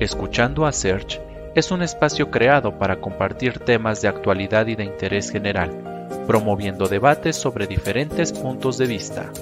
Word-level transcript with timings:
Escuchando 0.00 0.64
a 0.64 0.70
Search 0.70 1.20
es 1.56 1.72
un 1.72 1.82
espacio 1.82 2.30
creado 2.30 2.78
para 2.78 3.00
compartir 3.00 3.58
temas 3.58 4.00
de 4.00 4.06
actualidad 4.06 4.68
y 4.68 4.76
de 4.76 4.84
interés 4.84 5.28
general, 5.28 6.06
promoviendo 6.24 6.86
debates 6.86 7.34
sobre 7.34 7.66
diferentes 7.66 8.32
puntos 8.32 8.78
de 8.78 8.86
vista. 8.86 9.32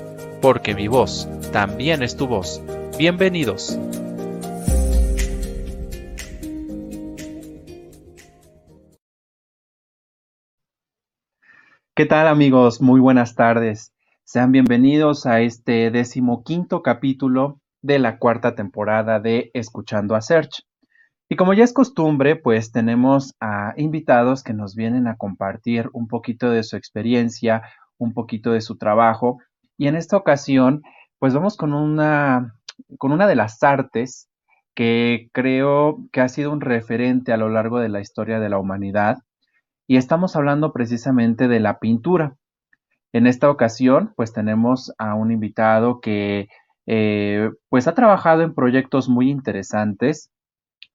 Porque 0.40 0.74
mi 0.74 0.88
voz 0.88 1.29
también 1.53 2.03
es 2.03 2.16
tu 2.16 2.27
voz. 2.27 2.62
Bienvenidos. 2.96 3.79
¿Qué 11.95 12.07
tal 12.07 12.29
amigos? 12.29 12.81
Muy 12.81 13.01
buenas 13.01 13.35
tardes. 13.35 13.93
Sean 14.25 14.53
bienvenidos 14.53 15.27
a 15.27 15.43
este 15.43 15.91
decimoquinto 15.91 16.83
capítulo 16.83 17.61
de 17.87 18.00
la 18.00 18.18
cuarta 18.18 18.56
temporada 18.56 19.20
de 19.20 19.50
Escuchando 19.54 20.16
a 20.16 20.20
Search. 20.20 20.64
Y 21.28 21.36
como 21.36 21.54
ya 21.54 21.62
es 21.62 21.72
costumbre, 21.72 22.34
pues 22.34 22.72
tenemos 22.72 23.34
a 23.40 23.74
invitados 23.77 24.42
que 24.42 24.54
nos 24.54 24.74
vienen 24.74 25.06
a 25.06 25.16
compartir 25.16 25.88
un 25.92 26.08
poquito 26.08 26.50
de 26.50 26.64
su 26.64 26.77
experiencia, 26.77 27.62
un 27.96 28.12
poquito 28.12 28.52
de 28.52 28.60
su 28.60 28.77
trabajo. 28.77 29.38
Y 29.78 29.86
en 29.86 29.94
esta 29.94 30.16
ocasión, 30.16 30.82
pues 31.20 31.32
vamos 31.32 31.56
con 31.56 31.74
una, 31.74 32.54
con 32.98 33.12
una 33.12 33.28
de 33.28 33.36
las 33.36 33.62
artes 33.62 34.28
que 34.74 35.28
creo 35.32 35.98
que 36.12 36.20
ha 36.20 36.28
sido 36.28 36.52
un 36.52 36.60
referente 36.60 37.32
a 37.32 37.36
lo 37.36 37.48
largo 37.48 37.78
de 37.78 37.88
la 37.88 38.00
historia 38.00 38.41
de 38.41 38.48
la 38.48 38.58
humanidad. 38.58 39.18
Y 39.86 39.96
estamos 39.96 40.34
hablando 40.34 40.72
precisamente 40.72 41.46
de 41.46 41.60
la 41.60 41.78
pintura. 41.78 42.36
En 43.12 43.28
esta 43.28 43.48
ocasión, 43.48 44.12
pues 44.16 44.32
tenemos 44.32 44.92
a 44.98 45.14
un 45.14 45.30
invitado 45.30 46.00
que 46.00 46.48
eh, 46.86 47.50
pues 47.68 47.88
ha 47.88 47.95
trabajado 47.95 48.42
en 48.42 48.54
proyectos 48.54 49.08
muy 49.08 49.30
interesantes 49.30 50.30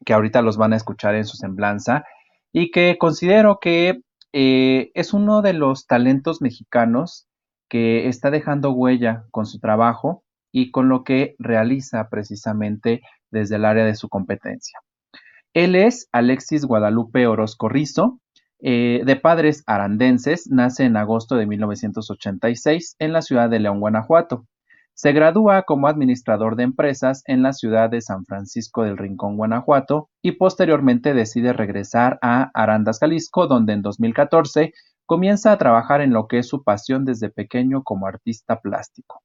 que 0.05 0.13
ahorita 0.13 0.41
los 0.41 0.57
van 0.57 0.73
a 0.73 0.77
escuchar 0.77 1.15
en 1.15 1.25
su 1.25 1.37
semblanza 1.37 2.03
y 2.51 2.71
que 2.71 2.97
considero 2.97 3.59
que 3.59 4.01
eh, 4.33 4.91
es 4.93 5.13
uno 5.13 5.41
de 5.41 5.53
los 5.53 5.87
talentos 5.87 6.41
mexicanos 6.41 7.27
que 7.69 8.07
está 8.07 8.31
dejando 8.31 8.71
huella 8.71 9.25
con 9.31 9.45
su 9.45 9.59
trabajo 9.59 10.23
y 10.51 10.71
con 10.71 10.89
lo 10.89 11.03
que 11.03 11.35
realiza 11.39 12.09
precisamente 12.09 13.01
desde 13.29 13.55
el 13.55 13.65
área 13.65 13.85
de 13.85 13.95
su 13.95 14.09
competencia. 14.09 14.79
Él 15.53 15.75
es 15.75 16.07
Alexis 16.11 16.65
Guadalupe 16.65 17.27
Orozco 17.27 17.69
Rizo, 17.69 18.19
eh, 18.59 19.01
de 19.05 19.15
padres 19.15 19.63
arandenses, 19.65 20.47
nace 20.49 20.83
en 20.83 20.95
agosto 20.95 21.35
de 21.35 21.47
1986 21.47 22.95
en 22.99 23.13
la 23.13 23.21
ciudad 23.21 23.49
de 23.49 23.59
León, 23.59 23.79
Guanajuato. 23.79 24.45
Se 25.01 25.13
gradúa 25.13 25.63
como 25.63 25.87
administrador 25.87 26.55
de 26.55 26.61
empresas 26.61 27.23
en 27.25 27.41
la 27.41 27.53
ciudad 27.53 27.89
de 27.89 28.01
San 28.01 28.23
Francisco 28.23 28.83
del 28.83 28.99
Rincón, 28.99 29.35
Guanajuato, 29.35 30.11
y 30.21 30.33
posteriormente 30.33 31.15
decide 31.15 31.53
regresar 31.53 32.19
a 32.21 32.51
Arandas, 32.53 32.99
Jalisco, 32.99 33.47
donde 33.47 33.73
en 33.73 33.81
2014 33.81 34.73
comienza 35.07 35.51
a 35.51 35.57
trabajar 35.57 36.01
en 36.01 36.13
lo 36.13 36.27
que 36.27 36.37
es 36.37 36.47
su 36.47 36.63
pasión 36.63 37.03
desde 37.03 37.31
pequeño 37.31 37.81
como 37.81 38.05
artista 38.05 38.59
plástico. 38.59 39.23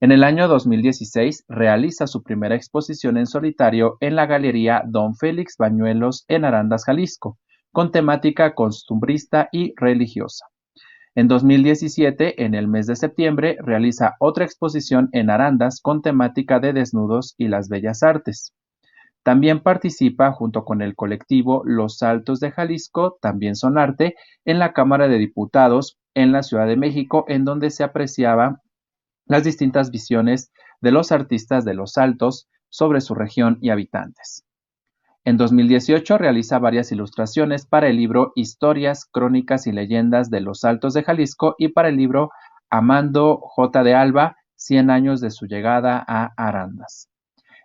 En 0.00 0.10
el 0.10 0.24
año 0.24 0.48
2016 0.48 1.44
realiza 1.46 2.08
su 2.08 2.24
primera 2.24 2.56
exposición 2.56 3.18
en 3.18 3.26
solitario 3.26 3.98
en 4.00 4.16
la 4.16 4.26
Galería 4.26 4.82
Don 4.84 5.14
Félix 5.14 5.58
Bañuelos 5.58 6.24
en 6.26 6.44
Arandas, 6.44 6.84
Jalisco, 6.84 7.38
con 7.70 7.92
temática 7.92 8.56
costumbrista 8.56 9.48
y 9.52 9.74
religiosa. 9.76 10.46
En 11.18 11.26
2017, 11.26 12.44
en 12.44 12.54
el 12.54 12.68
mes 12.68 12.86
de 12.86 12.94
septiembre, 12.94 13.56
realiza 13.58 14.14
otra 14.20 14.44
exposición 14.44 15.08
en 15.10 15.30
Arandas 15.30 15.80
con 15.80 16.00
temática 16.00 16.60
de 16.60 16.72
desnudos 16.72 17.34
y 17.36 17.48
las 17.48 17.68
bellas 17.68 18.04
artes. 18.04 18.54
También 19.24 19.64
participa 19.64 20.30
junto 20.30 20.64
con 20.64 20.80
el 20.80 20.94
colectivo 20.94 21.62
Los 21.64 22.04
Altos 22.04 22.38
de 22.38 22.52
Jalisco, 22.52 23.18
también 23.20 23.56
son 23.56 23.78
arte, 23.78 24.14
en 24.44 24.60
la 24.60 24.72
Cámara 24.72 25.08
de 25.08 25.18
Diputados 25.18 25.98
en 26.14 26.30
la 26.30 26.44
Ciudad 26.44 26.68
de 26.68 26.76
México, 26.76 27.24
en 27.26 27.44
donde 27.44 27.70
se 27.70 27.82
apreciaban 27.82 28.58
las 29.26 29.42
distintas 29.42 29.90
visiones 29.90 30.52
de 30.80 30.92
los 30.92 31.10
artistas 31.10 31.64
de 31.64 31.74
Los 31.74 31.98
Altos 31.98 32.46
sobre 32.68 33.00
su 33.00 33.16
región 33.16 33.58
y 33.60 33.70
habitantes. 33.70 34.44
En 35.28 35.36
2018 35.36 36.16
realiza 36.16 36.58
varias 36.58 36.90
ilustraciones 36.90 37.66
para 37.66 37.88
el 37.88 37.98
libro 37.98 38.32
Historias, 38.34 39.04
Crónicas 39.04 39.66
y 39.66 39.72
Leyendas 39.72 40.30
de 40.30 40.40
los 40.40 40.64
Altos 40.64 40.94
de 40.94 41.02
Jalisco 41.02 41.54
y 41.58 41.68
para 41.68 41.90
el 41.90 41.98
libro 41.98 42.30
Amando 42.70 43.36
J. 43.36 43.82
de 43.82 43.94
Alba, 43.94 44.38
100 44.56 44.88
años 44.88 45.20
de 45.20 45.30
su 45.30 45.44
llegada 45.44 46.02
a 46.08 46.32
Arandas. 46.38 47.10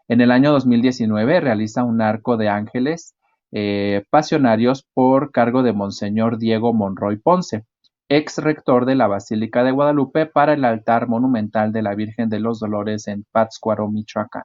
En 0.09 0.19
el 0.19 0.31
año 0.31 0.51
2019 0.51 1.39
realiza 1.39 1.85
un 1.85 2.01
arco 2.01 2.35
de 2.35 2.49
ángeles 2.49 3.15
eh, 3.53 4.03
pasionarios 4.09 4.85
por 4.93 5.31
cargo 5.31 5.63
de 5.63 5.71
Monseñor 5.71 6.39
Diego 6.39 6.73
Monroy 6.73 7.15
Ponce, 7.15 7.63
ex 8.09 8.39
rector 8.39 8.85
de 8.85 8.95
la 8.95 9.07
Basílica 9.07 9.63
de 9.63 9.71
Guadalupe 9.71 10.25
para 10.25 10.51
el 10.51 10.65
altar 10.65 11.07
monumental 11.07 11.71
de 11.71 11.81
la 11.81 11.95
Virgen 11.95 12.27
de 12.27 12.41
los 12.41 12.59
Dolores 12.59 13.07
en 13.07 13.23
Pátzcuaro, 13.31 13.89
Michoacán. 13.89 14.43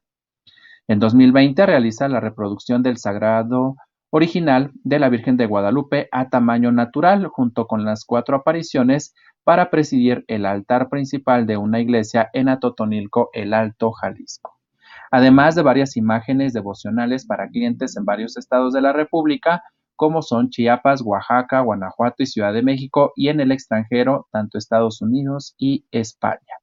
En 0.89 1.01
2020 1.01 1.67
realiza 1.67 2.09
la 2.09 2.19
reproducción 2.19 2.83
del 2.83 2.97
Sagrado 2.97 3.77
original 4.09 4.73
de 4.85 4.99
la 4.99 5.11
Virgen 5.11 5.37
de 5.37 5.45
Guadalupe 5.45 6.09
a 6.13 6.31
tamaño 6.31 6.73
natural, 6.73 7.27
junto 7.27 7.67
con 7.67 7.85
las 7.85 8.07
cuatro 8.07 8.37
apariciones 8.37 9.15
para 9.45 9.69
presidir 9.69 10.25
el 10.29 10.47
altar 10.47 10.89
principal 10.89 11.47
de 11.47 11.59
una 11.59 11.81
iglesia 11.81 12.31
en 12.33 12.49
Atotonilco, 12.49 13.29
el 13.35 13.53
Alto 13.53 13.93
Jalisco. 13.93 14.55
Además 15.11 15.55
de 15.55 15.63
varias 15.63 15.95
imágenes 15.99 16.55
devocionales 16.55 17.27
para 17.27 17.49
clientes 17.49 17.95
en 17.99 18.07
varios 18.07 18.39
estados 18.39 18.73
de 18.73 18.81
la 18.81 18.95
República, 18.95 19.63
como 19.95 20.23
son 20.23 20.49
Chiapas, 20.49 21.03
Oaxaca, 21.03 21.61
Guanajuato 21.61 22.23
y 22.23 22.27
Ciudad 22.27 22.55
de 22.55 22.63
México, 22.63 23.13
y 23.15 23.29
en 23.29 23.41
el 23.41 23.53
extranjero, 23.53 24.27
tanto 24.33 24.57
Estados 24.57 25.03
Unidos 25.03 25.55
y 25.59 25.85
España. 25.91 26.57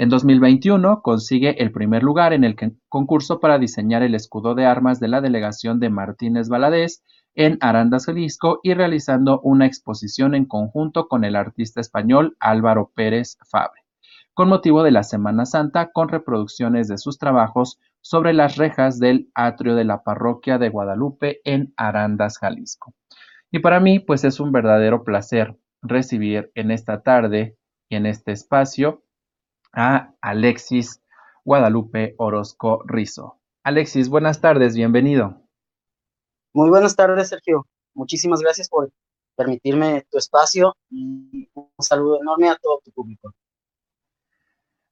En 0.00 0.08
2021 0.08 1.02
consigue 1.02 1.62
el 1.62 1.72
primer 1.72 2.02
lugar 2.02 2.32
en 2.32 2.42
el 2.42 2.56
concurso 2.88 3.38
para 3.38 3.58
diseñar 3.58 4.02
el 4.02 4.14
escudo 4.14 4.54
de 4.54 4.64
armas 4.64 4.98
de 4.98 5.08
la 5.08 5.20
delegación 5.20 5.78
de 5.78 5.90
Martínez 5.90 6.48
Valadez 6.48 7.02
en 7.34 7.58
Arandas, 7.60 8.06
Jalisco, 8.06 8.60
y 8.62 8.72
realizando 8.72 9.40
una 9.42 9.66
exposición 9.66 10.34
en 10.34 10.46
conjunto 10.46 11.06
con 11.06 11.22
el 11.22 11.36
artista 11.36 11.82
español 11.82 12.34
Álvaro 12.40 12.90
Pérez 12.94 13.36
Fabre, 13.46 13.82
con 14.32 14.48
motivo 14.48 14.82
de 14.84 14.90
la 14.90 15.02
Semana 15.02 15.44
Santa, 15.44 15.90
con 15.92 16.08
reproducciones 16.08 16.88
de 16.88 16.96
sus 16.96 17.18
trabajos 17.18 17.78
sobre 18.00 18.32
las 18.32 18.56
rejas 18.56 19.00
del 19.00 19.28
atrio 19.34 19.74
de 19.74 19.84
la 19.84 20.02
parroquia 20.02 20.56
de 20.56 20.70
Guadalupe 20.70 21.42
en 21.44 21.74
Arandas, 21.76 22.38
Jalisco. 22.38 22.94
Y 23.50 23.58
para 23.58 23.80
mí, 23.80 23.98
pues 23.98 24.24
es 24.24 24.40
un 24.40 24.50
verdadero 24.50 25.04
placer 25.04 25.58
recibir 25.82 26.50
en 26.54 26.70
esta 26.70 27.02
tarde 27.02 27.58
y 27.90 27.96
en 27.96 28.06
este 28.06 28.32
espacio 28.32 29.02
a 29.72 30.14
Alexis 30.20 31.02
Guadalupe 31.44 32.14
Orozco 32.18 32.82
Rizo. 32.86 33.38
Alexis, 33.62 34.08
buenas 34.08 34.40
tardes, 34.40 34.74
bienvenido. 34.74 35.42
Muy 36.52 36.70
buenas 36.70 36.96
tardes, 36.96 37.28
Sergio. 37.28 37.66
Muchísimas 37.94 38.40
gracias 38.40 38.68
por 38.68 38.90
permitirme 39.36 40.06
tu 40.10 40.18
espacio 40.18 40.74
y 40.90 41.48
un 41.54 41.68
saludo 41.78 42.20
enorme 42.20 42.48
a 42.48 42.56
todo 42.56 42.80
tu 42.84 42.90
público. 42.92 43.32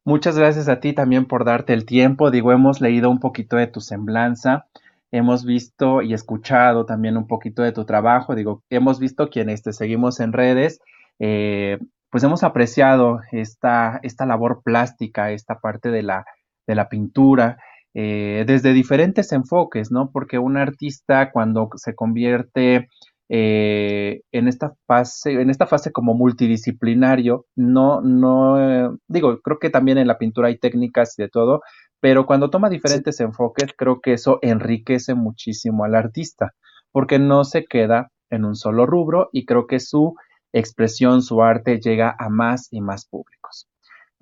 Muchas 0.05 0.39
gracias 0.39 0.69
a 0.69 0.81
ti 0.81 0.95
también 0.95 1.27
por 1.27 1.45
darte 1.45 1.75
el 1.75 1.85
tiempo. 1.85 2.31
Digo, 2.31 2.51
hemos 2.53 2.81
leído 2.81 3.11
un 3.11 3.21
poquito 3.21 3.57
de 3.57 3.67
tu 3.67 3.81
semblanza, 3.81 4.67
hemos 5.11 5.45
visto 5.45 6.01
y 6.01 6.15
escuchado 6.15 6.87
también 6.87 7.19
un 7.19 7.27
poquito 7.27 7.63
de 7.63 7.73
tu 7.73 7.85
trabajo. 7.85 8.35
Digo, 8.35 8.63
hemos 8.71 9.01
visto 9.01 9.29
quienes 9.29 9.63
te 9.63 9.75
seguimos 9.75 10.21
en 10.21 10.33
redes, 10.33 10.81
eh, 11.19 11.79
pues 12.11 12.25
hemos 12.25 12.43
apreciado 12.43 13.21
esta, 13.33 14.01
esta 14.03 14.27
labor 14.27 14.63
plástica, 14.65 15.33
esta 15.33 15.59
parte 15.59 15.91
de 15.91 16.03
la, 16.03 16.25
de 16.67 16.75
la 16.75 16.89
pintura, 16.89 17.59
eh, 17.95 18.45
desde 18.47 18.73
diferentes 18.73 19.33
enfoques, 19.33 19.91
¿no? 19.91 20.11
Porque 20.13 20.39
un 20.39 20.57
artista 20.57 21.31
cuando 21.33 21.69
se 21.77 21.95
convierte 21.95 22.89
eh, 23.29 24.21
en 24.33 24.49
esta 24.49 24.73
fase, 24.87 25.33
en 25.33 25.51
esta 25.51 25.67
fase 25.67 25.93
como 25.93 26.15
multidisciplinario, 26.15 27.47
no, 27.57 28.01
no, 28.01 28.59
eh, 28.61 28.91
digo, 29.09 29.41
creo 29.41 29.59
que 29.59 29.71
también 29.71 29.99
en 29.99 30.07
la 30.07 30.19
pintura 30.19 30.49
hay 30.49 30.59
técnicas 30.59 31.19
y 31.19 31.23
de 31.23 31.29
todo, 31.29 31.61
pero 32.01 32.27
cuando 32.27 32.51
toma 32.51 32.71
diferentes 32.71 33.21
enfoques, 33.21 33.73
creo 33.77 34.01
que 34.01 34.15
eso 34.15 34.39
enriquece 34.43 35.15
muchísimo 35.15 35.85
al 35.85 35.95
artista, 35.95 36.53
porque 36.93 37.19
no 37.19 37.45
se 37.45 37.65
queda 37.65 38.11
en 38.31 38.45
un 38.45 38.55
solo 38.55 38.87
rubro 38.87 39.29
y 39.33 39.45
creo 39.45 39.67
que 39.67 39.81
su 39.81 40.15
expresión, 40.53 41.23
su 41.23 41.43
arte 41.43 41.81
llega 41.81 42.15
a 42.19 42.29
más 42.29 42.69
y 42.71 42.81
más 42.81 43.07
públicos. 43.07 43.69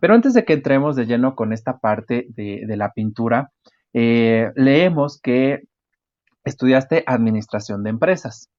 Pero 0.00 0.14
antes 0.14 0.34
de 0.34 0.44
que 0.44 0.54
entremos 0.54 0.96
de 0.96 1.06
lleno 1.06 1.34
con 1.34 1.52
esta 1.52 1.78
parte 1.78 2.26
de, 2.28 2.64
la 2.76 2.92
pintura, 2.92 3.50
eh, 3.92 4.52
leemos 4.54 5.20
que 5.20 5.62
estudiaste 6.44 7.02
administración 7.06 7.82
de 7.82 7.90
empresas. 7.90 8.50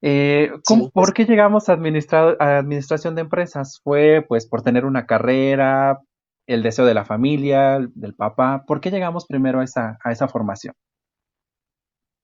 Eh, 0.00 0.52
¿Por 0.66 0.92
pues 0.92 1.12
qué 1.12 1.24
llegamos 1.24 1.68
a, 1.68 1.72
administración 1.72 3.14
de 3.16 3.22
empresas? 3.22 3.80
¿Fue 3.82 4.24
pues 4.26 4.46
por 4.46 4.62
tener 4.62 4.84
una 4.84 5.06
carrera, 5.06 6.00
el 6.46 6.62
deseo 6.62 6.84
de 6.84 6.94
la 6.94 7.04
familia, 7.04 7.80
del 7.94 8.14
papá? 8.14 8.64
¿Por 8.66 8.80
qué 8.80 8.90
llegamos 8.90 9.26
primero 9.26 9.60
a 9.60 9.64
esa, 9.64 9.98
a 10.04 10.12
esa 10.12 10.28
formación? 10.28 10.74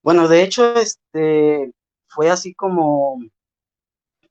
Bueno, 0.02 0.28
de 0.28 0.42
hecho, 0.42 0.76
este 0.76 1.72
fue 2.08 2.30
así 2.30 2.54
como 2.54 3.18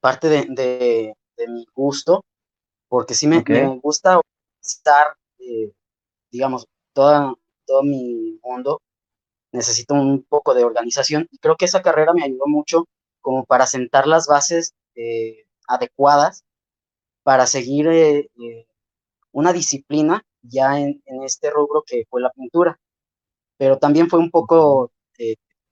parte 0.04 0.28
de, 0.28 1.16
mi 1.48 1.66
gusto, 1.74 2.26
porque 2.90 3.14
sí 3.14 3.26
me, 3.26 3.42
gusta 3.82 4.20
estar, 4.62 5.16
eh, 5.40 5.72
digamos, 6.30 6.68
toda, 6.92 7.34
todo 7.66 7.84
mi 7.84 8.38
mundo 8.44 8.82
necesito 9.54 9.94
un 9.94 10.24
poco 10.24 10.54
de 10.54 10.66
organización 10.66 11.30
y 11.32 11.38
creo 11.38 11.56
que 11.56 11.66
esa 11.66 11.82
carrera 11.82 12.12
me 12.14 12.24
ayudó 12.24 12.48
mucho 12.48 12.86
como 13.22 13.46
para 13.46 13.66
sentar 13.66 14.06
las 14.06 14.28
bases 14.28 14.74
eh, 14.96 15.46
adecuadas 15.68 16.44
para 17.24 17.48
seguir 17.48 17.88
eh, 17.88 18.30
una 19.32 19.54
disciplina 19.54 20.26
ya 20.42 20.82
en, 20.82 21.02
este 21.24 21.50
rubro 21.50 21.82
que 21.88 22.04
fue 22.10 22.20
la 22.20 22.32
pintura. 22.32 22.78
Pero 23.58 23.78
también 23.78 24.10
fue 24.10 24.20
un 24.20 24.32
poco 24.32 24.92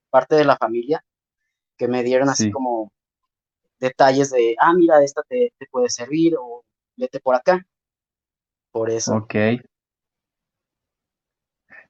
parte 0.10 0.36
de 0.36 0.46
la 0.46 0.56
familia 0.56 1.04
que 1.78 1.90
me 1.90 2.04
dieron 2.04 2.30
así 2.30 2.50
como 2.50 2.94
detalles 3.82 4.30
de, 4.30 4.56
ah, 4.60 4.74
mira, 4.74 5.04
esta 5.04 5.24
te, 5.28 5.52
puede 5.72 5.90
servir 5.90 6.36
o 6.40 6.64
vete 6.96 7.20
por 7.20 7.36
acá. 7.36 7.66
Por 8.72 8.90
eso. 8.90 9.16
Ok. 9.16 9.36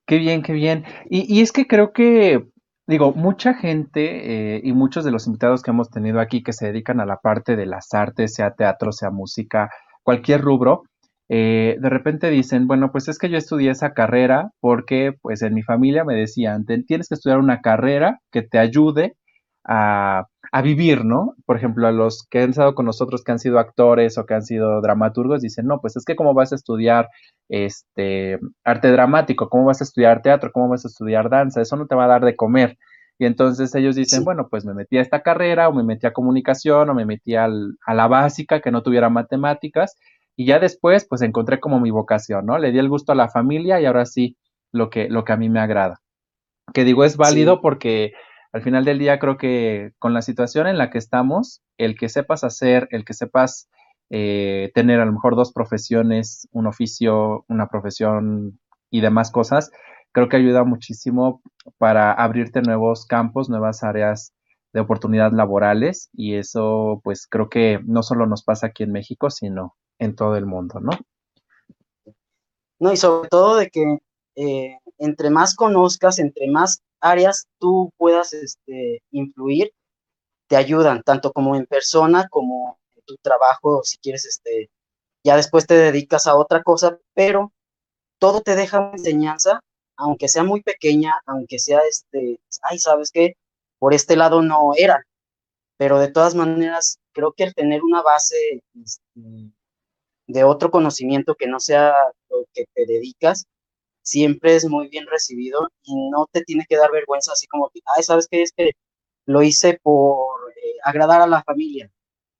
Qué 0.08 0.18
bien, 0.18 0.42
qué 0.42 0.54
bien. 0.54 0.86
Y, 1.10 1.42
es 1.42 1.52
que 1.52 1.68
creo 1.68 1.94
que, 1.94 2.48
digo, 2.88 3.14
mucha 3.14 3.54
gente 3.54 4.56
eh, 4.56 4.62
y 4.64 4.74
muchos 4.74 5.06
de 5.06 5.12
los 5.12 5.28
invitados 5.28 5.62
que 5.62 5.72
hemos 5.72 5.90
tenido 5.90 6.20
aquí 6.20 6.42
que 6.42 6.54
se 6.54 6.68
dedican 6.68 7.00
a 7.00 7.06
la 7.06 7.18
parte 7.18 7.56
de 7.56 7.68
las 7.68 7.94
artes, 7.94 8.34
sea 8.34 8.56
teatro, 8.56 8.92
sea 8.92 9.12
música, 9.12 9.70
cualquier 10.04 10.42
rubro, 10.42 10.84
eh, 11.30 11.78
de 11.80 11.90
repente 11.90 12.30
dicen, 12.30 12.68
bueno, 12.68 12.92
pues 12.92 13.08
es 13.08 13.18
que 13.18 13.30
yo 13.30 13.38
estudié 13.38 13.72
esa 13.72 13.94
carrera 13.94 14.52
porque 14.60 15.14
pues 15.22 15.42
en 15.44 15.54
mi 15.54 15.64
familia 15.64 16.04
me 16.04 16.16
decían, 16.16 16.66
tienes 16.66 17.08
que 17.08 17.16
estudiar 17.16 17.40
una 17.40 17.62
carrera 17.62 18.20
que 18.32 18.42
te 18.42 18.60
ayude 18.60 19.16
a, 19.64 20.26
vivir, 20.60 21.06
¿no? 21.06 21.36
Por 21.46 21.56
ejemplo, 21.56 21.88
a 21.88 21.94
los 21.94 22.28
que 22.30 22.42
han 22.42 22.50
estado 22.50 22.76
con 22.76 22.86
nosotros, 22.86 23.24
que 23.24 23.32
han 23.32 23.40
sido 23.40 23.58
actores 23.58 24.18
o 24.18 24.26
que 24.26 24.34
han 24.34 24.44
sido 24.44 24.82
dramaturgos, 24.82 25.42
dicen, 25.42 25.66
no, 25.66 25.80
pues 25.80 25.96
es 25.96 26.04
que 26.04 26.18
cómo 26.18 26.34
vas 26.34 26.52
a 26.52 26.56
estudiar 26.56 27.08
este 27.48 28.38
arte 28.66 28.92
dramático, 28.92 29.48
cómo 29.48 29.66
vas 29.66 29.80
a 29.80 29.86
estudiar 29.86 30.22
teatro, 30.22 30.52
cómo 30.52 30.68
vas 30.68 30.84
a 30.84 30.90
estudiar 30.90 31.30
danza, 31.30 31.62
eso 31.62 31.78
no 31.78 31.88
te 31.88 31.96
va 31.96 32.04
a 32.04 32.10
dar 32.10 32.26
de 32.26 32.36
comer. 32.36 32.78
Y 33.18 33.26
entonces 33.26 33.74
ellos 33.76 33.96
dicen, 33.96 34.26
bueno, 34.26 34.48
pues 34.50 34.66
me 34.66 34.74
metí 34.74 34.98
a 34.98 35.02
esta 35.02 35.22
carrera 35.22 35.70
o 35.70 35.74
me 35.74 35.84
metí 35.84 36.06
a 36.06 36.12
comunicación 36.12 36.90
o 36.90 36.94
me 36.94 37.06
metí 37.06 37.36
a 37.36 37.48
la 37.48 38.08
básica 38.08 38.60
que 38.60 38.72
no 38.72 38.84
tuviera 38.84 39.10
matemáticas 39.10 39.96
y 40.36 40.48
ya 40.48 40.60
después 40.60 41.06
pues 41.08 41.22
encontré 41.22 41.60
como 41.60 41.80
mi 41.80 41.92
vocación, 41.92 42.46
¿no? 42.48 42.58
Le 42.58 42.72
di 42.72 42.80
el 42.80 42.90
gusto 42.90 43.12
a 43.12 43.16
la 43.16 43.30
familia 43.30 43.80
y 43.80 43.86
ahora 43.86 44.06
sí 44.06 44.38
lo 44.72 44.90
que, 44.90 45.08
lo 45.08 45.24
que 45.24 45.34
a 45.34 45.38
mí 45.38 45.50
me 45.50 45.60
agrada. 45.60 46.02
Que 46.74 46.84
digo 46.84 47.04
es 47.04 47.16
válido 47.16 47.62
porque 47.62 48.14
al 48.54 48.64
final 48.64 48.86
del 48.86 49.00
día 49.00 49.20
creo 49.20 49.38
que 49.38 49.94
con 50.00 50.14
la 50.14 50.22
situación 50.22 50.68
en 50.68 50.78
la 50.78 50.90
que 50.90 50.98
estamos, 50.98 51.62
el 51.78 51.98
que 51.98 52.10
sepas 52.10 52.44
hacer, 52.44 52.88
el 52.92 53.06
que 53.06 53.14
sepas 53.14 53.70
eh, 54.10 54.72
tener 54.76 55.00
a 55.00 55.06
lo 55.06 55.14
mejor 55.14 55.36
dos 55.36 55.54
profesiones, 55.54 56.48
un 56.52 56.68
oficio, 56.68 57.46
una 57.48 57.68
profesión 57.68 58.60
y 58.90 59.02
demás 59.02 59.32
cosas, 59.32 59.72
creo 60.12 60.28
que 60.28 60.36
ayuda 60.36 60.66
muchísimo 60.66 61.42
para 61.78 62.12
abrirte 62.12 62.62
nuevos 62.62 63.06
campos, 63.06 63.50
nuevas 63.50 63.84
áreas 63.84 64.34
de 64.74 64.82
oportunidad 64.82 65.32
laborales 65.32 66.10
y 66.14 66.36
eso 66.36 67.00
pues 67.04 67.28
creo 67.28 67.50
que 67.50 67.80
no 67.86 68.04
solo 68.04 68.26
nos 68.26 68.44
pasa 68.44 68.68
aquí 68.68 68.84
en 68.84 68.92
México, 68.92 69.30
sino 69.30 69.76
en 69.98 70.16
todo 70.16 70.36
el 70.36 70.46
mundo, 70.46 70.80
¿no? 70.82 70.92
No, 72.80 72.92
y 72.92 72.98
sobre 72.98 73.30
todo 73.30 73.58
de 73.58 73.70
que 73.70 74.00
eh, 74.36 74.78
entre 74.98 75.30
más 75.30 75.56
conozcas, 75.56 76.20
entre 76.20 76.50
más 76.50 76.82
áreas 77.02 77.48
tú 77.60 77.92
puedas 77.98 78.34
este, 78.34 79.04
influir, 79.12 79.72
te 80.48 80.56
ayudan, 80.56 81.04
tanto 81.04 81.32
como 81.34 81.56
en 81.56 81.66
persona, 81.66 82.28
como 82.30 82.80
en 82.96 83.04
tu 83.06 83.16
trabajo, 83.18 83.82
si 83.84 83.98
quieres, 83.98 84.26
este, 84.26 84.70
ya 85.24 85.36
después 85.36 85.68
te 85.68 85.76
dedicas 85.76 86.28
a 86.28 86.36
otra 86.36 86.64
cosa, 86.64 86.98
pero 87.14 87.52
todo 88.20 88.42
te 88.42 88.56
deja 88.56 88.80
una 88.80 88.94
enseñanza, 88.94 89.62
aunque 89.98 90.28
sea 90.28 90.44
muy 90.44 90.62
pequeña, 90.62 91.14
aunque 91.26 91.60
sea, 91.60 91.80
este, 91.90 92.40
ay, 92.64 92.80
¿sabes 92.80 93.12
qué? 93.12 93.36
Por 93.80 93.94
este 93.94 94.16
lado 94.16 94.42
no 94.42 94.72
era, 94.78 95.06
pero 95.78 96.00
de 96.00 96.12
todas 96.12 96.36
maneras, 96.36 97.00
creo 97.14 97.34
que 97.34 97.44
el 97.44 97.56
tener 97.56 97.84
una 97.84 98.02
base 98.02 98.62
este, 98.84 99.52
de 100.28 100.44
otro 100.44 100.72
conocimiento 100.72 101.36
que 101.36 101.48
no 101.48 101.60
sea 101.60 101.94
lo 102.30 102.46
que 102.54 102.66
te 102.74 102.86
dedicas, 102.86 103.46
siempre 104.02 104.56
es 104.56 104.68
muy 104.68 104.88
bien 104.90 105.06
recibido 105.08 105.70
y 105.84 106.10
no 106.10 106.28
te 106.32 106.42
tiene 106.42 106.66
que 106.68 106.78
dar 106.78 106.92
vergüenza 106.92 107.34
así 107.34 107.48
como 107.48 107.70
que, 107.70 107.82
ay, 107.96 108.04
¿sabes 108.04 108.28
qué? 108.30 108.42
Es 108.42 108.52
que 108.52 108.72
lo 109.26 109.42
hice 109.44 109.80
por 109.82 110.52
eh, 110.52 110.78
agradar 110.84 111.22
a 111.22 111.28
la 111.28 111.44
familia 111.44 111.92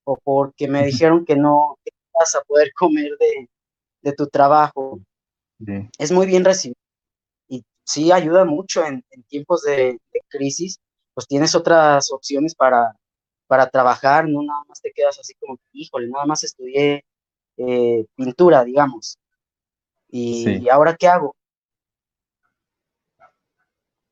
o 0.04 0.18
porque 0.18 0.68
me 0.68 0.86
dijeron 0.86 1.26
que 1.26 1.36
no 1.36 1.78
vas 2.20 2.36
a 2.36 2.42
poder 2.42 2.72
comer 2.78 3.12
de, 3.20 4.14
tu 4.14 4.28
trabajo. 4.28 5.00
Es 6.00 6.12
muy 6.12 6.26
bien 6.26 6.44
recibido 6.44 6.80
y 7.48 7.64
sí 7.86 8.12
ayuda 8.12 8.46
mucho 8.46 8.84
en, 8.84 9.04
tiempos 9.28 9.62
de, 9.62 10.00
crisis, 10.28 10.80
pues 11.14 11.28
tienes 11.28 11.54
otras 11.54 12.12
opciones 12.12 12.56
para, 12.56 12.96
para 13.46 13.70
trabajar, 13.70 14.28
no 14.28 14.42
nada 14.42 14.64
más 14.68 14.82
te 14.82 14.92
quedas 14.92 15.20
así 15.20 15.36
como, 15.36 15.60
híjole, 15.72 16.08
nada 16.08 16.26
más 16.26 16.44
estudié 16.44 17.06
eh, 17.58 18.06
pintura, 18.16 18.64
digamos. 18.64 19.20
Y, 20.10 20.64
¿Y 20.64 20.70
ahora 20.70 20.96
qué 20.96 21.08
hago? 21.08 21.36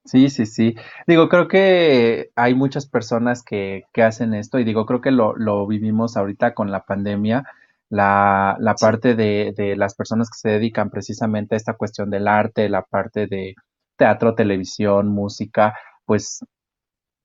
Sí, 0.09 0.29
sí, 0.29 0.45
sí. 0.47 0.75
Digo, 1.05 1.29
creo 1.29 1.47
que 1.47 2.31
hay 2.35 2.55
muchas 2.55 2.87
personas 2.87 3.43
que, 3.43 3.83
que 3.93 4.01
hacen 4.01 4.33
esto 4.33 4.57
y 4.57 4.63
digo, 4.63 4.85
creo 4.87 5.01
que 5.01 5.11
lo, 5.11 5.35
lo 5.35 5.67
vivimos 5.67 6.17
ahorita 6.17 6.53
con 6.55 6.71
la 6.71 6.83
pandemia, 6.85 7.43
la, 7.89 8.55
la 8.59 8.73
parte 8.75 9.13
de, 9.15 9.53
de 9.55 9.75
las 9.75 9.93
personas 9.95 10.29
que 10.31 10.37
se 10.39 10.49
dedican 10.49 10.89
precisamente 10.89 11.53
a 11.55 11.57
esta 11.57 11.73
cuestión 11.75 12.09
del 12.09 12.27
arte, 12.27 12.69
la 12.69 12.81
parte 12.83 13.27
de 13.27 13.53
teatro, 13.97 14.33
televisión, 14.33 15.09
música, 15.09 15.75
pues 16.05 16.39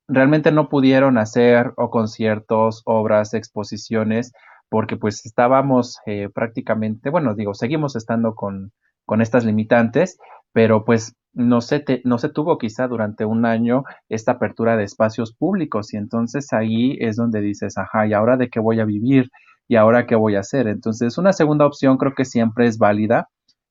realmente 0.08 0.52
no 0.52 0.69
pudieron 0.69 1.19
hacer 1.19 1.72
o 1.76 1.90
conciertos, 1.90 2.82
obras, 2.84 3.34
exposiciones, 3.34 4.32
porque 4.69 4.96
pues 4.96 5.25
estábamos 5.26 5.98
eh, 6.06 6.28
prácticamente, 6.34 7.10
bueno, 7.10 7.34
digo, 7.34 7.54
seguimos 7.54 7.96
estando 7.96 8.34
con, 8.34 8.72
con 9.04 9.22
estas 9.22 9.44
limitantes, 9.44 10.19
pero 10.52 10.84
pues 10.84 11.14
no 11.34 11.60
se, 11.60 11.84
no 12.04 12.19
se 12.19 12.28
tuvo 12.28 12.58
quizá 12.58 12.86
durante 12.88 13.24
un 13.24 13.44
año 13.44 13.84
esta 14.08 14.32
apertura 14.32 14.76
de 14.76 14.84
espacios 14.84 15.34
públicos 15.34 15.93
y 15.93 15.96
entonces 15.96 16.53
ahí 16.53 16.96
es 17.00 17.17
donde 17.17 17.41
dices, 17.41 17.76
ajá, 17.76 18.06
¿y 18.06 18.12
ahora 18.12 18.36
de 18.36 18.48
qué 18.48 18.60
voy 18.60 18.81
a 18.81 18.84
vivir? 18.84 19.31
¿Y 19.69 19.76
ahora 19.76 20.06
qué 20.06 20.14
voy 20.14 20.36
a 20.36 20.41
hacer? 20.41 20.69
Entonces, 20.69 21.19
una 21.19 21.32
segunda 21.32 21.67
opción 21.67 21.96
creo 21.96 22.14
que 22.14 22.24
siempre 22.24 22.67
es 22.67 22.79
válida. 22.79 23.29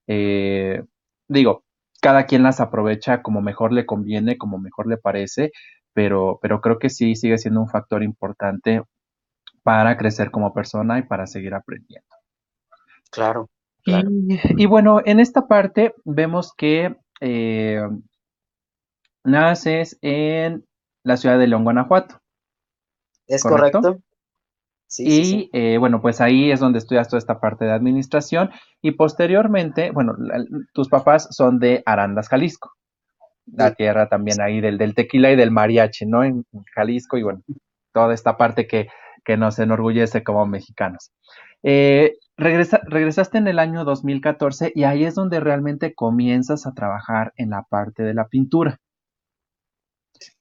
Eh, 0.07 0.83
digo, 1.27 1.63
cada 2.01 2.25
quien 2.25 2.43
las 2.43 2.59
aprovecha 2.59 3.21
como 3.21 3.41
mejor 3.41 3.71
le 3.71 3.85
conviene, 3.85 4.37
como 4.37 4.57
mejor 4.57 4.87
le 4.87 4.97
parece, 4.97 5.51
pero, 5.93 6.39
pero 6.41 6.61
creo 6.61 6.79
que 6.79 6.89
sí 6.89 7.15
sigue 7.15 7.37
siendo 7.37 7.61
un 7.61 7.69
factor 7.69 8.03
importante 8.03 8.81
para 9.63 9.95
crecer 9.97 10.31
como 10.31 10.53
persona 10.53 10.99
y 10.99 11.03
para 11.03 11.27
seguir 11.27 11.53
aprendiendo. 11.53 12.07
Claro. 13.09 13.49
Y, 13.85 14.65
bueno, 14.65 15.01
en 15.05 15.19
esta 15.19 15.47
parte 15.47 15.93
vemos 16.05 16.53
que 16.55 16.95
eh, 17.25 17.81
naces 19.23 19.97
en 20.01 20.65
la 21.03 21.17
ciudad 21.17 21.39
de 21.39 21.47
León, 21.47 21.63
Guanajuato. 21.63 22.19
Es 23.27 23.43
correcto. 23.43 23.99
Sí, 24.87 25.49
y 25.49 25.49
eh, 25.53 25.77
bueno, 25.79 26.01
pues 26.01 26.21
ahí 26.21 26.51
es 26.51 26.59
donde 26.59 26.77
estudias 26.77 27.07
toda 27.07 27.17
esta 27.17 27.39
parte 27.39 27.65
de 27.65 27.71
administración 27.71 28.51
y 28.81 28.91
posteriormente, 28.91 29.89
bueno, 29.89 30.13
tus 30.73 30.87
papás 30.87 31.29
son 31.31 31.57
de 31.57 31.81
Arandas, 31.85 32.27
Jalisco, 32.29 32.73
la 33.47 33.73
tierra 33.73 34.07
también 34.07 34.39
ahí 34.39 34.61
del, 34.61 34.77
del 34.77 34.93
tequila 34.93 35.31
y 35.31 35.35
del 35.35 35.49
mariachi, 35.49 36.05
¿no? 36.05 36.23
En 36.23 36.45
Jalisco 36.75 37.17
y 37.17 37.23
bueno, 37.23 37.41
toda 37.91 38.13
esta 38.13 38.37
parte 38.37 38.67
que, 38.67 38.87
que 39.23 39.35
nos 39.35 39.57
enorgullece 39.57 40.23
como 40.23 40.45
mexicanos. 40.45 41.11
Eh, 41.63 42.17
regresaste 42.37 43.37
en 43.37 43.47
el 43.47 43.59
año 43.59 43.85
2014 43.85 44.71
y 44.73 44.83
ahí 44.83 45.05
es 45.05 45.15
donde 45.15 45.39
realmente 45.39 45.93
comienzas 45.93 46.65
a 46.65 46.73
trabajar 46.73 47.33
en 47.37 47.51
la 47.51 47.63
parte 47.63 48.03
de 48.03 48.13
la 48.13 48.27
pintura. 48.27 48.79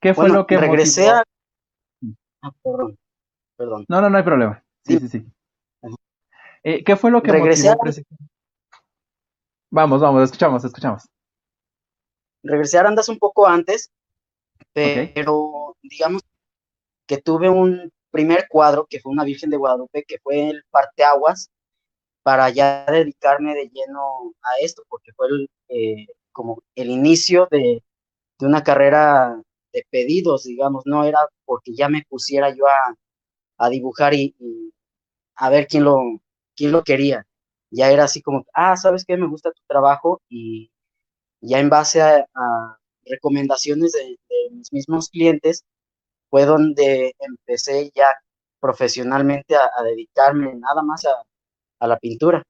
¿Qué 0.01 0.15
fue 0.15 0.29
lo 0.29 0.47
que 0.47 0.59
regresé 0.59 1.09
a... 1.09 1.25
Ah, 2.43 2.53
perdón, 2.63 2.99
perdón. 3.57 3.85
No, 3.89 4.01
no, 4.01 4.11
no 4.11 4.17
hay 4.17 4.25
problema. 4.25 4.65
Sí, 4.85 4.99
sí, 4.99 5.09
sí. 5.09 5.27
Eh, 6.65 6.85
¿Qué 6.85 6.97
fue 6.97 7.11
lo 7.11 7.23
que 7.23 7.33
regresé 7.33 7.69
a... 7.69 7.77
Vamos, 9.71 10.01
vamos, 10.01 10.25
escuchamos, 10.25 10.65
escuchamos. 10.65 11.09
Regresé 12.43 12.77
a 12.77 12.81
Arandas 12.81 13.09
un 13.09 13.19
poco 13.19 13.47
antes, 13.47 13.91
pero 14.73 15.77
digamos 15.83 16.23
que 17.07 17.19
tuve 17.19 17.49
un 17.49 17.91
primer 18.11 18.47
cuadro, 18.49 18.87
que 18.89 19.01
fue 19.01 19.13
una 19.13 19.25
Virgen 19.25 19.51
de 19.51 19.57
Guadalupe, 19.57 20.05
que 20.07 20.19
fue 20.19 20.51
el 20.51 20.65
parteaguas 20.71 21.51
para 22.23 22.51
ya 22.51 22.87
dedicarme 22.87 23.55
de 23.55 23.69
lleno 23.69 24.35
a 24.43 24.59
esto, 24.63 24.83
porque 24.89 25.13
fue 25.17 25.29
el, 25.29 25.51
eh, 25.69 26.07
como 26.33 26.63
el 26.75 26.91
inicio 26.91 27.49
de, 27.51 27.83
una 28.41 28.63
carrera 28.65 29.41
de 29.73 29.87
pedidos, 29.91 30.45
digamos, 30.45 30.83
no 30.87 31.05
era 31.05 31.21
porque 31.45 31.75
ya 31.75 31.89
me 31.89 32.05
pusiera 32.09 32.51
yo 32.55 32.67
a, 32.67 32.97
a 33.59 33.69
dibujar 33.71 34.15
y, 34.15 34.35
a 35.37 35.51
ver 35.51 35.67
quién 35.69 35.85
lo, 35.85 35.99
quién 36.57 36.73
lo 36.73 36.85
quería. 36.85 37.27
Ya 37.71 37.91
era 37.91 38.05
así 38.05 38.23
como, 38.23 38.45
ah, 38.55 38.77
¿sabes 38.77 39.05
qué? 39.07 39.17
Me 39.17 39.29
gusta 39.29 39.51
tu 39.53 39.63
trabajo 39.67 40.21
y 40.29 40.71
ya 41.41 41.61
en 41.61 41.71
base 41.71 42.03
a, 42.03 42.27
recomendaciones 43.05 43.93
de, 43.93 44.19
mis 44.53 44.73
mismos 44.73 45.09
clientes 45.11 45.65
fue 46.31 46.45
donde 46.45 47.15
empecé 47.19 47.91
ya 47.95 48.07
profesionalmente 48.61 49.57
a, 49.57 49.83
dedicarme 49.85 50.55
nada 50.55 50.83
más 50.83 51.05
a, 51.07 51.23
la 51.87 51.99
pintura. 51.99 52.43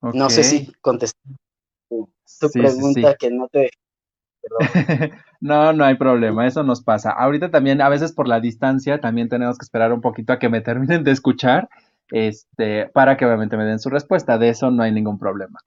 No 0.00 0.28
sé 0.28 0.44
si 0.44 0.72
contesté 0.80 1.18
tu, 1.88 2.50
pregunta 2.52 3.16
que 3.18 3.30
no 3.30 3.48
te 3.48 3.70
no, 5.40 5.72
no 5.72 5.84
hay 5.84 5.96
problema, 5.96 6.46
eso 6.46 6.62
nos 6.62 6.82
pasa. 6.82 7.10
Ahorita 7.10 7.50
también, 7.50 7.80
a 7.80 7.88
veces 7.88 8.12
por 8.12 8.28
la 8.28 8.40
distancia, 8.40 9.00
también 9.00 9.28
tenemos 9.28 9.58
que 9.58 9.64
esperar 9.64 9.92
un 9.92 10.00
poquito 10.00 10.32
a 10.32 10.38
que 10.38 10.48
me 10.48 10.60
terminen 10.60 11.04
de 11.04 11.12
escuchar, 11.12 11.68
este, 12.10 12.88
para 12.88 13.16
que 13.16 13.24
obviamente 13.24 13.56
me 13.56 13.64
den 13.64 13.78
su 13.78 13.90
respuesta. 13.90 14.38
De 14.38 14.50
eso 14.50 14.70
no 14.70 14.82
hay 14.82 14.92
ningún 14.92 15.18
problema. 15.18 15.60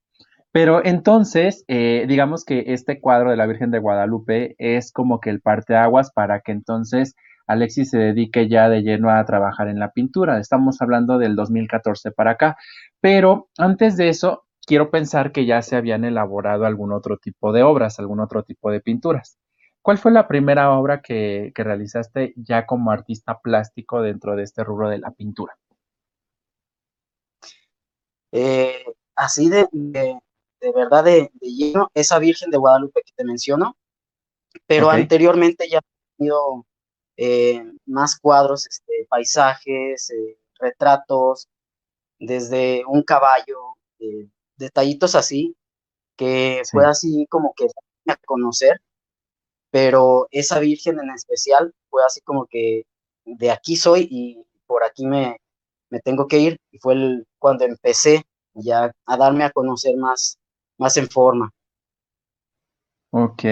Pero 0.52 0.84
entonces, 0.84 1.66
eh, 1.68 2.06
digamos 2.08 2.46
que 2.46 2.66
este 2.68 3.00
cuadro 3.00 3.30
de 3.30 3.38
la 3.38 3.46
Virgen 3.46 3.70
de 3.70 3.80
Guadalupe 3.80 4.56
es 4.58 4.92
como 4.92 5.20
que 5.20 5.30
el 5.30 5.42
parteaguas 5.42 6.12
para 6.12 6.40
que 6.40 6.52
entonces 6.52 7.16
Alexis 7.48 7.90
se 7.90 7.98
dedique 7.98 8.50
ya 8.50 8.70
de 8.70 8.82
lleno 8.82 9.10
a 9.10 9.26
trabajar 9.26 9.70
en 9.70 9.80
la 9.80 9.92
pintura. 9.92 10.40
Estamos 10.40 10.82
hablando 10.82 11.18
del 11.18 11.36
2014 11.36 12.12
para 12.12 12.32
acá. 12.32 12.58
Pero 13.00 13.50
antes 13.58 13.96
de 13.98 14.10
eso, 14.10 14.46
quiero 14.66 14.92
pensar 14.92 15.32
que 15.32 15.46
ya 15.46 15.62
se 15.62 15.78
habían 15.78 16.04
elaborado 16.04 16.66
algún 16.66 16.92
otro 16.92 17.18
tipo 17.18 17.54
de 17.54 17.64
obras, 17.64 18.00
algún 18.00 18.20
otro 18.20 18.44
tipo 18.44 18.70
de 18.70 18.82
pinturas. 18.82 19.40
¿Cuál 19.82 19.98
fue 19.98 20.12
la 20.12 20.28
primera 20.28 20.72
obra 20.72 21.02
que, 21.02 21.54
realizaste 21.56 22.34
ya 22.36 22.66
como 22.66 22.92
artista 22.92 23.40
plástico 23.40 24.02
dentro 24.02 24.36
de 24.36 24.44
este 24.44 24.66
rubro 24.66 24.90
de 24.90 25.00
la 25.00 25.12
pintura? 25.12 25.58
Eh, 28.34 28.84
así 29.16 29.50
de, 29.50 29.66
verdad 30.76 31.06
de, 31.06 31.32
lleno, 31.40 31.90
esa 31.94 32.20
Virgen 32.20 32.52
de 32.52 32.58
Guadalupe 32.58 33.02
que 33.06 33.14
te 33.16 33.24
menciono, 33.24 33.78
pero 34.66 34.90
anteriormente 34.90 35.70
ya 35.70 35.78
he 35.78 36.18
tenido 36.18 36.66
eh, 37.18 37.64
más 37.86 38.20
cuadros, 38.20 38.68
este, 38.68 39.08
paisajes, 39.10 40.10
eh, 40.12 40.38
retratos, 40.60 41.48
desde 42.20 42.84
un 42.88 43.04
caballo, 43.04 43.76
detallitos 44.56 45.16
así, 45.16 45.56
que 46.16 46.64
fue 46.72 46.86
así 46.86 47.28
como 47.30 47.54
que 47.56 47.68
a 48.08 48.16
conocer, 48.26 48.82
pero 49.70 50.28
esa 50.32 50.60
Virgen 50.60 51.00
en 51.00 51.12
especial 51.12 51.74
fue 51.90 52.02
así 52.06 52.22
como 52.22 52.48
que 52.48 52.84
de 53.26 53.52
aquí 53.52 53.76
soy 53.76 54.08
y 54.10 54.44
por 54.66 54.84
aquí 54.84 55.06
me, 55.06 55.38
me 55.90 56.00
tengo 56.00 56.28
que 56.28 56.40
ir, 56.40 56.58
y 56.72 56.80
fue 56.80 56.94
el, 56.94 57.28
cuando 57.40 57.66
empecé 57.66 58.26
ya 58.54 58.92
a 59.06 59.18
darme 59.18 59.44
a 59.44 59.52
conocer 59.52 59.96
más, 59.98 60.38
más 60.78 60.98
en 60.98 61.10
forma. 61.10 61.52
Ok, 63.12 63.44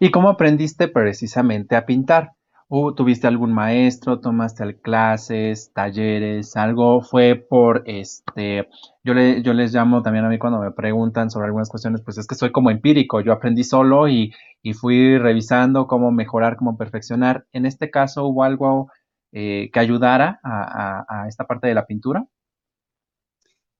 ¿y 0.00 0.10
cómo 0.10 0.28
aprendiste 0.28 0.88
precisamente 0.88 1.76
a 1.76 1.86
pintar? 1.86 2.35
Tuviste 2.68 3.26
algún 3.28 3.52
maestro, 3.52 4.20
tomaste 4.20 4.80
clases, 4.80 5.72
talleres, 5.72 6.56
algo 6.56 7.00
fue 7.00 7.36
por 7.36 7.84
este, 7.86 8.68
yo, 9.04 9.14
le, 9.14 9.42
yo 9.42 9.52
les 9.52 9.72
llamo 9.72 10.02
también 10.02 10.24
a 10.24 10.28
mí 10.28 10.38
cuando 10.38 10.58
me 10.58 10.72
preguntan 10.72 11.30
sobre 11.30 11.46
algunas 11.46 11.68
cuestiones, 11.68 12.02
pues 12.04 12.18
es 12.18 12.26
que 12.26 12.34
soy 12.34 12.50
como 12.50 12.70
empírico, 12.70 13.20
yo 13.20 13.32
aprendí 13.32 13.62
solo 13.62 14.08
y, 14.08 14.32
fui 14.80 15.16
revisando 15.16 15.86
cómo 15.86 16.10
mejorar, 16.10 16.56
cómo 16.56 16.76
perfeccionar. 16.76 17.46
En 17.52 17.66
este 17.66 17.88
caso, 17.88 18.26
¿hubo 18.26 18.42
algo 18.42 18.90
eh, 19.30 19.70
que 19.72 19.78
ayudara 19.78 20.40
a, 20.42 21.26
esta 21.28 21.46
parte 21.46 21.68
de 21.68 21.74
la 21.74 21.86
pintura? 21.86 22.26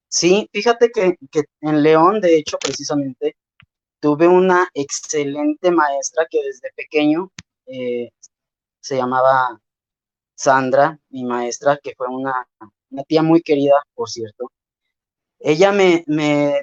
Sí, 0.06 0.48
fíjate 0.52 0.92
que, 0.92 1.16
en 1.60 1.82
León, 1.82 2.20
de 2.20 2.36
hecho, 2.36 2.56
precisamente, 2.58 3.34
tuve 3.98 4.28
una 4.28 4.68
excelente 4.74 5.72
maestra 5.72 6.24
que 6.30 6.38
desde 6.44 6.70
pequeño 6.76 7.32
eh, 7.66 8.10
se 8.86 8.96
llamaba 8.96 9.60
Sandra, 10.36 11.00
mi 11.10 11.24
maestra, 11.24 11.78
que 11.82 11.94
fue 11.96 12.06
una, 12.08 12.46
tía 13.08 13.22
muy 13.22 13.42
querida, 13.42 13.82
por 13.94 14.08
cierto. 14.08 14.52
Ella 15.40 15.72
me, 15.72 16.04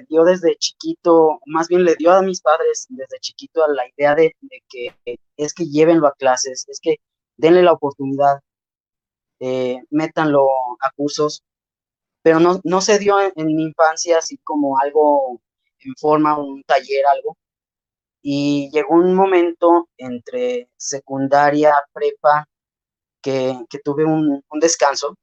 dio 0.08 0.24
desde 0.24 0.56
chiquito, 0.56 1.38
más 1.46 1.68
bien 1.68 1.84
le 1.84 1.96
dio 1.96 2.12
a 2.12 2.22
mis 2.22 2.40
padres 2.40 2.86
desde 2.88 3.20
chiquito 3.20 3.66
la 3.68 3.84
idea 3.88 4.14
de, 4.14 4.34
que 4.68 4.94
es 5.36 5.54
que 5.54 5.66
llévenlo 5.66 6.06
a 6.08 6.14
clases, 6.14 6.64
es 6.68 6.80
que 6.80 6.96
denle 7.36 7.62
la 7.62 7.72
oportunidad, 7.72 8.40
eh, 9.40 9.82
métanlo 9.90 10.48
a 10.80 10.90
cursos, 10.96 11.42
pero 12.22 12.40
no, 12.40 12.60
no 12.64 12.80
se 12.80 12.98
dio 12.98 13.20
en, 13.20 13.32
en, 13.36 13.46
mi 13.48 13.64
infancia 13.64 14.18
así 14.18 14.38
como 14.38 14.78
algo 14.78 15.40
en 15.80 15.94
forma, 15.96 16.38
un 16.38 16.62
taller, 16.64 17.04
algo, 17.06 17.36
y 18.26 18.70
llegó 18.72 18.94
un 18.94 19.14
momento 19.14 19.90
entre 19.98 20.70
secundaria, 20.78 21.74
prepa, 21.92 22.48
que, 23.20 23.66
tuve 23.84 24.04
un, 24.06 24.42
descanso 24.60 25.14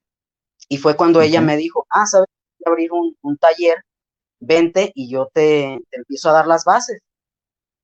y 0.69 0.77
fue 0.77 0.95
cuando 0.95 1.19
ella 1.21 1.41
me 1.41 1.57
dijo, 1.57 1.87
ah, 1.89 2.05
sabes, 2.05 2.27
voy 2.59 2.65
a 2.67 2.69
abrir 2.69 2.91
un, 2.91 3.37
taller, 3.37 3.83
vente 4.39 4.91
y 4.93 5.09
yo 5.11 5.29
te, 5.33 5.79
empiezo 5.91 6.29
a 6.29 6.33
dar 6.33 6.47
las 6.47 6.63
bases. 6.63 6.99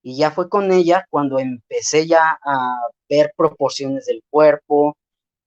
Y 0.03 0.17
ya 0.17 0.31
fue 0.31 0.49
con 0.49 0.71
ella 0.71 1.05
cuando 1.09 1.39
empecé 1.39 2.07
ya 2.07 2.37
a 2.43 2.77
ver 3.09 3.33
proporciones 3.35 4.05
del 4.05 4.21
cuerpo, 4.29 4.95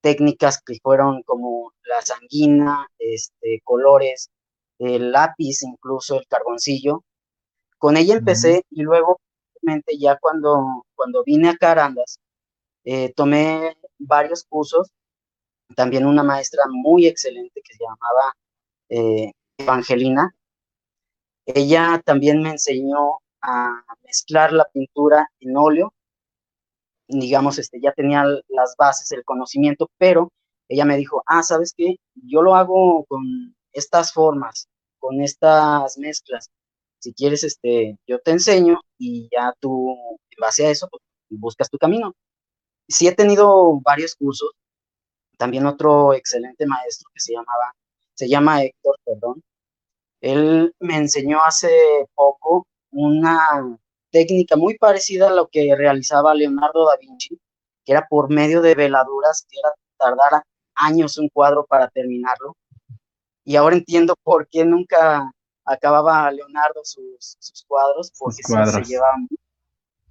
técnicas 0.02 0.60
que 0.62 0.78
fueron 0.82 1.22
como 1.22 1.72
la 1.84 2.02
sanguina, 2.02 2.88
este, 2.98 3.60
colores, 3.64 4.30
el 4.80 5.12
lápiz, 5.12 5.62
incluso 5.62 6.16
el 6.18 6.26
carboncillo. 6.26 7.04
Con 7.78 7.96
ella 7.96 8.16
empecé 8.16 8.64
y 8.70 8.82
luego 8.82 9.20
ya 9.98 10.18
cuando, 10.18 10.84
cuando 10.94 11.22
vine 11.24 11.48
a 11.50 11.56
Carandas, 11.56 12.18
eh, 12.84 13.12
tomé 13.14 13.76
varios 13.98 14.44
cursos, 14.44 14.90
también 15.76 16.06
una 16.06 16.22
maestra 16.22 16.64
muy 16.68 17.06
excelente 17.06 17.60
que 17.62 17.74
se 17.74 17.84
llamaba 17.84 18.34
eh, 18.88 19.32
Evangelina. 19.58 20.34
Ella 21.46 22.00
también 22.04 22.42
me 22.42 22.50
enseñó 22.50 23.18
a 23.42 23.82
mezclar 24.04 24.52
la 24.52 24.66
pintura 24.72 25.28
en 25.40 25.56
óleo. 25.56 25.92
Digamos, 27.08 27.58
este, 27.58 27.80
ya 27.80 27.92
tenía 27.92 28.24
las 28.48 28.74
bases, 28.78 29.10
el 29.12 29.24
conocimiento, 29.24 29.90
pero 29.98 30.30
ella 30.68 30.84
me 30.84 30.96
dijo, 30.96 31.22
ah, 31.26 31.42
¿sabes 31.42 31.74
qué? 31.76 31.96
Yo 32.14 32.42
lo 32.42 32.54
hago 32.54 33.04
con 33.06 33.54
estas 33.72 34.12
formas, 34.12 34.68
con 34.98 35.20
estas 35.20 35.98
mezclas 35.98 36.50
si 37.00 37.14
quieres, 37.14 37.42
este, 37.44 37.98
yo 38.06 38.18
te 38.20 38.30
enseño 38.32 38.80
y 38.98 39.28
ya 39.32 39.52
tú, 39.60 39.96
en 40.30 40.40
base 40.40 40.66
a 40.66 40.70
eso, 40.70 40.88
pues, 40.90 41.02
buscas 41.30 41.70
tu 41.70 41.78
camino. 41.78 42.14
Sí 42.88 43.08
he 43.08 43.14
tenido 43.14 43.80
varios 43.80 44.14
cursos, 44.16 44.50
también 45.38 45.66
otro 45.66 46.14
excelente 46.14 46.66
maestro 46.66 47.10
que 47.14 47.20
se 47.20 47.32
llamaba, 47.32 47.74
se 48.14 48.28
llama 48.28 48.62
Héctor, 48.62 48.96
perdón. 49.04 49.42
Él 50.20 50.74
me 50.80 50.96
enseñó 50.96 51.42
hace 51.44 51.70
poco 52.14 52.66
una 52.90 53.78
técnica 54.10 54.56
muy 54.56 54.76
parecida 54.76 55.28
a 55.28 55.34
lo 55.34 55.48
que 55.48 55.74
realizaba 55.76 56.34
Leonardo 56.34 56.86
da 56.86 56.96
Vinci, 57.00 57.38
que 57.84 57.92
era 57.92 58.06
por 58.08 58.30
medio 58.30 58.60
de 58.62 58.74
veladuras, 58.74 59.46
que 59.48 59.58
era 59.58 59.72
tardar 59.98 60.44
años 60.74 61.18
un 61.18 61.28
cuadro 61.30 61.64
para 61.66 61.88
terminarlo. 61.88 62.56
Y 63.44 63.56
ahora 63.56 63.76
entiendo 63.76 64.14
por 64.22 64.48
qué 64.48 64.64
nunca 64.64 65.32
acababa 65.64 66.30
Leonardo 66.30 66.80
sus, 66.84 67.64
cuadros 67.66 68.12
porque 68.18 68.42
se, 68.42 68.82
llevaban 68.84 69.28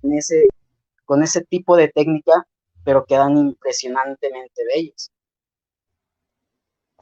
con 0.02 0.14
ese, 0.14 0.46
con 1.06 1.24
ese 1.24 1.44
tipo 1.44 1.76
de 1.76 1.90
técnica, 1.90 2.48
pero 2.84 3.06
quedan 3.06 3.38
impresionantemente 3.38 4.64
bellos. 4.74 5.12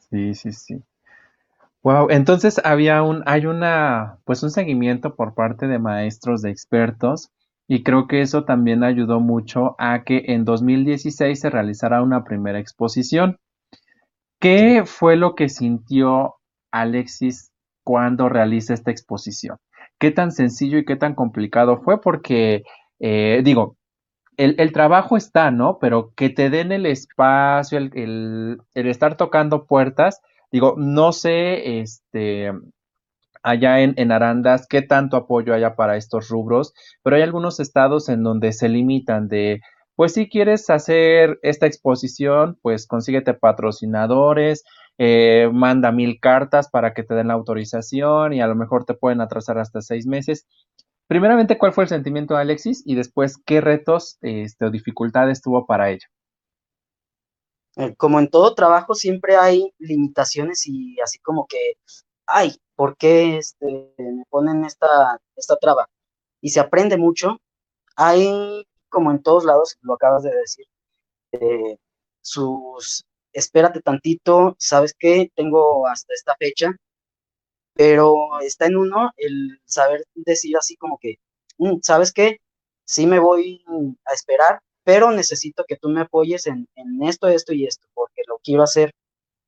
Sí, 0.10 0.34
sí, 0.34 0.52
sí. 0.52 0.84
Wow, 1.84 2.08
entonces 2.10 2.60
había 2.64 3.04
un, 3.04 3.24
hay 3.26 3.46
una, 3.46 4.20
pues 4.26 4.44
un 4.44 4.52
seguimiento 4.52 5.16
por 5.16 5.34
parte 5.34 5.68
de 5.68 5.80
maestros, 5.80 6.42
de 6.42 6.50
expertos, 6.50 7.32
y 7.68 7.84
creo 7.84 8.08
que 8.08 8.22
eso 8.22 8.46
también 8.46 8.84
ayudó 8.84 9.20
mucho 9.20 9.76
a 9.78 10.04
que 10.04 10.24
en 10.28 10.46
2016 10.46 11.40
se 11.40 11.50
realizara 11.50 12.02
una 12.02 12.24
primera 12.24 12.60
exposición. 12.60 13.38
¿Qué 14.40 14.84
fue 14.86 15.18
lo 15.18 15.36
que 15.36 15.50
sintió 15.50 16.36
Alexis 16.72 17.52
cuando 17.88 18.28
realiza 18.28 18.74
esta 18.74 18.92
exposición. 18.92 19.60
¿Qué 19.98 20.12
tan 20.12 20.34
sencillo 20.34 20.78
y 20.78 20.84
qué 20.84 20.98
tan 20.98 21.16
complicado 21.16 21.78
fue? 21.78 22.02
Porque, 22.02 22.64
eh, 23.00 23.40
digo, 23.46 23.78
el, 24.36 24.74
trabajo 24.74 25.16
está, 25.16 25.52
¿no? 25.52 25.78
Pero 25.80 26.12
que 26.14 26.30
te 26.30 26.50
den 26.50 26.74
el 26.74 26.86
espacio, 26.86 27.78
el, 27.78 28.60
estar 28.74 29.16
tocando 29.16 29.66
puertas, 29.68 30.20
digo, 30.52 30.76
no 30.78 31.14
sé, 31.14 31.80
este, 31.80 32.52
allá 33.42 33.80
en, 33.80 33.94
en, 33.96 34.12
Arandas 34.12 34.68
qué 34.68 34.82
tanto 34.82 35.16
apoyo 35.16 35.54
haya 35.54 35.78
para 35.78 35.96
estos 35.96 36.28
rubros, 36.28 36.74
pero 37.04 37.16
hay 37.16 37.22
algunos 37.22 37.62
estados 37.62 38.10
en 38.10 38.22
donde 38.22 38.52
se 38.52 38.68
limitan 38.68 39.30
de, 39.30 39.62
pues 39.96 40.14
si 40.14 40.28
quieres 40.28 40.70
hacer 40.70 41.40
esta 41.42 41.68
exposición, 41.68 42.60
pues 42.62 42.86
consíguete 42.86 43.34
patrocinadores, 43.34 44.66
eh, 44.98 45.50
manda 45.54 45.92
mil 45.92 46.20
cartas 46.20 46.70
para 46.70 46.94
que 46.94 47.04
te 47.04 47.14
den 47.14 47.28
la 47.28 47.36
autorización 47.36 48.34
y 48.34 48.42
a 48.42 48.48
lo 48.48 48.56
mejor 48.56 48.86
te 48.86 48.94
pueden 48.94 49.22
atrasar 49.22 49.60
hasta 49.60 49.82
seis 49.82 50.08
meses. 50.08 50.48
Primeramente, 51.08 51.58
¿cuál 51.58 51.74
fue 51.74 51.86
el 51.86 51.90
sentimiento 51.90 52.34
de 52.34 52.42
Alexis? 52.42 52.84
Y 52.86 52.96
después, 52.96 53.38
¿qué 53.46 53.62
retos 53.62 54.18
este, 54.22 54.66
o 54.66 54.72
dificultades 54.72 55.42
tuvo 55.42 55.66
para 55.66 55.90
ello? 55.90 56.08
Eh, 57.78 57.96
como 57.96 58.20
en 58.20 58.30
todo 58.30 58.56
trabajo, 58.56 58.96
siempre 58.96 59.38
hay 59.38 59.72
limitaciones 59.78 60.68
y 60.68 61.00
así 61.00 61.20
como 61.20 61.46
que, 61.48 61.74
ay, 62.26 62.58
¿por 62.76 62.98
qué 62.98 63.38
este, 63.38 63.94
me 63.98 64.24
ponen 64.30 64.66
esta, 64.66 65.20
esta 65.36 65.56
traba? 65.58 65.88
Y 66.42 66.50
se 66.50 66.60
aprende 66.60 66.98
mucho. 66.98 67.38
Hay, 67.96 68.66
como 68.90 69.12
en 69.12 69.22
todos 69.22 69.46
lados, 69.46 69.78
lo 69.82 69.94
acabas 69.94 70.24
de 70.24 70.36
decir, 70.36 70.66
eh, 71.34 71.78
sus, 72.22 73.06
espérate 73.38 73.82
tantito, 73.82 74.56
¿sabes 74.60 74.96
qué? 74.98 75.32
Tengo 75.36 75.88
hasta 75.88 76.14
esta 76.14 76.36
fecha, 76.40 76.76
pero 77.74 78.40
está 78.42 78.66
en 78.66 78.78
uno 78.78 79.12
el 79.18 79.62
saber 79.66 80.04
decir 80.16 80.58
así 80.58 80.76
como 80.78 80.98
que, 81.00 81.18
mm, 81.60 81.80
¿sabes 81.84 82.12
qué? 82.14 82.38
Sí 82.86 83.06
me 83.08 83.20
voy 83.20 83.64
a 84.06 84.14
esperar, 84.14 84.62
pero 84.84 85.12
necesito 85.12 85.66
que 85.68 85.78
tú 85.78 85.90
me 85.90 86.02
apoyes 86.02 86.48
en, 86.48 86.68
esto, 87.04 87.28
esto 87.28 87.54
y 87.54 87.66
esto, 87.66 87.88
porque 87.94 88.24
lo 88.28 88.40
quiero 88.44 88.64
hacer. 88.64 88.94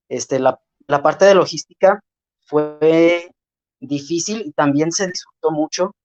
Este, 0.10 0.39
la, 0.39 0.60
la 0.88 1.01
parte 1.03 1.25
de 1.25 1.36
logística 1.36 2.01
fue 2.46 3.31
difícil 3.79 4.43
y 4.46 4.51
también 4.51 4.91
se 4.91 5.08
disfrutó 5.08 5.51
mucho 5.51 5.96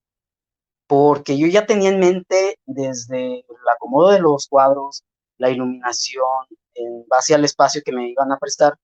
porque 0.87 1.37
yo 1.37 1.47
ya 1.47 1.65
tenía 1.65 1.89
en 1.89 1.99
mente 1.99 2.57
desde 2.65 3.39
el 3.39 3.69
acomodo 3.75 4.09
de 4.11 4.19
los 4.21 4.47
cuadros, 4.47 5.03
la 5.37 5.49
iluminación, 5.51 6.47
en 6.75 7.07
base 7.07 7.33
al 7.35 7.45
espacio 7.45 7.81
que 7.83 7.91
me 7.91 8.09
iban 8.09 8.31
a 8.31 8.37
prestar. 8.37 8.75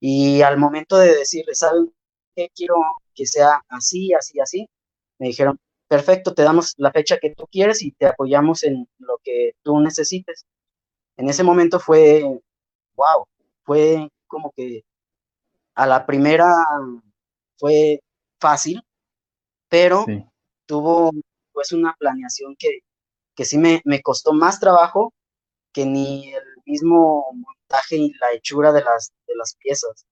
Y 0.00 0.42
al 0.42 0.58
momento 0.58 0.96
de 0.98 1.14
decirles, 1.14 1.58
¿saben 1.60 1.92
qué? 2.36 2.50
Quiero 2.54 2.76
que 3.14 3.26
sea 3.26 3.62
así, 3.68 4.12
así, 4.14 4.40
así. 4.40 4.68
Me 5.18 5.28
dijeron, 5.28 5.58
perfecto, 5.88 6.34
te 6.34 6.42
damos 6.42 6.74
la 6.76 6.92
fecha 6.92 7.18
que 7.18 7.34
tú 7.34 7.46
quieres 7.50 7.82
y 7.82 7.92
te 7.92 8.06
apoyamos 8.06 8.64
en 8.64 8.88
lo 8.98 9.18
que 9.22 9.52
tú 9.62 9.80
necesites. 9.80 10.46
En 11.16 11.28
ese 11.28 11.44
momento 11.44 11.80
fue, 11.80 12.22
wow, 12.96 13.26
fue 13.64 14.08
como 14.26 14.52
que 14.56 14.82
a 15.74 15.86
la 15.86 16.06
primera 16.06 16.52
fue 17.58 18.00
fácil, 18.40 18.82
pero 19.68 20.04
tuvo 20.66 21.12
pues 21.52 21.72
una 21.72 21.94
planeación 21.98 22.56
que, 22.58 22.80
que 23.34 23.44
sí 23.44 23.58
me, 23.58 23.80
me 23.84 24.02
costó 24.02 24.32
más 24.32 24.60
trabajo 24.60 25.12
que 25.72 25.86
ni 25.86 26.32
el 26.32 26.42
mismo 26.66 27.26
montaje 27.32 27.96
y 27.96 28.12
la 28.20 28.32
hechura 28.32 28.72
de 28.72 28.82
las, 28.82 29.12
de 29.26 29.34
las 29.36 29.56
piezas. 29.56 30.06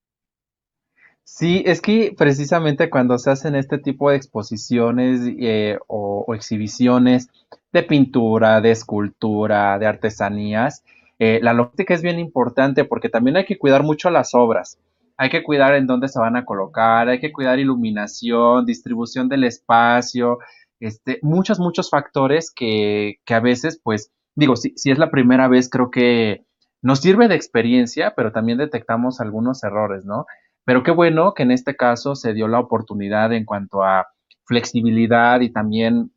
Sí, 1.25 1.63
es 1.67 1.81
que 1.81 2.15
precisamente 2.17 2.91
cuando 2.91 3.17
se 3.17 3.31
hacen 3.31 3.55
este 3.55 3.79
tipo 3.79 4.11
de 4.11 4.17
exposiciones 4.17 5.21
eh, 5.39 5.79
o, 5.87 6.27
exhibiciones 6.35 7.31
de 7.73 7.83
pintura, 7.85 8.61
de 8.61 8.73
escultura, 8.73 9.79
de 9.79 9.87
artesanías, 9.87 10.85
eh, 11.19 11.39
la 11.43 11.53
logística 11.53 11.95
es 11.95 12.03
bien 12.03 12.19
importante 12.19 12.85
porque 12.85 13.09
también 13.09 13.37
hay 13.37 13.45
que 13.45 13.59
cuidar 13.59 13.83
mucho 13.83 14.11
las 14.11 14.35
obras. 14.35 14.79
Hay 15.17 15.31
que 15.31 15.43
cuidar 15.43 15.75
en 15.75 15.87
dónde 15.87 16.09
se 16.09 16.19
van 16.19 16.37
a 16.37 16.45
colocar, 16.45 17.09
hay 17.09 17.21
que 17.21 17.33
cuidar 17.33 17.59
iluminación, 17.59 18.67
distribución 18.67 19.29
del 19.29 19.45
espacio, 19.45 20.39
este, 20.81 21.19
muchos, 21.23 21.61
muchos 21.61 21.91
factores 21.91 22.51
que, 22.51 23.21
que 23.25 23.35
a 23.35 23.41
veces, 23.41 23.81
pues, 23.83 24.11
digo, 24.35 24.57
si, 24.57 24.73
si 24.77 24.91
es 24.91 24.99
la 24.99 25.11
primera 25.11 25.49
vez, 25.49 25.71
creo 25.71 25.91
que 25.91 26.45
nos 26.83 27.01
sirve 27.01 27.29
de 27.29 27.35
experiencia, 27.37 28.15
pero 28.17 28.33
también 28.33 28.59
detectamos 28.59 29.21
algunos 29.21 29.63
errores, 29.65 30.05
¿no? 30.05 30.27
Pero 30.65 30.83
qué 30.83 30.91
bueno 30.91 31.35
que 31.35 31.45
en 31.45 31.51
este 31.51 31.77
caso 31.77 32.15
se 32.15 32.35
dio 32.35 32.49
la 32.49 32.61
oportunidad 32.61 33.33
en 33.33 33.45
cuanto 33.45 33.83
a 33.83 34.07
flexibilidad 34.45 35.41
y 35.41 35.51
también 35.51 36.13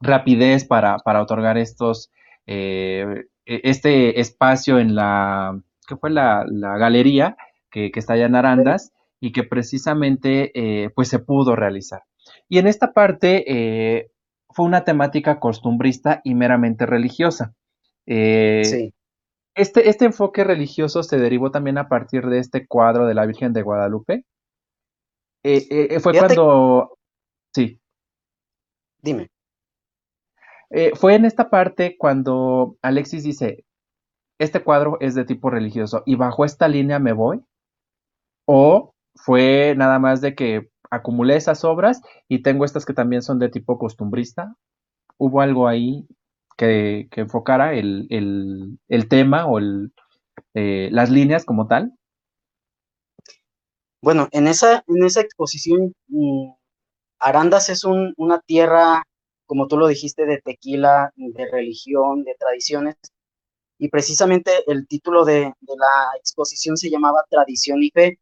rapidez 0.00 0.64
para, 0.64 0.98
para 0.98 1.22
otorgar 1.22 1.58
estos, 1.58 2.10
eh, 2.46 3.26
e, 3.46 3.60
este 3.64 4.20
espacio 4.20 4.78
en 4.78 4.94
la, 4.94 5.60
¿qué 5.86 5.96
fue? 5.96 6.10
La, 6.10 6.44
la 6.48 6.76
galería 6.78 7.36
que, 7.70 7.90
que, 7.90 8.00
está 8.00 8.14
allá 8.14 8.26
en 8.26 8.36
Arandas 8.36 8.92
y 9.20 9.32
que 9.32 9.44
precisamente 9.44 10.52
eh, 10.54 10.90
pues 10.90 11.08
se 11.08 11.18
pudo 11.18 11.56
realizar. 11.56 12.02
Y 12.48 12.58
en 12.58 12.66
esta 12.66 12.92
parte 12.92 13.44
eh, 13.46 14.10
fue 14.50 14.66
una 14.66 14.84
temática 14.84 15.40
costumbrista 15.40 16.20
y 16.24 16.34
meramente 16.34 16.86
religiosa. 16.86 17.54
Eh, 18.06 18.62
sí. 18.64 18.94
Este, 19.58 19.88
este, 19.88 20.04
enfoque 20.04 20.44
religioso 20.44 21.02
se 21.02 21.18
derivó 21.18 21.50
también 21.50 21.78
a 21.78 21.88
partir 21.88 22.26
de 22.26 22.38
este 22.38 22.66
cuadro 22.66 23.06
de 23.06 23.14
la 23.14 23.26
Virgen 23.26 23.52
de 23.52 23.62
Guadalupe. 23.62 24.24
Eh, 25.42 25.66
eh, 25.70 26.00
fue 26.00 26.16
cuando... 26.16 26.96
Sí. 27.52 27.80
Dime. 29.02 29.30
fue 30.94 31.14
en 31.14 31.24
esta 31.24 31.50
parte 31.50 31.96
cuando 31.98 32.76
Alexis 32.82 33.22
dice, 33.24 33.64
este 34.38 34.62
cuadro 34.62 34.98
es 35.00 35.14
de 35.14 35.24
tipo 35.24 35.50
religioso 35.50 36.02
y 36.06 36.14
bajo 36.14 36.44
esta 36.44 36.68
línea 36.68 36.98
me 36.98 37.12
voy. 37.12 37.42
O 38.46 38.94
fue 39.14 39.74
nada 39.76 39.98
más 39.98 40.20
de 40.20 40.34
que 40.34 40.70
acumulé 40.90 41.36
esas 41.36 41.64
obras 41.64 42.00
y 42.28 42.42
tengo 42.42 42.64
estas 42.64 42.86
que 42.86 42.94
también 42.94 43.22
son 43.22 43.38
de 43.38 43.48
tipo 43.48 43.78
costumbrista. 43.78 44.54
¿Hubo 45.16 45.40
algo 45.40 45.66
ahí 45.66 46.06
que, 46.58 47.08
enfocara 47.12 47.72
el, 47.72 48.78
tema 49.08 49.46
o 49.46 49.60
eh, 50.54 50.88
las 50.90 51.08
líneas 51.08 51.44
como 51.44 51.66
tal? 51.68 51.94
Bueno, 54.02 54.28
en 54.32 54.46
esa, 54.46 54.84
en 54.86 55.04
esa 55.04 55.20
exposición, 55.20 55.94
mm, 56.08 56.52
Arandas 57.20 57.68
es 57.68 57.84
una 57.84 58.40
tierra, 58.40 59.02
como 59.46 59.66
tú 59.66 59.76
lo 59.76 59.88
dijiste, 59.88 60.24
de 60.24 60.40
tequila, 60.40 61.12
de 61.16 61.50
religión, 61.50 62.22
de 62.24 62.36
tradiciones, 62.38 62.96
y 63.78 63.88
precisamente 63.88 64.52
el 64.66 64.86
título 64.86 65.24
de, 65.24 65.52
la 65.60 66.10
exposición 66.18 66.76
se 66.76 66.90
llamaba 66.90 67.24
Tradición 67.28 67.82
y 67.82 67.90
Fe. 67.90 68.18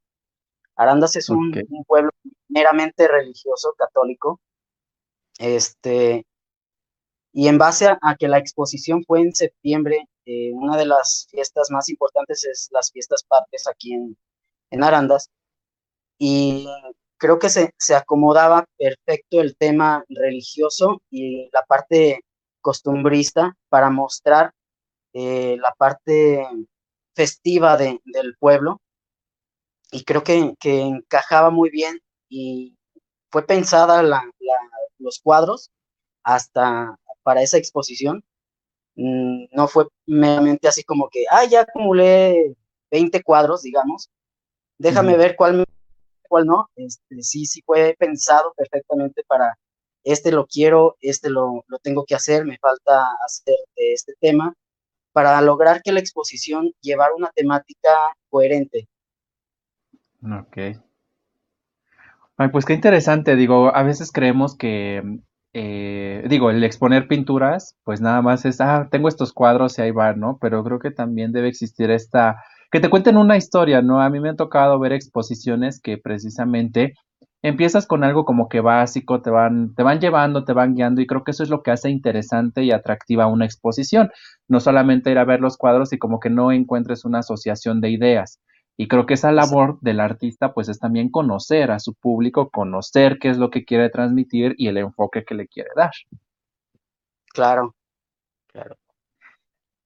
Arandas 0.76 1.16
es 1.16 1.28
un, 1.30 1.52
un, 1.68 1.84
pueblo 1.84 2.10
meramente 2.48 3.08
religioso, 3.08 3.74
católico, 3.76 4.40
este, 5.38 6.26
y 7.36 7.48
en 7.48 7.58
base 7.58 7.86
a, 7.86 8.16
que 8.18 8.28
la 8.28 8.38
exposición 8.38 9.04
fue 9.06 9.20
en 9.20 9.34
septiembre, 9.34 10.08
eh, 10.24 10.52
una 10.54 10.74
de 10.78 10.86
las 10.86 11.28
fiestas 11.30 11.70
más 11.70 11.90
importantes 11.90 12.46
es 12.46 12.68
las 12.72 12.90
fiestas 12.90 13.24
patrias 13.28 13.68
aquí 13.68 13.92
en, 13.92 14.16
en 14.70 14.82
Arandas. 14.82 15.28
Y 16.18 16.66
creo 17.18 17.38
que 17.38 17.50
se, 17.50 17.74
se, 17.76 17.94
acomodaba 17.94 18.64
perfecto 18.78 19.42
el 19.42 19.54
tema 19.54 20.02
religioso 20.08 21.02
y 21.10 21.50
la 21.52 21.62
parte 21.68 22.22
costumbrista 22.62 23.54
para 23.68 23.90
mostrar 23.90 24.52
eh, 25.12 25.58
la 25.60 25.74
parte 25.76 26.42
festiva 27.14 27.76
de, 27.76 28.00
del 28.06 28.34
pueblo. 28.38 28.80
Y 29.92 30.04
creo 30.04 30.24
que, 30.24 30.54
que, 30.58 30.80
encajaba 30.80 31.50
muy 31.50 31.68
bien 31.68 31.98
y 32.30 32.78
fue 33.30 33.46
pensada 33.46 34.02
la, 34.02 34.24
los 34.98 35.20
cuadros 35.20 35.70
hasta 36.22 36.98
para 37.26 37.42
esa 37.42 37.58
exposición. 37.58 38.22
Mm, 38.94 39.46
no 39.50 39.66
fue 39.66 39.88
meramente 40.06 40.68
así 40.68 40.84
como 40.84 41.08
que, 41.10 41.24
ah, 41.28 41.44
ya 41.44 41.62
acumulé 41.62 42.54
20 42.92 43.20
cuadros, 43.24 43.62
digamos, 43.62 44.10
déjame 44.78 45.16
ver 45.16 45.34
cuál, 45.34 45.64
cuál 46.28 46.46
no. 46.46 46.68
Este, 46.76 47.22
sí, 47.22 47.46
sí 47.46 47.62
fue 47.66 47.96
pensado 47.98 48.54
perfectamente 48.56 49.24
para, 49.26 49.58
este 50.04 50.30
lo 50.30 50.46
quiero, 50.46 50.96
este 51.00 51.28
lo, 51.28 51.64
lo 51.66 51.78
tengo 51.80 52.04
que 52.04 52.14
hacer, 52.14 52.44
me 52.44 52.58
falta 52.58 53.08
hacer 53.26 53.56
de 53.76 53.92
este 53.92 54.14
tema, 54.20 54.54
para 55.12 55.40
lograr 55.40 55.82
que 55.82 55.90
la 55.90 55.98
exposición 55.98 56.72
llevara 56.80 57.12
una 57.16 57.30
temática 57.34 57.90
coherente. 58.30 58.86
Ok. 60.22 60.56
Ay, 62.38 62.48
pues 62.52 62.64
qué 62.64 62.74
interesante, 62.74 63.34
digo, 63.34 63.74
a 63.74 63.82
veces 63.82 64.12
creemos 64.12 64.56
que 64.56 65.02
eh, 65.58 66.22
digo, 66.28 66.50
el 66.50 66.62
exponer 66.64 67.08
pinturas, 67.08 67.76
pues 67.82 68.02
nada 68.02 68.20
más 68.20 68.44
es, 68.44 68.60
ah, 68.60 68.88
tengo 68.90 69.08
estos 69.08 69.32
cuadros 69.32 69.78
y 69.78 69.82
ahí 69.82 69.90
va, 69.90 70.12
¿no? 70.12 70.36
Pero 70.38 70.62
creo 70.62 70.78
que 70.78 70.90
también 70.90 71.32
debe 71.32 71.48
existir 71.48 71.90
esta, 71.90 72.36
que 72.70 72.78
te 72.78 72.90
cuenten 72.90 73.16
una 73.16 73.38
historia, 73.38 73.80
¿no? 73.80 74.02
A 74.02 74.10
mí 74.10 74.20
me 74.20 74.28
ha 74.28 74.36
tocado 74.36 74.78
ver 74.78 74.92
exposiciones 74.92 75.80
que 75.80 75.96
precisamente 75.96 76.92
empiezas 77.40 77.86
con 77.86 78.04
algo 78.04 78.26
como 78.26 78.50
que 78.50 78.60
básico, 78.60 79.22
te 79.22 79.30
van, 79.30 79.74
te 79.74 79.82
van 79.82 79.98
llevando, 79.98 80.44
te 80.44 80.52
van 80.52 80.74
guiando 80.74 81.00
y 81.00 81.06
creo 81.06 81.24
que 81.24 81.30
eso 81.30 81.42
es 81.42 81.48
lo 81.48 81.62
que 81.62 81.70
hace 81.70 81.88
interesante 81.88 82.62
y 82.62 82.70
atractiva 82.70 83.26
una 83.26 83.46
exposición. 83.46 84.10
No 84.48 84.60
solamente 84.60 85.10
ir 85.10 85.16
a 85.16 85.24
ver 85.24 85.40
los 85.40 85.56
cuadros 85.56 85.90
y 85.94 85.98
como 85.98 86.20
que 86.20 86.28
no 86.28 86.52
encuentres 86.52 87.06
una 87.06 87.20
asociación 87.20 87.80
de 87.80 87.88
ideas, 87.92 88.40
Y 88.76 88.88
creo 88.88 89.06
que 89.06 89.14
esa 89.14 89.32
labor 89.32 89.78
del 89.80 90.00
artista 90.00 90.52
pues 90.52 90.68
es 90.68 90.78
también 90.78 91.10
conocer 91.10 91.70
a 91.70 91.78
su 91.78 91.94
público, 91.94 92.50
conocer 92.50 93.18
qué 93.18 93.30
es 93.30 93.38
lo 93.38 93.50
que 93.50 93.64
quiere 93.64 93.88
transmitir 93.88 94.54
y 94.58 94.68
el 94.68 94.76
enfoque 94.76 95.24
que 95.24 95.34
le 95.34 95.48
quiere 95.48 95.70
dar. 95.74 95.92
Claro, 97.32 97.74
claro. 98.46 98.76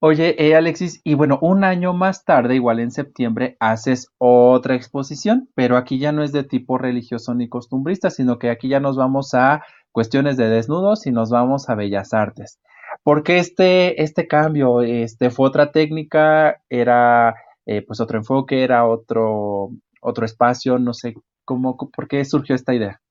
Oye, 0.03 0.35
eh, 0.43 0.55
Alexis, 0.55 0.99
y 1.03 1.13
bueno, 1.13 1.37
un 1.43 1.63
año 1.63 1.93
más 1.93 2.25
tarde, 2.25 2.55
igual 2.55 2.79
en 2.79 2.89
septiembre, 2.89 3.55
haces 3.59 4.07
otra 4.17 4.73
exposición, 4.73 5.47
pero 5.53 5.77
aquí 5.77 5.99
ya 5.99 6.11
no 6.11 6.23
es 6.23 6.31
de 6.31 6.43
tipo 6.43 6.79
religioso 6.79 7.35
ni 7.35 7.47
costumbrista, 7.47 8.09
sino 8.09 8.39
que 8.39 8.49
aquí 8.49 8.67
ya 8.67 8.79
nos 8.79 8.97
vamos 8.97 9.35
a 9.35 9.63
cuestiones 9.91 10.37
de 10.37 10.49
desnudos 10.49 11.05
y 11.05 11.11
nos 11.11 11.29
vamos 11.29 11.69
a 11.69 11.75
bellas 11.75 12.15
artes. 12.15 12.59
¿Por 13.03 13.21
qué 13.21 13.37
este, 13.37 14.01
este 14.01 14.27
cambio? 14.27 14.81
Este, 14.81 15.29
¿Fue 15.29 15.47
otra 15.47 15.71
técnica? 15.71 16.61
¿Era 16.69 17.35
eh, 17.65 17.81
pues 17.85 17.99
otro 17.99 18.17
enfoque? 18.17 18.63
¿Era 18.63 18.87
otro, 18.87 19.71
otro 20.01 20.25
espacio? 20.25 20.79
No 20.79 20.93
sé, 20.93 21.15
¿cómo, 21.45 21.77
¿por 21.77 22.07
qué 22.07 22.23
surgió 22.25 22.55
esta 22.55 22.73
idea? 22.73 23.01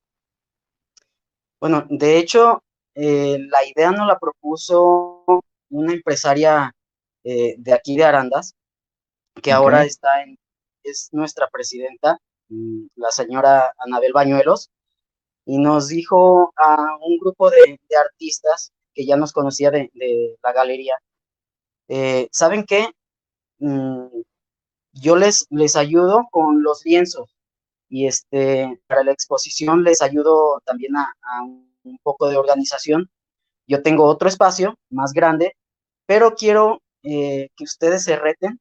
Bueno, 1.61 1.87
de 1.91 2.19
hecho, 2.19 2.63
eh, 2.95 3.39
la 3.39 3.65
idea 3.67 3.91
nos 3.91 4.07
la 4.07 4.19
propuso 4.19 5.25
una 5.71 5.93
empresaria 5.93 6.75
eh, 7.23 7.55
de 7.59 7.73
aquí 7.73 7.97
de 7.97 8.05
Arandas, 8.05 8.55
que 9.43 9.53
ahora 9.53 9.85
está 9.85 10.23
en, 10.23 10.39
es 10.83 11.11
nuestra 11.13 11.49
presidenta, 11.49 12.19
mm, 12.49 12.87
la 12.97 13.11
señora 13.11 13.73
Anabel 13.79 14.13
Bañuelos, 14.13 14.71
y 15.45 15.59
nos 15.59 15.89
dijo 15.89 16.53
a 16.57 16.97
un 17.03 17.19
grupo 17.19 17.51
de, 17.51 17.79
artistas 17.99 18.73
que 18.95 19.07
ya 19.07 19.17
nos 19.17 19.33
conocía 19.33 19.71
de, 19.71 19.91
la 20.43 20.53
galería, 20.53 20.95
eh, 21.89 22.29
¿saben 22.33 22.65
qué? 22.65 22.89
Mm, 23.59 24.07
yo 25.01 25.17
les, 25.17 25.47
les 25.51 25.77
ayudo 25.77 26.29
con 26.31 26.63
los 26.63 26.85
lienzos 26.85 27.35
y 27.89 28.07
este, 28.07 28.81
para 28.87 29.03
la 29.05 29.13
exposición 29.13 29.83
les 29.83 30.03
ayudo 30.03 30.61
también 30.65 30.97
a, 30.97 31.13
a 31.23 31.43
un 31.43 31.99
poco 32.03 32.29
de 32.29 32.37
organización. 32.37 33.11
Yo 33.67 33.83
tengo 33.83 34.05
otro 34.05 34.29
espacio 34.29 34.75
más 34.91 35.13
grande, 35.13 35.57
pero 36.07 36.35
quiero 36.35 36.83
eh, 37.03 37.49
que 37.57 37.65
ustedes 37.65 38.05
se 38.05 38.17
reten 38.17 38.61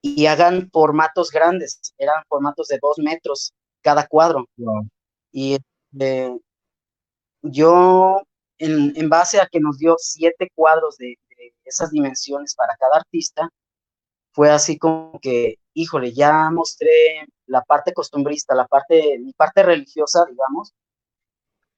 y 0.00 0.26
hagan 0.26 0.70
formatos 0.72 1.30
grandes, 1.30 1.80
eran 1.98 2.22
formatos 2.28 2.68
de 2.68 2.78
dos 2.80 2.98
metros 2.98 3.52
cada 3.82 4.06
cuadro. 4.06 4.46
Y 5.32 5.58
eh, 6.00 6.38
yo, 7.42 8.22
en, 8.58 9.08
base 9.08 9.40
a 9.40 9.48
que 9.50 9.60
nos 9.60 9.78
dio 9.78 9.96
siete 9.98 10.48
cuadros 10.54 10.96
de, 10.96 11.16
esas 11.64 11.90
dimensiones 11.90 12.54
para 12.54 12.76
cada 12.76 12.96
artista, 12.96 13.50
fue 14.36 14.50
así 14.50 14.78
como 14.78 15.18
que, 15.22 15.56
híjole, 15.72 16.12
ya 16.12 16.50
mostré 16.50 16.90
la 17.46 17.62
parte 17.62 17.94
costumbrista, 17.94 18.54
la 18.54 18.66
parte, 18.66 19.18
mi 19.18 19.32
parte 19.32 19.62
religiosa, 19.62 20.26
digamos. 20.26 20.74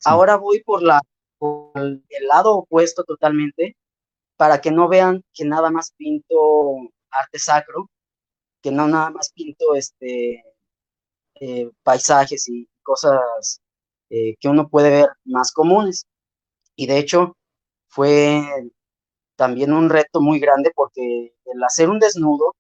Ahora 0.04 0.36
voy 0.36 0.60
por 0.64 0.82
la 0.82 1.00
por 1.38 1.70
el 1.76 2.26
lado 2.26 2.56
opuesto 2.56 3.04
totalmente, 3.04 3.76
para 4.36 4.60
que 4.60 4.72
no 4.72 4.88
vean 4.88 5.22
que 5.32 5.44
nada 5.44 5.70
más 5.70 5.92
pinto 5.96 6.74
arte 7.10 7.38
sacro, 7.38 7.90
que 8.60 8.72
no 8.72 8.88
nada 8.88 9.10
más 9.10 9.30
pinto 9.32 9.76
este, 9.76 10.44
eh, 11.40 11.70
paisajes 11.84 12.48
y 12.48 12.68
cosas 12.82 13.60
eh, 14.10 14.34
que 14.40 14.48
uno 14.48 14.68
puede 14.68 14.90
ver 14.90 15.08
más 15.24 15.52
comunes. 15.52 16.06
Y 16.74 16.88
de 16.88 16.98
hecho 16.98 17.36
fue 17.88 18.42
también 19.38 19.72
un 19.72 19.88
reto 19.88 20.20
muy 20.20 20.40
grande 20.40 20.72
porque 20.74 21.32
el 21.44 21.64
hacer 21.64 21.88
un 21.88 22.00
desnudo, 22.00 22.56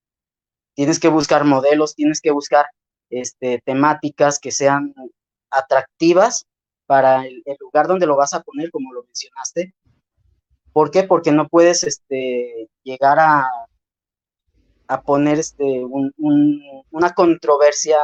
tienes 0.74 1.00
que 1.00 1.08
buscar 1.08 1.44
modelos, 1.44 1.96
tienes 1.96 2.20
que 2.20 2.30
buscar 2.30 2.66
este, 3.10 3.60
temáticas 3.64 4.38
que 4.38 4.52
sean 4.52 4.94
atractivas 5.50 6.46
para 6.86 7.26
el, 7.26 7.42
lugar 7.58 7.88
donde 7.88 8.06
lo 8.06 8.16
vas 8.16 8.32
a 8.32 8.42
poner, 8.42 8.70
como 8.70 8.92
lo 8.92 9.02
mencionaste, 9.02 9.74
¿Por 10.72 10.92
qué? 10.92 11.02
Porque 11.02 11.32
no 11.32 11.48
puedes 11.48 11.82
este, 11.82 12.68
llegar 12.84 13.18
a, 13.18 13.44
a 14.86 15.02
poner 15.02 15.38
este, 15.40 15.84
una 15.84 17.14
controversia 17.14 17.98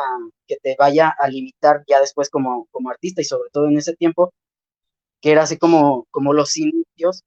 que 0.48 0.56
te 0.56 0.74
vaya 0.76 1.14
a 1.16 1.28
limitar 1.28 1.84
ya 1.86 2.00
después 2.00 2.30
como, 2.30 2.66
como 2.72 2.90
artista 2.90 3.20
y 3.20 3.24
sobre 3.24 3.50
todo 3.52 3.68
en 3.68 3.78
ese 3.78 3.94
tiempo, 3.94 4.32
que 5.20 5.30
era 5.30 5.42
así 5.44 5.58
como, 5.58 6.06
como 6.10 6.32
los 6.32 6.56
inicios, 6.56 7.22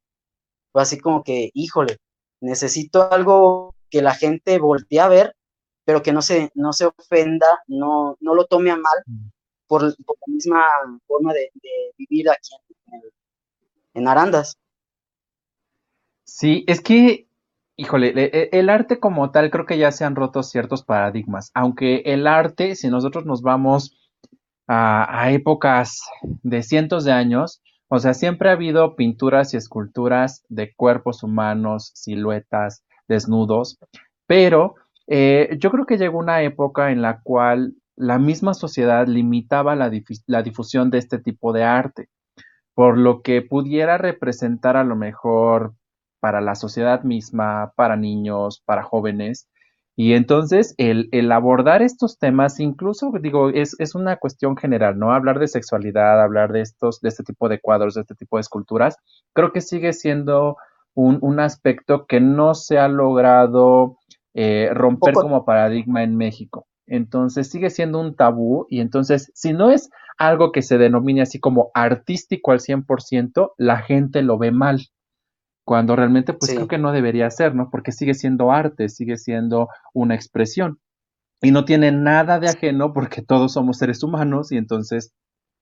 fue 0.78 0.84
así 0.84 1.00
como 1.00 1.24
que, 1.24 1.50
híjole, 1.56 1.98
necesito 2.40 3.12
algo 3.12 3.74
que 3.90 4.04
la 4.04 4.14
gente 4.14 4.60
voltee 4.60 5.00
a 5.00 5.08
ver, 5.08 5.36
pero 5.86 6.04
que 6.04 6.14
no 6.14 6.22
se, 6.22 6.52
no 6.54 6.72
se 6.72 6.86
ofenda, 6.86 7.48
no, 7.66 8.16
no 8.20 8.36
lo 8.36 8.46
tome 8.46 8.70
a 8.70 8.76
mal 8.76 9.04
por, 9.66 9.82
la 9.82 9.96
misma 10.28 10.64
forma 11.08 11.34
de, 11.34 11.50
vivir 11.98 12.30
aquí 12.30 12.52
en 13.96 14.08
Arandas. 14.08 14.56
Sí, 16.24 16.64
es 16.68 16.80
que, 16.80 17.28
híjole, 17.76 18.14
e, 18.16 18.50
el 18.52 18.70
arte 18.70 19.00
como 19.00 19.32
tal 19.32 19.50
creo 19.50 19.66
que 19.66 19.80
ya 19.80 19.92
se 19.92 20.06
han 20.06 20.16
roto 20.16 20.44
ciertos 20.44 20.84
paradigmas, 20.84 21.50
aunque 21.56 22.04
el 22.06 22.28
arte, 22.28 22.76
si 22.76 22.88
nosotros 22.90 23.26
nos 23.26 23.42
vamos 23.42 23.98
a, 24.68 25.32
épocas 25.32 26.04
de 26.44 26.62
cientos 26.62 27.04
de 27.04 27.14
años, 27.14 27.64
o 27.90 28.00
sea, 28.00 28.14
siempre 28.14 28.50
ha 28.50 28.54
habido 28.54 28.96
pinturas 28.96 29.54
y 29.54 29.58
esculturas 29.58 30.44
de 30.50 30.74
cuerpos 30.74 31.24
humanos, 31.24 31.92
siluetas, 31.96 32.84
desnudos, 33.08 33.80
pero 34.26 34.76
eh, 35.08 35.58
yo 35.60 35.72
creo 35.72 35.86
que 35.86 35.98
llegó 35.98 36.20
una 36.20 36.42
época 36.42 36.92
en 36.92 37.02
la 37.02 37.22
cual 37.22 37.76
la 37.96 38.20
misma 38.20 38.54
sociedad 38.54 39.08
limitaba 39.08 39.76
la, 39.76 39.92
la, 40.28 40.44
difusión 40.44 40.92
de 40.92 40.98
este 41.00 41.18
tipo 41.18 41.54
de 41.54 41.64
arte, 41.64 42.10
por 42.76 42.98
lo 42.98 43.22
que 43.22 43.42
pudiera 43.42 43.98
representar 43.98 44.78
a 44.78 44.84
lo 44.84 44.96
mejor 44.96 45.74
para 46.20 46.42
la 46.42 46.56
sociedad 46.56 47.04
misma, 47.04 47.72
para 47.76 47.96
niños, 47.96 48.62
para 48.66 48.84
jóvenes. 48.84 49.48
Y 50.00 50.14
entonces 50.14 50.76
el, 50.78 51.10
el 51.12 51.32
abordar 51.32 51.82
estos 51.82 52.20
temas, 52.20 52.60
incluso 52.60 53.12
digo, 53.20 53.50
es, 53.50 53.76
es, 53.80 53.96
una 53.96 54.18
cuestión 54.18 54.56
general, 54.56 55.00
¿no? 55.00 55.12
Hablar 55.12 55.40
de 55.40 55.48
sexualidad, 55.48 56.22
hablar 56.22 56.52
de 56.52 56.62
estos, 56.62 57.02
de 57.02 57.10
este 57.10 57.24
tipo 57.24 57.50
de 57.50 57.60
cuadros, 57.60 57.96
de 57.96 58.02
este 58.02 58.14
tipo 58.14 58.38
de 58.38 58.42
esculturas, 58.42 58.98
creo 59.34 59.52
que 59.52 59.60
sigue 59.60 59.94
siendo 59.94 60.58
un, 60.94 61.18
un 61.22 61.40
aspecto 61.40 62.06
que 62.06 62.20
no 62.22 62.54
se 62.54 62.78
ha 62.78 62.88
logrado 62.88 63.98
eh, 64.36 64.70
romper 64.72 65.16
como 65.16 65.46
paradigma 65.46 66.04
en 66.04 66.16
México. 66.16 66.68
Entonces 66.86 67.50
sigue 67.50 67.72
siendo 67.72 68.00
un 68.00 68.16
tabú 68.16 68.68
y 68.70 68.82
entonces 68.82 69.32
si 69.34 69.52
no 69.52 69.72
es 69.72 69.90
algo 70.20 70.52
que 70.52 70.62
se 70.62 70.78
denomine 70.78 71.24
así 71.24 71.40
como 71.40 71.72
artístico 71.74 72.52
al 72.52 72.60
100%, 72.60 73.54
la 73.58 73.78
gente 73.80 74.22
lo 74.22 74.38
ve 74.38 74.52
mal 74.52 74.80
cuando 75.68 75.98
realmente 75.98 76.34
pues 76.34 76.54
creo 76.54 76.70
que 76.70 76.78
no 76.78 76.94
debería 76.94 77.30
ser, 77.30 77.54
¿no? 77.54 77.70
Porque 77.70 77.92
sigue 77.92 78.14
siendo 78.14 78.54
arte, 78.54 78.88
sigue 78.88 79.18
siendo 79.18 79.68
una 79.94 80.16
expresión 80.16 80.80
y 81.42 81.52
no 81.52 81.66
tiene 81.66 81.92
nada 81.92 82.40
de 82.40 82.48
ajeno 82.48 82.94
porque 82.94 83.22
todos 83.22 83.52
somos 83.52 83.78
seres 83.78 84.02
humanos 84.02 84.54
y 84.54 84.56
entonces 84.56 85.12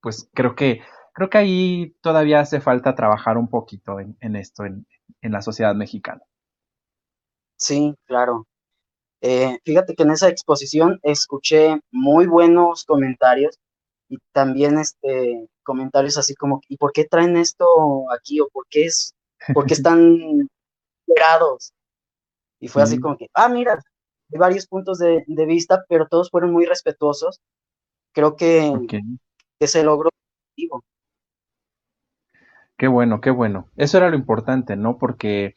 pues 0.01 0.29
creo 0.35 0.53
que 0.53 0.81
creo 1.11 1.31
que 1.31 1.39
ahí 1.39 1.95
todavía 2.01 2.39
hace 2.39 2.61
falta 2.61 2.93
trabajar 2.93 3.39
un 3.39 3.49
poquito 3.49 3.99
en, 3.99 4.35
esto 4.35 4.63
en, 4.65 4.85
la 5.23 5.41
sociedad 5.41 5.73
mexicana. 5.73 6.21
Sí, 7.57 7.95
claro. 8.05 8.45
Eh, 9.21 9.57
fíjate 9.65 9.95
que 9.95 10.03
en 10.03 10.11
esa 10.11 10.29
exposición 10.29 10.99
escuché 11.01 11.79
muy 11.91 12.27
buenos 12.27 12.85
comentarios 12.85 13.57
y 14.07 14.17
también 14.33 14.77
este 14.77 15.49
comentarios 15.63 16.19
así 16.19 16.35
como 16.35 16.61
¿y 16.69 16.77
por 16.77 16.91
qué 16.91 17.05
traen 17.05 17.37
esto 17.37 17.65
aquí 18.11 18.39
o 18.39 18.47
por 18.53 18.67
qué 18.69 18.85
es 18.85 19.14
porque 19.53 19.73
están 19.81 20.47
liberados. 21.07 21.73
Y 22.59 22.67
fue 22.67 22.83
así 22.83 22.99
como 22.99 23.17
que, 23.17 23.27
ah, 23.33 23.49
mira, 23.49 23.79
hay 24.31 24.39
varios 24.39 24.67
puntos 24.67 24.97
de, 24.97 25.23
vista, 25.27 25.83
pero 25.87 26.07
todos 26.07 26.29
fueron 26.29 26.51
muy 26.51 26.65
respetuosos. 26.65 27.41
Creo 28.13 28.35
que, 28.35 28.73
que 29.59 29.67
se 29.67 29.83
logró. 29.83 30.09
Qué 32.77 32.87
bueno, 32.87 33.21
qué 33.21 33.29
bueno. 33.29 33.69
Eso 33.75 33.97
era 33.97 34.09
lo 34.09 34.15
importante, 34.15 34.75
¿no? 34.75 34.97
Porque, 34.97 35.55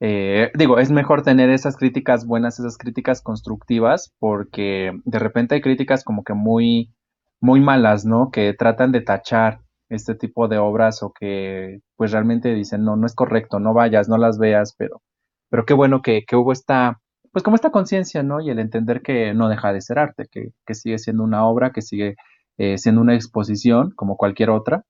eh, 0.00 0.50
digo, 0.54 0.78
es 0.78 0.90
mejor 0.90 1.22
tener 1.22 1.50
esas 1.50 1.76
críticas 1.76 2.26
buenas, 2.26 2.58
esas 2.58 2.76
críticas 2.76 3.22
constructivas, 3.22 4.12
porque 4.18 4.92
de 5.04 5.18
repente 5.18 5.54
hay 5.54 5.60
críticas 5.60 6.04
como 6.04 6.24
que 6.24 6.34
muy, 6.34 6.92
muy 7.40 7.60
malas, 7.60 8.04
¿no? 8.04 8.30
Que 8.30 8.52
tratan 8.52 8.92
de 8.92 9.00
tachar 9.00 9.60
este 9.90 10.14
tipo 10.14 10.48
de 10.48 10.58
obras 10.58 11.02
o 11.02 11.12
que 11.12 11.80
pues 11.96 12.12
realmente 12.12 12.54
dicen, 12.54 12.84
no, 12.84 12.96
no 12.96 13.06
es 13.06 13.14
correcto, 13.14 13.58
no 13.60 13.74
vayas, 13.74 14.08
no 14.08 14.18
las 14.18 14.38
veas, 14.38 14.74
pero, 14.76 15.02
pero 15.50 15.64
qué 15.66 15.74
bueno 15.74 16.02
que, 16.02 16.24
que 16.26 16.36
hubo 16.36 16.52
esta, 16.52 17.00
pues 17.32 17.42
como 17.42 17.56
esta 17.56 17.70
conciencia, 17.70 18.22
¿no? 18.22 18.40
Y 18.40 18.50
el 18.50 18.58
entender 18.58 19.02
que 19.02 19.34
no 19.34 19.48
deja 19.48 19.72
de 19.72 19.80
ser 19.80 19.98
arte, 19.98 20.26
que, 20.30 20.50
que 20.66 20.74
sigue 20.74 20.98
siendo 20.98 21.22
una 21.24 21.46
obra, 21.46 21.72
que 21.72 21.82
sigue 21.82 22.16
eh, 22.58 22.78
siendo 22.78 23.00
una 23.00 23.14
exposición 23.14 23.92
como 23.96 24.16
cualquier 24.16 24.50
otra 24.50 24.84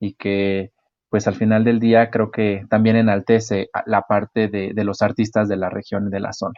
y 0.00 0.14
que 0.14 0.72
pues 1.10 1.26
al 1.28 1.34
final 1.36 1.64
del 1.64 1.78
día 1.80 2.10
creo 2.10 2.30
que 2.30 2.64
también 2.70 2.96
enaltece 2.96 3.68
la 3.86 4.02
parte 4.02 4.48
de, 4.48 4.72
de 4.74 4.84
los 4.84 5.02
artistas 5.02 5.48
de 5.48 5.56
la 5.56 5.70
región 5.70 6.08
y 6.08 6.10
de 6.10 6.20
la 6.20 6.32
zona. 6.32 6.54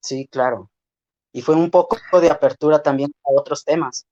Sí, 0.00 0.28
claro. 0.28 0.70
y 1.32 1.42
fue 1.42 1.56
un 1.56 1.70
poco 1.70 1.98
de 2.20 2.30
apertura 2.30 2.82
también 2.82 3.12
a 3.24 3.40
otros 3.40 3.64
temas. 3.64 4.06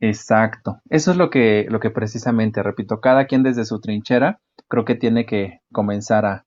Exacto. 0.00 0.80
Eso 0.90 1.10
es 1.10 1.16
lo 1.16 1.30
que, 1.30 1.66
lo 1.68 1.80
que 1.80 1.90
precisamente, 1.90 2.62
repito, 2.62 3.00
cada 3.00 3.26
quien 3.26 3.42
desde 3.42 3.64
su 3.64 3.80
trinchera 3.80 4.40
creo 4.68 4.84
que 4.84 4.94
tiene 4.94 5.26
que 5.26 5.60
comenzar 5.72 6.24
a, 6.24 6.44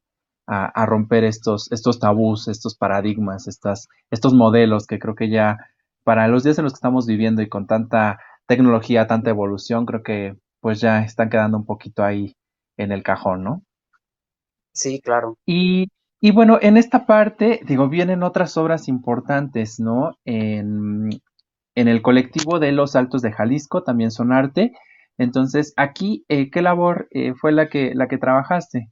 a, 0.47 0.85
romper 0.85 1.23
estos, 1.23 1.71
estos 1.71 1.99
tabús, 1.99 2.47
estos 2.47 2.75
paradigmas, 2.75 3.47
estas, 3.47 3.87
estos 4.09 4.33
modelos 4.33 4.85
que 4.85 4.99
creo 4.99 5.15
que 5.15 5.29
ya 5.29 5.57
para 6.03 6.27
los 6.27 6.43
días 6.43 6.57
en 6.57 6.63
los 6.63 6.73
que 6.73 6.77
estamos 6.77 7.05
viviendo 7.05 7.41
y 7.41 7.49
con 7.49 7.67
tanta 7.67 8.19
tecnología, 8.47 9.07
tanta 9.07 9.29
evolución, 9.29 9.85
creo 9.85 10.03
que 10.03 10.35
pues 10.59 10.79
ya 10.79 11.03
están 11.03 11.29
quedando 11.29 11.57
un 11.57 11.65
poquito 11.65 12.03
ahí 12.03 12.35
en 12.77 12.91
el 12.91 13.03
cajón, 13.03 13.43
¿no? 13.43 13.63
Sí, 14.73 15.01
claro. 15.01 15.37
Y, 15.45 15.87
y 16.19 16.31
bueno, 16.31 16.59
en 16.61 16.77
esta 16.77 17.05
parte, 17.05 17.61
digo, 17.65 17.89
vienen 17.89 18.23
otras 18.23 18.57
obras 18.57 18.87
importantes, 18.87 19.79
¿no? 19.79 20.17
En, 20.25 21.09
en 21.75 21.87
el 21.87 22.01
colectivo 22.01 22.59
de 22.59 22.71
los 22.71 22.95
Altos 22.95 23.21
de 23.21 23.31
Jalisco, 23.31 23.83
también 23.83 24.11
son 24.11 24.31
arte. 24.31 24.73
Entonces, 25.17 25.73
aquí, 25.77 26.25
eh, 26.29 26.49
¿qué 26.49 26.61
labor 26.61 27.07
eh, 27.11 27.33
fue 27.33 27.51
la 27.51 27.69
que, 27.69 27.93
la 27.95 28.07
que 28.07 28.17
trabajaste? 28.17 28.89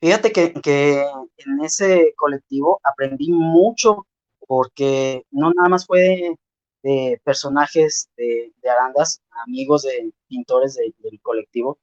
Fíjate 0.00 0.32
que, 0.32 0.52
que, 0.52 1.02
en 1.02 1.64
ese 1.64 2.12
colectivo 2.16 2.80
aprendí 2.84 3.32
mucho 3.32 4.06
porque 4.46 5.22
no 5.30 5.50
nada 5.54 5.68
más 5.70 5.86
fue 5.86 6.36
de, 6.82 7.20
personajes 7.24 8.10
de, 8.16 8.52
Arandas, 8.70 9.22
amigos 9.46 9.82
de 9.82 10.12
pintores 10.28 10.74
del 10.76 11.20
colectivo, 11.22 11.78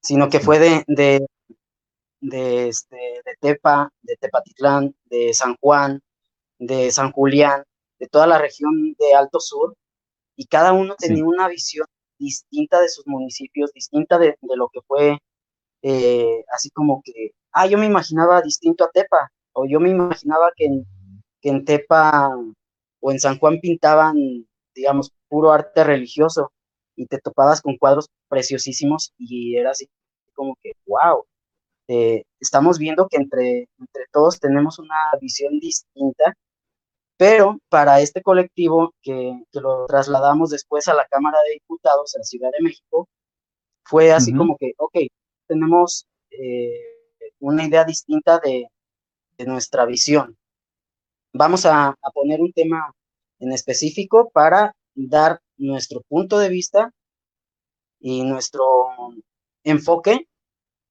sino 0.00 0.28
que 0.28 0.40
fue 0.40 0.58
de, 0.58 0.84
de, 0.86 1.26
de, 2.20 2.68
este, 2.68 2.96
de 2.96 3.34
Tepa, 3.40 3.92
de 4.02 4.16
Tepatitlán, 4.16 4.94
de 5.06 5.34
San 5.34 5.56
Juan, 5.60 6.00
de 6.66 6.90
San 6.92 7.12
Julián, 7.12 7.64
de 7.98 8.08
toda 8.08 8.26
la 8.26 8.38
región 8.38 8.94
de 8.98 9.14
Alto 9.14 9.40
Sur, 9.40 9.74
y 10.36 10.46
cada 10.46 10.72
uno 10.72 10.96
tenía 10.96 11.24
una 11.24 11.48
visión 11.48 11.86
distinta 12.18 12.80
de 12.80 12.88
sus 12.88 13.06
municipios, 13.06 13.72
distinta 13.72 14.18
de, 14.18 14.36
de 14.40 14.56
lo 14.56 14.68
que 14.72 14.80
fue 14.86 15.18
eh, 15.82 16.44
así 16.52 16.70
como 16.70 17.02
que, 17.04 17.32
ah, 17.52 17.66
yo 17.66 17.78
me 17.78 17.86
imaginaba 17.86 18.40
distinto 18.42 18.84
a 18.84 18.90
Tepa, 18.90 19.30
o 19.52 19.66
yo 19.66 19.80
me 19.80 19.90
imaginaba 19.90 20.50
que 20.56 20.66
en, 20.66 20.86
que 21.40 21.50
en 21.50 21.64
Tepa 21.64 22.30
o 23.00 23.10
en 23.10 23.20
San 23.20 23.38
Juan 23.38 23.60
pintaban, 23.60 24.16
digamos, 24.74 25.12
puro 25.28 25.52
arte 25.52 25.84
religioso, 25.84 26.52
y 26.96 27.06
te 27.06 27.18
topabas 27.18 27.60
con 27.62 27.76
cuadros 27.78 28.08
preciosísimos 28.28 29.12
y 29.18 29.56
era 29.56 29.70
así 29.72 29.88
como 30.34 30.56
que, 30.62 30.72
wow, 30.86 31.24
eh, 31.88 32.24
estamos 32.40 32.78
viendo 32.78 33.08
que 33.08 33.16
entre, 33.16 33.68
entre 33.78 34.06
todos 34.12 34.40
tenemos 34.40 34.78
una 34.78 34.96
visión 35.20 35.58
distinta, 35.60 36.34
pero 37.22 37.60
para 37.68 38.00
este 38.00 38.20
colectivo 38.20 38.94
que, 39.00 39.44
que, 39.52 39.60
lo 39.60 39.86
trasladamos 39.86 40.50
después 40.50 40.88
a 40.88 40.94
la 40.94 41.06
Cámara 41.06 41.38
de 41.46 41.52
Diputados 41.52 42.16
en 42.16 42.24
Ciudad 42.24 42.50
de 42.50 42.64
México, 42.64 43.08
fue 43.84 44.10
así 44.10 44.34
como 44.34 44.56
que, 44.56 44.72
ok, 44.76 45.06
tenemos 45.46 46.08
eh, 46.30 46.82
una 47.38 47.64
idea 47.64 47.84
distinta 47.84 48.40
de, 48.40 48.66
nuestra 49.46 49.86
visión. 49.86 50.36
Vamos 51.32 51.64
a, 51.64 51.94
poner 52.12 52.40
un 52.40 52.52
tema 52.52 52.92
en 53.38 53.52
específico 53.52 54.28
para 54.30 54.74
dar 54.96 55.40
nuestro 55.56 56.00
punto 56.08 56.40
de 56.40 56.48
vista 56.48 56.90
y 58.00 58.24
nuestro 58.24 58.64
enfoque, 59.62 60.26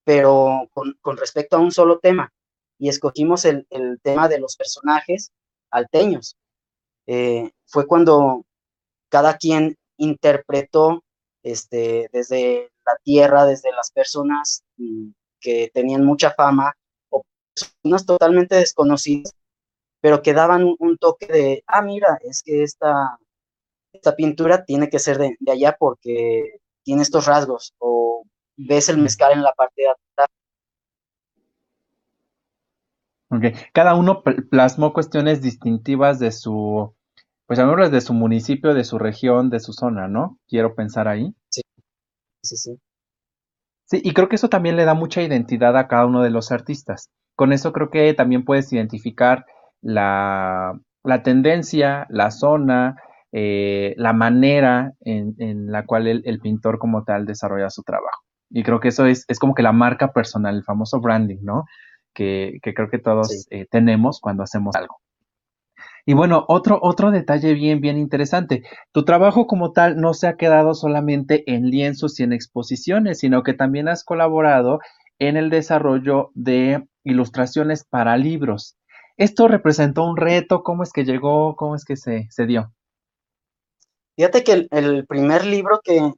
pero 0.06 0.70
con, 0.72 1.18
respecto 1.18 1.58
a 1.58 1.60
un 1.60 1.74
solo 1.74 2.00
tema. 2.00 2.32
Y 2.78 2.88
escogimos 2.88 3.44
el, 3.44 3.68
tema 4.02 4.30
de 4.30 4.40
los 4.40 4.56
personajes 4.56 5.34
alteños. 5.72 6.38
Eh, 7.08 7.52
fue 7.66 7.88
cuando 7.88 8.46
cada 9.10 9.38
quien 9.38 9.78
interpretó 9.98 11.04
este, 11.44 12.10
desde 12.14 12.72
la 12.86 12.98
tierra, 13.04 13.46
desde 13.46 13.72
las 13.72 13.92
personas 13.92 14.64
mm, 14.78 15.10
que 15.40 15.72
tenían 15.74 16.06
mucha 16.06 16.32
fama 16.32 16.74
o 17.10 17.24
personas 17.54 18.06
totalmente 18.06 18.56
desconocidas, 18.56 19.34
pero 20.02 20.22
que 20.22 20.34
daban 20.34 20.76
un, 20.80 20.98
toque 20.98 21.28
de, 21.28 21.64
ah, 21.68 21.82
mira, 21.82 22.20
es 22.24 22.42
que 22.44 22.64
esta, 22.64 23.18
esta 23.94 24.16
pintura 24.16 24.66
tiene 24.66 24.90
que 24.90 25.00
ser 25.00 25.18
de, 25.18 25.38
allá 25.52 25.76
porque 25.78 26.60
tiene 26.84 27.04
estos 27.04 27.26
rasgos, 27.28 27.74
o 27.80 28.24
ves 28.58 28.90
el 28.90 28.98
mezcal 28.98 29.34
en 29.34 29.44
la 29.44 29.54
parte 29.54 29.84
de 29.84 29.90
atrás. 29.90 30.30
Okay. 33.32 33.54
Cada 33.74 33.96
uno 33.96 34.24
plasmó 34.50 34.92
cuestiones 34.92 35.42
distintivas 35.42 36.20
de 36.20 36.32
su, 36.32 36.94
pues 37.48 37.60
de 37.92 38.02
su 38.02 38.14
municipio, 38.14 38.74
de 38.74 38.84
su 38.84 39.00
región, 39.00 39.50
de 39.50 39.62
su 39.62 39.72
zona, 39.72 40.10
¿no? 40.10 40.38
Quiero 40.50 40.76
pensar 40.76 41.08
ahí. 41.08 41.34
Sí, 41.50 41.62
sí, 42.44 42.58
sí. 42.58 42.80
Sí, 43.86 44.02
y 44.04 44.14
creo 44.14 44.28
que 44.28 44.36
eso 44.36 44.50
también 44.50 44.76
le 44.76 44.86
da 44.86 44.94
mucha 44.94 45.22
identidad 45.22 45.78
a 45.78 45.88
cada 45.88 46.06
uno 46.06 46.24
de 46.24 46.30
los 46.30 46.52
artistas. 46.52 47.10
Con 47.36 47.54
eso 47.54 47.72
creo 47.72 47.90
que 47.90 48.14
también 48.14 48.44
puedes 48.44 48.72
identificar 48.74 49.46
la, 49.82 50.80
tendencia, 51.24 52.08
la 52.10 52.32
zona, 52.32 52.98
eh, 53.32 53.94
la 53.98 54.12
manera 54.14 54.94
en, 55.02 55.72
la 55.72 55.86
cual 55.86 56.08
el, 56.08 56.40
pintor 56.40 56.80
como 56.80 57.04
tal 57.06 57.26
desarrolla 57.26 57.70
su 57.70 57.84
trabajo. 57.84 58.24
Y 58.50 58.64
creo 58.64 58.82
que 58.82 58.90
eso 58.90 59.06
es, 59.06 59.24
es 59.30 59.40
como 59.40 59.56
que 59.56 59.64
la 59.64 59.72
marca 59.72 60.12
personal, 60.12 60.56
el 60.56 60.64
famoso 60.64 61.00
branding, 61.00 61.40
¿no? 61.42 61.64
Que, 62.14 62.60
creo 62.62 62.90
que 62.90 63.00
todos 63.00 63.48
eh, 63.50 63.66
tenemos 63.70 64.20
cuando 64.20 64.44
hacemos 64.44 64.76
algo. 64.76 65.02
Y 66.06 66.14
bueno, 66.14 66.46
otro, 66.48 66.80
otro 66.82 67.12
detalle 67.12 67.54
bien, 67.54 67.80
bien 67.80 67.98
interesante. 67.98 68.64
Tu 68.92 69.06
trabajo 69.06 69.46
como 69.46 69.72
tal 69.72 69.98
no 69.98 70.14
se 70.14 70.28
ha 70.28 70.36
quedado 70.36 70.74
solamente 70.74 71.44
en 71.52 71.70
lienzos 71.70 72.20
y 72.20 72.24
en 72.24 72.34
exposiciones, 72.34 73.20
sino 73.20 73.44
que 73.44 73.54
también 73.54 73.88
has 73.88 74.04
colaborado 74.04 74.80
en 75.20 75.38
el 75.38 75.50
desarrollo 75.50 76.32
de 76.34 76.84
ilustraciones 77.04 77.84
para 77.84 78.18
libros. 78.18 78.78
¿Esto 79.18 79.48
representó 79.48 80.04
un 80.04 80.18
reto? 80.18 80.64
¿Cómo 80.64 80.82
es 80.82 80.92
que 80.92 81.06
llegó? 81.06 81.56
¿Cómo 81.56 81.76
es 81.76 81.86
que 81.86 81.96
se, 81.96 82.28
se 82.32 82.48
dio? 82.48 82.74
Fíjate 84.16 84.44
que 84.44 84.68
el, 84.70 85.06
primer 85.06 85.46
libro 85.46 85.80
que, 85.84 86.12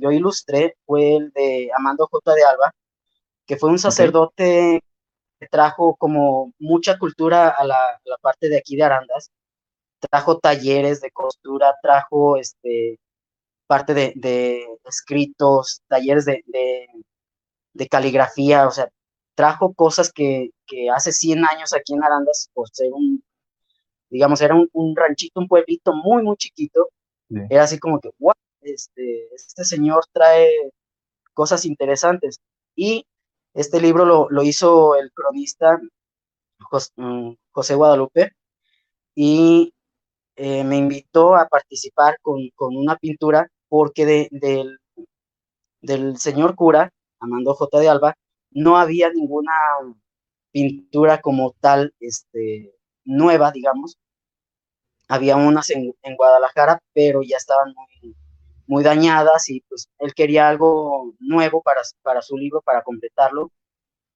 yo 0.00 0.10
ilustré 0.10 0.74
fue 0.84 1.16
el 1.16 1.30
de 1.30 1.70
Amando 1.76 2.08
J. 2.10 2.34
de 2.34 2.42
Alba, 2.42 2.74
que 3.46 3.56
fue 3.56 3.70
un 3.70 3.78
sacerdote 3.78 4.80
trajo 5.46 5.96
como 5.96 6.52
mucha 6.58 6.98
cultura 6.98 7.48
a 7.48 7.64
la, 7.64 7.78
parte 8.20 8.48
de 8.48 8.58
aquí 8.58 8.76
de 8.76 8.84
Arandas, 8.84 9.30
trajo 10.10 10.38
talleres 10.38 11.00
de 11.00 11.10
costura, 11.10 11.74
trajo 11.82 12.36
este, 12.36 12.98
parte 13.66 13.94
de, 13.94 14.66
escritos, 14.84 15.82
talleres 15.88 16.24
de, 16.24 16.44
caligrafía, 17.90 18.66
o 18.66 18.70
sea, 18.70 18.88
trajo 19.34 19.72
cosas 19.74 20.12
que, 20.12 20.50
hace 20.94 21.12
100 21.12 21.44
años 21.44 21.72
aquí 21.72 21.94
en 21.94 22.02
Arandas, 22.02 22.50
por 22.52 22.68
ser 22.72 22.92
un, 22.92 23.22
digamos, 24.10 24.40
era 24.40 24.54
un, 24.54 24.96
ranchito, 24.96 25.40
un 25.40 25.48
pueblito 25.48 25.92
muy, 25.94 26.22
muy 26.22 26.36
chiquito, 26.36 26.88
era 27.50 27.64
así 27.64 27.78
como 27.78 28.00
que, 28.00 28.10
wow, 28.18 28.32
este, 28.62 29.34
este 29.34 29.64
señor 29.64 30.04
trae 30.12 30.48
cosas 31.34 31.64
interesantes. 31.64 32.40
Y 32.74 33.06
este 33.58 33.80
libro 33.80 34.28
lo, 34.30 34.42
hizo 34.44 34.94
el 34.94 35.10
cronista 35.12 35.80
mm, 36.96 37.32
José, 37.50 37.74
Guadalupe 37.74 38.30
y 39.16 39.74
eh, 40.36 40.62
me 40.62 40.76
invitó 40.76 41.34
a 41.34 41.48
participar 41.48 42.18
con, 42.22 42.40
una 42.56 42.96
pintura 42.96 43.48
porque 43.68 44.06
de, 44.06 44.28
del, 45.80 46.18
señor 46.18 46.54
cura, 46.54 46.92
Amando 47.18 47.52
J. 47.54 47.80
de 47.80 47.88
Alba, 47.88 48.14
no 48.52 48.76
había 48.76 49.10
ninguna 49.10 49.52
pintura 50.52 51.20
como 51.20 51.52
tal 51.60 51.92
este, 51.98 52.72
nueva, 53.04 53.50
digamos. 53.50 53.98
Había 55.08 55.34
unas 55.36 55.70
en, 55.70 55.92
Guadalajara, 56.16 56.78
pero 56.94 57.22
ya 57.22 57.36
estaban 57.38 57.74
muy, 57.74 58.14
muy 58.68 58.84
dañadas 58.84 59.48
y 59.48 59.62
pues 59.62 59.88
él 59.98 60.14
quería 60.14 60.48
algo 60.48 61.14
nuevo 61.18 61.62
para, 61.62 61.80
para 62.02 62.22
su 62.22 62.36
libro, 62.36 62.60
para 62.60 62.82
completarlo. 62.82 63.50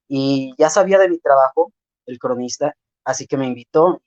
Y 0.08 0.54
ya 0.58 0.68
sabía 0.68 0.98
de 0.98 1.08
mi 1.08 1.18
trabajo, 1.18 1.72
el 2.06 2.18
cronista, 2.18 2.74
así 3.04 3.26
que 3.26 3.38
me 3.38 3.46
invitó, 3.46 4.02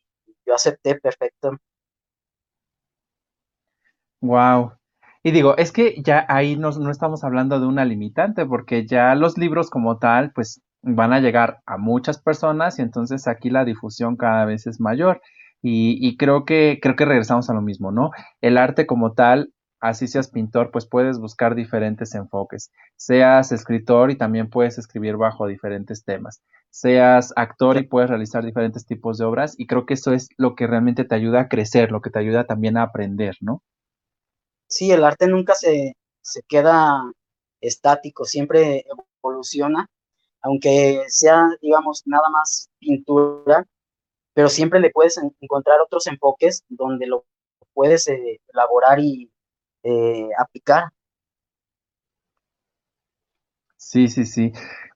yo 0.46 0.54
acepté 0.54 0.96
perfecto. 0.96 1.58
Wow. 4.22 4.74
Y 5.24 5.32
digo, 5.32 5.58
es 5.58 5.72
que 5.72 5.96
ya 6.04 6.26
ahí 6.30 6.56
no, 6.56 6.70
no 6.72 6.92
estamos 6.92 7.24
hablando 7.24 7.60
de 7.60 7.66
una 7.66 7.84
limitante, 7.84 8.46
porque 8.46 8.86
ya 8.86 9.16
los 9.16 9.40
libros 9.40 9.72
como 9.72 9.98
tal, 9.98 10.32
pues 10.32 10.62
van 10.84 11.14
a 11.14 11.20
llegar 11.20 11.62
a 11.66 11.78
muchas 11.78 12.22
personas 12.22 12.78
y 12.78 12.84
entonces 12.84 13.28
aquí 13.28 13.50
la 13.50 13.66
difusión 13.66 14.16
cada 14.16 14.46
vez 14.46 14.68
es 14.68 14.80
mayor. 14.80 15.22
Y, 15.64 15.98
y, 16.08 16.18
creo 16.18 16.46
que 16.46 16.78
creo 16.80 16.96
que 16.96 17.06
regresamos 17.06 17.50
a 17.50 17.56
lo 17.56 17.62
mismo, 17.62 17.92
¿no? 17.92 18.12
El 18.42 18.60
arte 18.60 18.86
como 18.86 19.14
tal 19.14 19.52
así 19.90 20.08
seas 20.08 20.30
pintor, 20.30 20.72
pues 20.72 20.86
puedes 20.86 21.20
buscar 21.20 21.56
diferentes 21.56 22.16
enfoques. 22.16 22.72
Seas 22.96 23.52
escritor 23.52 24.12
y 24.12 24.18
también 24.18 24.50
puedes 24.50 24.78
escribir 24.78 25.18
bajo 25.18 25.48
diferentes 25.48 26.04
temas. 26.04 26.42
seas 26.70 27.32
actor 27.38 27.78
y 27.78 27.88
puedes 27.88 28.10
realizar 28.10 28.44
diferentes 28.44 28.86
tipos 28.86 29.18
de 29.18 29.26
obras 29.26 29.56
y 29.58 29.66
creo 29.66 29.86
que 29.86 29.94
eso 29.94 30.12
es 30.12 30.28
lo 30.38 30.56
que 30.56 30.68
realmente 30.68 31.06
te 31.06 31.16
ayuda 31.16 31.42
a 31.42 31.48
crecer, 31.48 31.92
lo 31.92 32.02
que 32.02 32.10
te 32.10 32.20
ayuda 32.20 32.46
también 32.46 32.76
a 32.78 32.84
aprender, 32.84 33.36
¿no? 33.40 33.64
Sí, 34.68 34.92
el 34.92 35.06
arte 35.06 35.28
nunca 35.28 35.56
se, 35.56 35.96
se 36.22 36.42
queda 36.44 37.00
estático, 37.62 38.26
siempre 38.26 38.84
evoluciona, 39.24 39.88
aunque 40.42 41.04
sea, 41.08 41.48
digamos, 41.62 42.04
nada 42.06 42.30
más 42.30 42.70
pintura, 42.80 43.66
pero 44.34 44.50
siempre 44.50 44.80
le 44.80 44.92
puedes 44.92 45.18
encontrar 45.40 45.80
otros 45.80 46.08
enfoques 46.08 46.64
donde 46.68 47.08
lo 47.08 47.26
puedes 47.74 48.08
eh, 48.08 48.42
elaborar 48.54 49.00
y 49.00 49.32
eh, 49.86 50.30
aplicar. 50.40 50.86
Sí, 53.78 54.08
sí, 54.08 54.26
sí. 54.26 54.52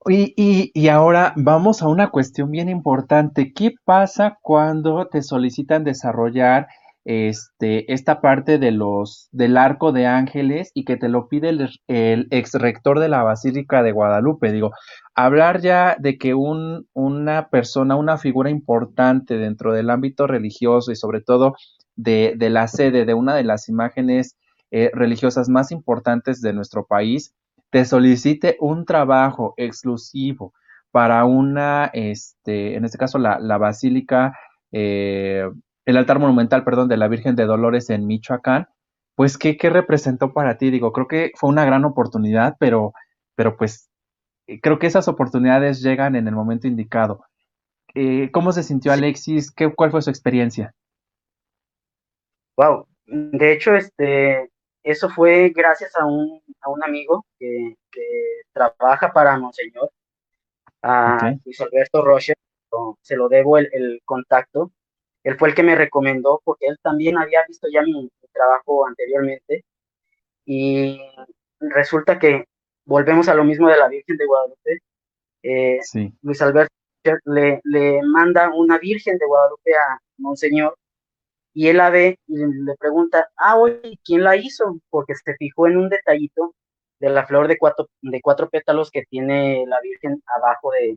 Y, 0.08 0.34
y, 0.36 0.72
y, 0.74 0.88
ahora 0.88 1.34
vamos 1.36 1.82
a 1.82 1.88
una 1.88 2.10
cuestión 2.10 2.50
bien 2.52 2.70
importante. 2.70 3.54
¿Qué 3.54 3.72
pasa 3.86 4.38
cuando 4.42 5.08
te 5.08 5.22
solicitan 5.22 5.84
desarrollar 5.84 6.68
este, 7.06 7.92
esta 7.94 8.22
parte 8.22 8.58
de 8.58 8.72
los, 8.72 9.30
del 9.32 9.58
arco 9.58 9.92
de 9.92 10.08
ángeles 10.08 10.72
y 10.74 10.86
que 10.86 10.98
te 10.98 11.10
lo 11.10 11.28
pide 11.28 11.50
el, 11.50 11.70
el 11.88 12.28
ex 12.32 12.54
rector 12.56 13.00
de 13.00 13.10
la 13.10 13.24
Basílica 13.24 13.84
de 13.84 13.92
Guadalupe? 13.92 14.52
Digo, 14.52 14.72
hablar 15.16 15.62
ya 15.62 15.96
de 16.00 16.18
que 16.18 16.34
un, 16.34 16.88
una 16.94 17.50
persona, 17.50 17.96
una 17.96 18.18
figura 18.18 18.50
importante 18.50 19.38
dentro 19.38 19.74
del 19.74 19.90
ámbito 19.92 20.28
religioso 20.28 20.92
y 20.92 20.96
sobre 20.96 21.22
todo 21.22 21.56
de, 21.96 22.34
de 22.38 22.50
la 22.50 22.68
sede 22.68 23.06
de 23.06 23.14
una 23.14 23.36
de 23.36 23.44
las 23.44 23.70
imágenes 23.70 24.36
eh, 24.72 24.92
religiosas 24.94 25.50
más 25.50 25.72
importantes 25.72 26.42
de 26.42 26.54
nuestro 26.54 26.86
país, 26.86 27.34
te 27.70 27.86
solicite 27.86 28.58
un 28.60 28.86
trabajo 28.86 29.54
exclusivo 29.58 30.54
para 30.92 31.26
una, 31.26 31.90
este, 31.94 32.76
en 32.76 32.86
este 32.86 32.98
caso 32.98 33.20
la, 33.20 33.40
la 33.40 33.58
Basílica, 33.58 34.38
eh, 34.72 35.48
el 35.86 35.98
altar 35.98 36.20
monumental, 36.20 36.64
perdón, 36.64 36.88
de 36.88 36.98
la 36.98 37.08
Virgen 37.08 37.36
de 37.36 37.46
Dolores 37.46 37.90
en 37.90 38.08
Michoacán, 38.08 38.68
pues 39.16 39.38
¿qué, 39.38 39.58
¿qué, 39.58 39.70
representó 39.70 40.34
para 40.34 40.58
ti? 40.58 40.72
Digo, 40.72 40.94
creo 40.94 41.08
que 41.08 41.32
fue 41.36 41.50
una 41.50 41.66
gran 41.66 41.84
oportunidad, 41.86 42.56
pero, 42.60 42.94
pero 43.36 43.58
pues 43.58 43.90
creo 44.62 44.80
que 44.80 44.88
esas 44.88 45.08
oportunidades 45.08 45.82
llegan 45.82 46.16
en 46.16 46.28
el 46.28 46.36
momento 46.36 46.68
indicado. 46.68 47.24
Eh, 47.96 48.30
¿Cómo 48.32 48.52
se 48.52 48.64
sintió 48.64 48.92
Alexis? 48.92 49.52
¿Qué, 49.52 49.72
¿Cuál 49.74 49.92
fue 49.92 50.02
su 50.02 50.10
experiencia? 50.10 50.74
Wow, 52.56 52.88
de 53.06 53.54
hecho, 53.54 53.76
este, 53.76 54.50
eso 54.84 55.10
fue 55.10 55.50
gracias 55.50 55.96
a 55.96 56.06
un, 56.06 56.42
a 56.62 56.70
un 56.70 56.84
amigo 56.84 57.26
que, 57.38 57.76
que, 57.92 58.02
trabaja 58.54 59.14
para 59.14 59.38
Monseñor, 59.38 59.92
a 60.82 61.16
okay. 61.16 61.40
Luis 61.46 61.62
Alberto 61.62 62.04
Rocher, 62.04 62.36
se 63.02 63.16
lo 63.16 63.30
debo 63.30 63.58
el, 63.58 63.70
el, 63.72 64.02
contacto. 64.06 64.72
Él 65.24 65.38
fue 65.38 65.50
el 65.50 65.56
que 65.56 65.64
me 65.64 65.76
recomendó 65.76 66.42
porque 66.44 66.68
él 66.68 66.78
también 66.82 67.18
había 67.18 67.44
visto 67.48 67.68
ya 67.72 67.82
mi, 67.82 67.94
mi 67.94 68.28
trabajo 68.32 68.86
anteriormente 68.88 69.66
y 70.46 71.00
resulta 71.60 72.20
que 72.20 72.46
volvemos 72.86 73.28
a 73.28 73.36
lo 73.36 73.44
mismo 73.44 73.70
de 73.70 73.78
la 73.78 73.88
Virgen 73.88 74.18
de 74.18 74.26
Guadalupe. 74.26 74.80
Eh, 75.44 75.80
sí. 75.82 76.14
Luis 76.22 76.42
Alberto 76.42 76.74
le, 77.26 77.62
le 77.64 78.02
manda 78.04 78.50
una 78.54 78.78
Virgen 78.78 79.18
de 79.18 79.26
Guadalupe 79.26 79.74
a 79.76 80.00
Monseñor 80.18 80.76
y 81.60 81.68
él 81.68 81.76
la 81.76 81.90
ve 81.90 82.18
y 82.28 82.38
le 82.38 82.74
pregunta, 82.80 83.30
ah, 83.36 83.58
oye, 83.58 84.00
¿quién 84.06 84.24
la 84.24 84.38
hizo? 84.38 84.80
Porque 84.90 85.14
se 85.16 85.36
fijó 85.36 85.68
en 85.68 85.76
un 85.76 85.90
detallito 85.90 86.56
de 87.02 87.10
la 87.10 87.28
flor 87.28 87.50
de 87.50 87.58
cuatro, 87.58 87.90
de 88.02 88.22
cuatro 88.22 88.50
pétalos 88.50 88.90
que 88.90 89.04
tiene 89.10 89.66
la 89.68 89.82
Virgen 89.82 90.24
abajo 90.38 90.72
de, 90.72 90.96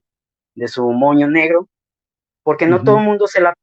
de 0.55 0.69
su 0.69 0.89
moño 0.93 1.27
negro, 1.29 1.67
porque 2.45 2.69
no 2.69 2.77
uh 2.77 2.79
-huh. 2.79 2.85
todo 2.85 2.99
el 2.99 3.05
mundo 3.05 3.27
se 3.27 3.41
la 3.41 3.55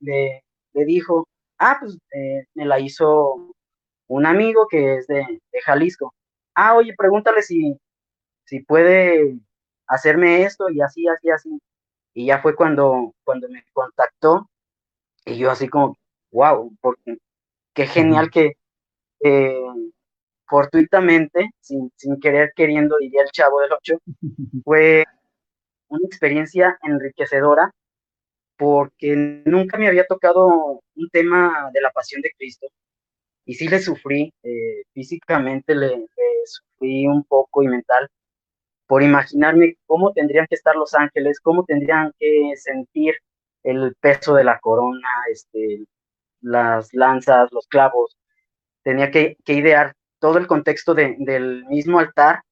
le, 0.00 0.42
le 0.72 0.84
dijo, 0.86 1.28
ah, 1.58 1.76
pues 1.80 1.98
eh, 2.14 2.46
me 2.54 2.64
la 2.64 2.80
hizo 2.80 3.52
un 4.06 4.24
amigo 4.24 4.68
que 4.70 4.96
es 4.96 5.06
de, 5.06 5.26
de, 5.52 5.60
Jalisco. 5.62 6.14
Ah, 6.54 6.76
oye, 6.76 6.94
pregúntale 6.96 7.42
si, 7.42 7.76
si 8.46 8.60
puede 8.60 9.38
hacerme 9.86 10.44
esto 10.44 10.70
y 10.70 10.80
así, 10.80 11.06
así, 11.08 11.28
así. 11.30 11.60
Y 12.14 12.26
ya 12.28 12.40
fue 12.40 12.56
cuando, 12.56 13.12
cuando 13.22 13.50
me 13.50 13.62
contactó 13.74 14.48
y 15.26 15.36
yo 15.36 15.50
así 15.50 15.68
como, 15.68 15.94
wow, 16.30 16.72
porque 16.80 17.18
qué 17.74 17.86
genial 17.86 18.30
que 18.30 18.52
eh, 19.24 19.60
fortuitamente, 20.46 21.50
sin, 21.60 21.92
sin, 21.96 22.18
querer 22.20 22.52
queriendo, 22.54 22.96
diría 22.98 23.22
el 23.22 23.30
chavo 23.30 23.60
del 23.60 23.72
8, 23.72 23.98
fue 24.64 25.04
una 25.88 26.06
experiencia 26.06 26.78
enriquecedora 26.82 27.72
porque 28.56 29.14
nunca 29.46 29.78
me 29.78 29.88
había 29.88 30.06
tocado 30.06 30.82
un 30.96 31.08
tema 31.12 31.70
de 31.72 31.80
la 31.80 31.90
pasión 31.90 32.20
de 32.22 32.32
Cristo 32.36 32.66
y 33.44 33.54
sí 33.54 33.68
le 33.68 33.78
sufrí, 33.78 34.32
eh, 34.42 34.82
físicamente 34.92 35.74
le, 35.74 35.88
le, 35.88 36.06
sufrí 36.44 37.06
un 37.06 37.24
poco 37.24 37.62
y 37.62 37.68
mental 37.68 38.08
por 38.86 39.02
imaginarme 39.02 39.76
cómo 39.86 40.12
tendrían 40.12 40.46
que 40.48 40.54
estar 40.56 40.74
los 40.74 40.94
ángeles, 40.94 41.40
cómo 41.40 41.64
tendrían 41.64 42.12
que 42.18 42.52
sentir 42.56 43.14
el 43.62 43.94
peso 44.00 44.34
de 44.34 44.44
la 44.44 44.58
corona, 44.60 45.08
este, 45.30 45.84
las 46.40 46.92
lanzas, 46.92 47.50
los 47.52 47.66
clavos, 47.68 48.16
tenía 48.82 49.10
que, 49.10 49.36
que 49.44 49.54
idear 49.54 49.94
todo 50.18 50.38
el 50.38 50.46
contexto 50.46 50.94
de, 50.94 51.16
del 51.18 51.64
mismo 51.66 51.98
altar 51.98 52.42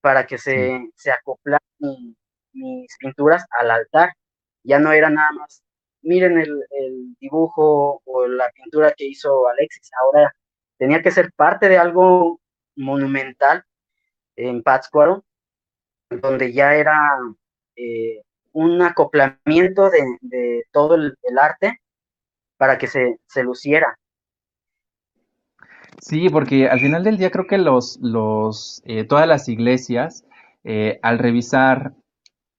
para 0.00 0.26
que 0.26 0.38
se, 0.38 0.78
sí. 0.78 0.90
se 0.94 1.12
mi, 1.78 2.16
mis 2.52 2.96
pinturas 2.98 3.44
al 3.58 3.70
altar. 3.70 4.12
Ya 4.64 4.78
no 4.78 4.92
era 4.92 5.10
nada 5.10 5.30
más, 5.32 5.62
miren 6.02 6.38
el, 6.38 6.64
el, 6.70 7.16
dibujo 7.20 8.00
o 8.04 8.26
la 8.26 8.50
pintura 8.50 8.92
que 8.96 9.06
hizo 9.06 9.48
Alexis, 9.48 9.90
ahora 10.00 10.32
tenía 10.78 11.02
que 11.02 11.10
ser 11.10 11.32
parte 11.32 11.68
de 11.68 11.78
algo 11.78 12.40
monumental 12.76 13.64
en 14.36 14.62
Pátzcuaro, 14.62 15.24
donde 16.10 16.52
ya 16.52 16.74
era 16.74 17.18
eh, 17.76 18.22
un 18.52 18.82
acoplamiento 18.82 19.90
de, 19.90 20.00
de 20.20 20.64
todo 20.72 20.94
el, 20.94 21.16
el 21.22 21.38
arte 21.38 21.80
para 22.56 22.78
que 22.78 22.86
se, 22.86 23.18
se 23.26 23.42
luciera. 23.42 23.98
Sí, 26.00 26.28
porque 26.28 26.68
al 26.68 26.80
final 26.80 27.04
del 27.04 27.16
día 27.16 27.30
creo 27.30 27.46
que 27.46 27.58
los, 27.58 27.98
los, 28.02 28.82
eh, 28.84 29.04
todas 29.04 29.26
las 29.26 29.48
iglesias, 29.48 30.24
eh, 30.64 30.98
al 31.02 31.18
revisar 31.18 31.94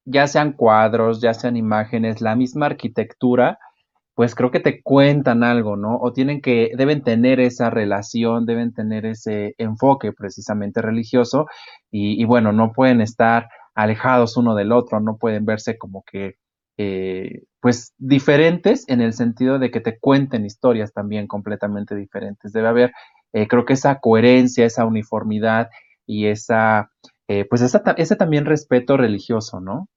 ya 0.06 0.28
sean 0.28 0.54
cuadros, 0.54 1.22
ya 1.22 1.34
sean 1.34 1.58
imágenes, 1.58 2.22
la 2.22 2.36
misma 2.36 2.68
arquitectura, 2.68 3.60
pues 4.16 4.34
creo 4.34 4.50
que 4.52 4.60
te 4.60 4.82
cuentan 4.82 5.44
algo, 5.44 5.76
¿no? 5.76 5.98
O 5.98 6.14
tienen 6.14 6.42
que, 6.42 6.72
deben 6.76 7.04
tener 7.04 7.40
esa 7.40 7.70
relación, 7.70 8.46
deben 8.46 8.74
tener 8.74 9.06
ese 9.06 9.54
enfoque 9.60 10.12
precisamente 10.14 10.82
religioso 10.82 11.46
y, 11.92 12.20
y 12.22 12.26
bueno, 12.26 12.52
no 12.52 12.72
pueden 12.74 13.02
estar 13.02 13.50
alejados 13.76 14.38
uno 14.38 14.56
del 14.56 14.72
otro, 14.72 15.00
no 15.00 15.18
pueden 15.18 15.46
verse 15.46 15.78
como 15.78 16.04
que 16.12 16.36
eh, 16.78 17.44
pues 17.68 17.94
diferentes 17.98 18.88
en 18.88 19.02
el 19.02 19.12
sentido 19.12 19.60
de 19.60 19.72
que 19.72 19.82
te 19.82 20.00
cuenten 20.00 20.46
historias 20.46 20.94
también 20.94 21.28
completamente 21.28 21.96
diferentes. 21.96 22.54
Debe 22.54 22.70
haber, 22.70 22.94
eh, 23.34 23.46
creo 23.46 23.66
que 23.66 23.74
esa 23.74 24.00
coherencia, 24.00 24.66
esa 24.66 24.86
uniformidad 24.86 25.70
y 26.06 26.28
esa, 26.28 26.94
eh, 27.28 27.44
pues 27.44 27.62
esa, 27.62 27.84
ese 27.98 28.16
también 28.16 28.46
respeto 28.46 28.96
religioso, 28.96 29.60
¿no? 29.60 29.90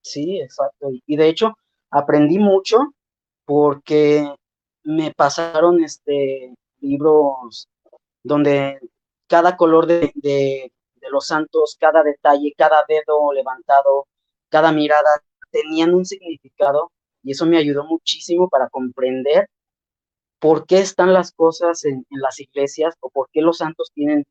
Sí, 0.00 0.40
exacto. 0.40 0.88
Y 1.06 1.16
de 1.16 1.28
hecho, 1.28 1.52
aprendí 1.92 2.40
mucho 2.40 2.78
porque 3.44 4.28
me 4.82 5.12
pasaron 5.12 5.80
este 5.84 6.56
libros 6.80 7.68
donde 8.24 8.80
cada 9.28 9.56
color 9.56 9.86
de, 9.86 10.10
de, 10.16 10.72
de 10.96 11.10
los 11.12 11.28
santos, 11.28 11.76
cada 11.78 12.02
detalle, 12.02 12.52
cada 12.58 12.84
dedo 12.88 13.32
levantado, 13.32 14.08
cada 14.48 14.72
mirada 14.72 15.22
tenían 15.54 15.94
un 15.94 16.04
significado 16.04 16.90
y 17.22 17.30
eso 17.30 17.46
me 17.46 17.58
ayudó 17.58 17.84
muchísimo 17.84 18.48
para 18.48 18.68
comprender 18.68 19.48
por 20.40 20.66
qué 20.66 20.80
están 20.80 21.12
las 21.12 21.32
cosas 21.32 21.84
en, 21.84 22.04
las 22.10 22.40
iglesias 22.40 22.96
o 23.00 23.08
por 23.08 23.28
qué 23.32 23.40
los 23.40 23.58
santos 23.58 23.92
tienen 23.94 24.24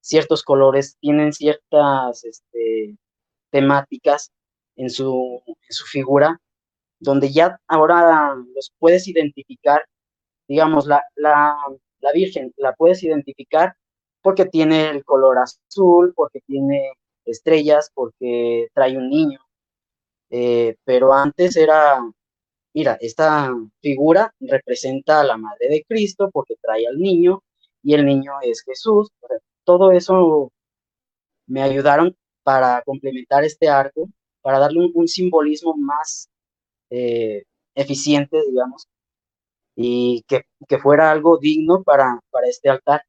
ciertos 0.00 0.42
colores, 0.44 0.96
tienen 1.00 1.32
ciertas 1.32 2.24
este, 2.24 2.96
temáticas 3.50 4.30
en 4.76 4.88
su, 4.88 5.42
su 5.68 5.84
figura, 5.86 6.40
donde 7.00 7.32
ya 7.32 7.58
ahora 7.66 8.34
los 8.54 8.72
puedes 8.78 9.08
identificar, 9.08 9.84
digamos, 10.46 10.86
la, 10.86 11.02
la, 11.16 11.56
la 12.00 12.12
Virgen 12.12 12.52
la 12.56 12.72
puedes 12.74 13.02
identificar 13.02 13.74
porque 14.22 14.46
tiene 14.46 14.90
el 14.90 15.04
color 15.04 15.38
azul, 15.38 16.12
porque 16.14 16.40
tiene 16.46 16.92
estrellas, 17.24 17.90
porque 17.94 18.68
trae 18.74 18.96
un 18.96 19.10
niño, 19.10 19.40
eh, 20.30 20.76
pero 20.84 21.12
antes 21.12 21.56
era, 21.56 22.00
mira, 22.74 22.98
esta 23.00 23.54
figura 23.80 24.34
representa 24.40 25.20
a 25.20 25.24
la 25.24 25.36
madre 25.36 25.68
de 25.68 25.84
Cristo 25.88 26.30
porque 26.32 26.56
trae 26.60 26.86
al 26.86 26.98
niño 26.98 27.42
y 27.82 27.94
el 27.94 28.04
niño 28.06 28.32
es 28.42 28.62
Jesús. 28.62 29.08
Todo 29.64 29.92
eso 29.92 30.52
me 31.46 31.62
ayudaron 31.62 32.16
para 32.42 32.82
complementar 32.82 33.44
este 33.44 33.68
arco, 33.68 34.08
para 34.42 34.58
darle 34.58 34.90
un, 34.94 35.08
simbolismo 35.08 35.74
más 35.76 36.28
eh, 36.90 37.44
eficiente, 37.74 38.38
digamos, 38.48 38.86
y 39.76 40.24
que, 40.28 40.42
que, 40.68 40.78
fuera 40.78 41.10
algo 41.10 41.38
digno 41.38 41.82
para, 41.82 42.20
para 42.30 42.48
este 42.48 42.68
altar. 42.70 43.02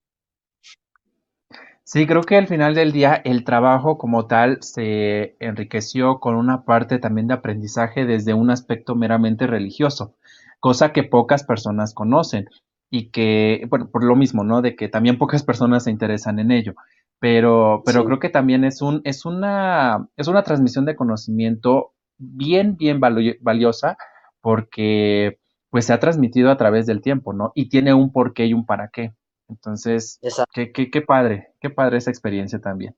Sí, 1.92 2.06
creo 2.06 2.22
que 2.22 2.38
al 2.38 2.46
final 2.46 2.76
del 2.76 2.92
día 2.92 3.16
el 3.16 3.44
trabajo 3.44 3.98
como 3.98 4.28
tal 4.28 4.60
se 4.62 5.36
enriqueció 5.40 6.20
con 6.20 6.36
una 6.36 6.64
parte 6.64 7.00
también 7.00 7.28
de 7.28 7.34
aprendizaje 7.34 8.06
desde 8.06 8.36
un 8.36 8.52
aspecto 8.52 8.94
meramente 8.94 9.48
religioso, 9.48 10.14
cosa 10.60 10.94
que 10.94 11.02
pocas 11.02 11.44
personas 11.44 11.96
conocen 11.96 12.48
y 12.92 13.10
que, 13.10 13.66
bueno, 13.72 13.90
por 13.90 14.04
lo 14.04 14.16
mismo, 14.16 14.44
¿no? 14.44 14.62
De 14.62 14.76
que 14.76 14.88
también 14.88 15.18
pocas 15.18 15.42
personas 15.42 15.86
se 15.86 15.90
interesan 15.90 16.38
en 16.38 16.52
ello. 16.52 16.76
Pero, 17.18 17.82
pero 17.84 18.06
creo 18.06 18.20
que 18.20 18.30
también 18.30 18.66
es 18.66 18.84
un, 18.84 19.02
es 19.04 19.26
una, 19.26 20.10
es 20.16 20.28
una 20.28 20.44
transmisión 20.44 20.86
de 20.86 20.96
conocimiento 20.96 21.96
bien, 22.20 22.78
bien 22.78 23.00
valiosa, 23.00 23.98
porque 24.42 25.40
pues 25.72 25.86
se 25.86 25.94
ha 25.94 26.00
transmitido 26.00 26.52
a 26.52 26.58
través 26.58 26.86
del 26.86 27.02
tiempo, 27.02 27.34
¿no? 27.34 27.52
Y 27.56 27.68
tiene 27.70 27.96
un 27.96 28.12
porqué 28.12 28.46
y 28.46 28.54
un 28.54 28.68
para 28.68 28.90
qué. 28.90 29.16
Entonces, 29.50 30.20
qué, 30.54 30.72
qué, 30.72 30.90
qué, 30.90 31.02
padre, 31.02 31.54
qué 31.60 31.70
padre 31.70 31.98
esa 31.98 32.12
experiencia 32.12 32.60
también. 32.60 32.96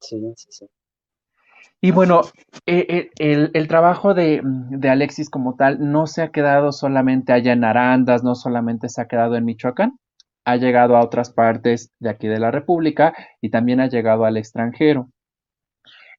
Sí, 0.00 0.20
sí, 0.36 0.48
sí. 0.50 0.66
Y 1.80 1.90
bueno, 1.90 2.22
eh, 2.66 2.86
eh, 2.88 3.10
el, 3.18 3.50
el, 3.52 3.68
trabajo 3.68 4.14
de, 4.14 4.40
de, 4.42 4.88
Alexis 4.88 5.28
como 5.28 5.54
tal 5.54 5.78
no 5.80 6.06
se 6.06 6.22
ha 6.22 6.30
quedado 6.30 6.72
solamente 6.72 7.32
allá 7.32 7.52
en 7.52 7.62
Arandas, 7.62 8.24
no 8.24 8.34
solamente 8.34 8.88
se 8.88 9.02
ha 9.02 9.06
quedado 9.06 9.36
en 9.36 9.44
Michoacán, 9.44 9.98
ha 10.46 10.56
llegado 10.56 10.96
a 10.96 11.04
otras 11.04 11.30
partes 11.30 11.90
de 11.98 12.08
aquí 12.08 12.26
de 12.26 12.38
la 12.38 12.50
República 12.50 13.14
y 13.42 13.50
también 13.50 13.80
ha 13.80 13.88
llegado 13.88 14.24
al 14.24 14.38
extranjero. 14.38 15.10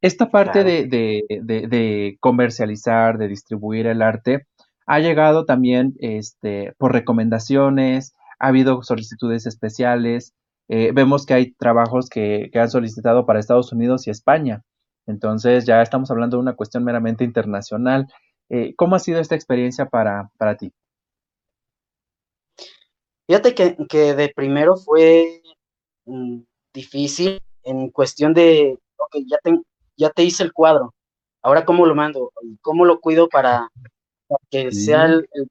Esta 0.02 0.30
parte 0.30 0.64
de, 0.64 0.86
de, 0.86 1.68
de, 1.68 2.18
comercializar, 2.20 3.18
de 3.18 3.28
distribuir 3.28 3.88
el 3.88 4.04
arte, 4.04 4.46
ha 4.86 5.00
llegado 5.00 5.46
también 5.46 5.96
este, 6.00 6.74
por 6.78 6.94
recomendaciones, 6.94 8.14
ha 8.40 8.48
habido 8.48 8.84
solicitudes 8.84 9.46
especiales. 9.46 10.34
Eh, 10.68 10.92
vemos 10.94 11.26
que 11.26 11.34
hay 11.34 11.52
trabajos 11.54 12.10
que, 12.10 12.50
han 12.54 12.70
solicitado 12.70 13.26
para 13.26 13.40
Estados 13.40 13.72
Unidos 13.72 14.08
y 14.08 14.12
España. 14.12 14.64
Entonces 15.08 15.66
ya 15.66 15.82
estamos 15.82 16.10
hablando 16.12 16.38
de 16.38 16.42
una 16.42 16.56
cuestión 16.56 16.84
meramente 16.84 17.24
internacional. 17.24 18.08
Eh, 18.50 18.74
¿Cómo 18.76 18.96
ha 18.96 19.00
sido 19.00 19.20
esta 19.20 19.36
experiencia 19.36 19.86
para, 19.88 20.30
para 20.38 20.58
ti? 20.58 20.72
Fíjate 23.28 23.56
que, 23.56 23.78
que 23.90 24.14
de 24.14 24.30
primero 24.36 24.76
fue 24.78 25.42
mm, 26.06 26.42
difícil 26.74 27.40
en 27.64 27.90
cuestión 27.90 28.34
de, 28.34 28.78
ok, 28.98 29.18
ya 29.28 29.38
te, 29.44 29.60
ya 29.98 30.10
te 30.12 30.24
hice 30.24 30.44
el 30.44 30.54
cuadro, 30.54 30.94
ahora 31.42 31.66
cómo 31.66 31.86
lo 31.86 31.96
mando, 31.96 32.32
cómo 32.62 32.86
lo 32.86 33.00
cuido 33.00 33.28
para, 33.28 33.70
que 34.50 34.72
sea 34.72 35.06
el, 35.06 35.28
el, 35.34 35.48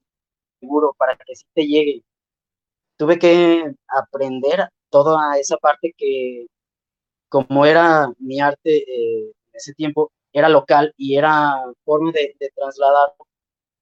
seguro, 0.60 0.94
para 0.96 1.16
que 1.16 1.34
sí 1.34 1.44
te 1.54 1.66
llegue 1.66 2.02
tuve 2.96 3.18
que 3.18 3.74
aprender 3.88 4.68
toda 4.90 5.38
esa 5.38 5.56
parte 5.58 5.94
que 5.96 6.46
como 7.28 7.66
era 7.66 8.12
mi 8.18 8.40
arte 8.40 8.76
eh, 8.76 9.24
en 9.24 9.54
ese 9.54 9.74
tiempo, 9.74 10.12
era 10.32 10.48
local 10.48 10.94
y 10.96 11.16
era 11.16 11.62
forma 11.84 12.12
de, 12.12 12.36
trasladar 12.54 13.14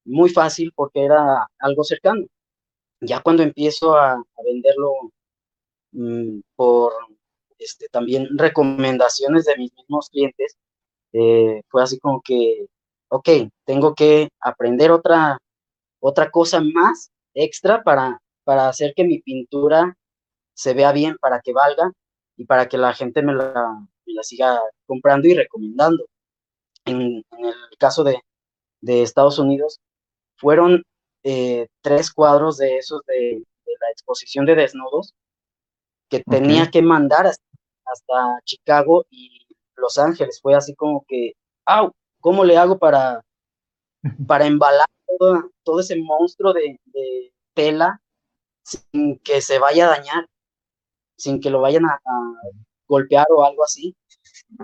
muy 0.05 0.31
fácil 0.31 0.73
porque 0.75 1.05
era 1.05 1.47
algo 1.59 1.85
cercano. 1.85 2.27
Ya 3.01 3.21
cuando 3.21 3.43
empiezo 3.43 3.97
a, 3.97 4.23
venderlo 4.45 4.93
mm, 5.93 6.41
por 6.57 6.93
este, 7.59 7.89
también 7.89 8.29
recomendaciones 8.39 9.45
de 9.45 9.57
mis 9.57 9.73
mismos 9.75 10.09
clientes, 10.11 10.57
eh, 11.13 11.63
fue 11.69 11.83
así 11.83 11.99
como 11.99 12.23
que, 12.23 12.67
ok, 13.09 13.29
tengo 13.65 13.95
que 13.95 14.29
aprender 14.41 14.91
otra, 14.91 15.39
otra 16.01 16.31
cosa 16.31 16.61
más 16.63 17.11
extra 17.35 17.83
para 17.83 18.21
para 18.45 18.69
hacer 18.69 18.95
que 18.95 19.05
mi 19.05 19.21
pintura 19.21 19.97
se 20.55 20.75
vea 20.75 20.93
bien, 20.93 21.17
para 21.21 21.41
que 21.41 21.53
valga 21.53 21.93
y 22.37 22.45
para 22.45 22.69
que 22.69 22.79
la 22.79 22.93
gente 22.95 23.23
me 23.23 23.35
la, 23.35 23.87
siga 24.23 24.61
comprando 24.87 25.29
y 25.29 25.35
recomendando. 25.35 26.07
En, 26.85 27.25
el 27.31 27.79
caso 27.79 28.05
de, 28.05 28.21
Estados 28.83 29.39
Unidos, 29.39 29.81
fueron 30.37 30.83
eh, 31.23 31.69
tres 31.83 32.13
cuadros 32.13 32.59
de 32.59 32.77
esos 32.79 33.03
de, 33.07 33.43
la 33.81 33.91
exposición 33.91 34.45
de 34.47 34.55
desnudos 34.55 35.15
que 36.09 36.21
tenía 36.21 36.71
que 36.71 36.83
mandar 36.83 37.27
hasta, 37.27 38.41
Chicago 38.45 39.05
y 39.11 39.47
Los 39.77 39.99
Ángeles. 39.99 40.41
Fue 40.41 40.55
así 40.55 40.75
como 40.75 41.05
que, 41.09 41.33
¡au! 41.67 41.93
¿Cómo 42.21 42.45
le 42.45 42.57
hago 42.57 42.79
para, 42.79 43.25
para 44.29 44.47
embalar 44.47 44.87
todo, 45.65 45.81
ese 45.81 45.97
monstruo 45.97 46.53
de, 46.53 46.79
de, 46.87 47.33
tela 47.55 48.02
sin 48.63 49.19
que 49.19 49.41
se 49.41 49.59
vaya 49.59 49.87
a 49.87 49.99
dañar, 49.99 50.29
sin 51.17 51.41
que 51.41 51.51
lo 51.51 51.61
vayan 51.61 51.87
a, 51.87 52.01
golpear 52.87 53.27
o 53.31 53.45
algo 53.45 53.65
así. 53.65 53.97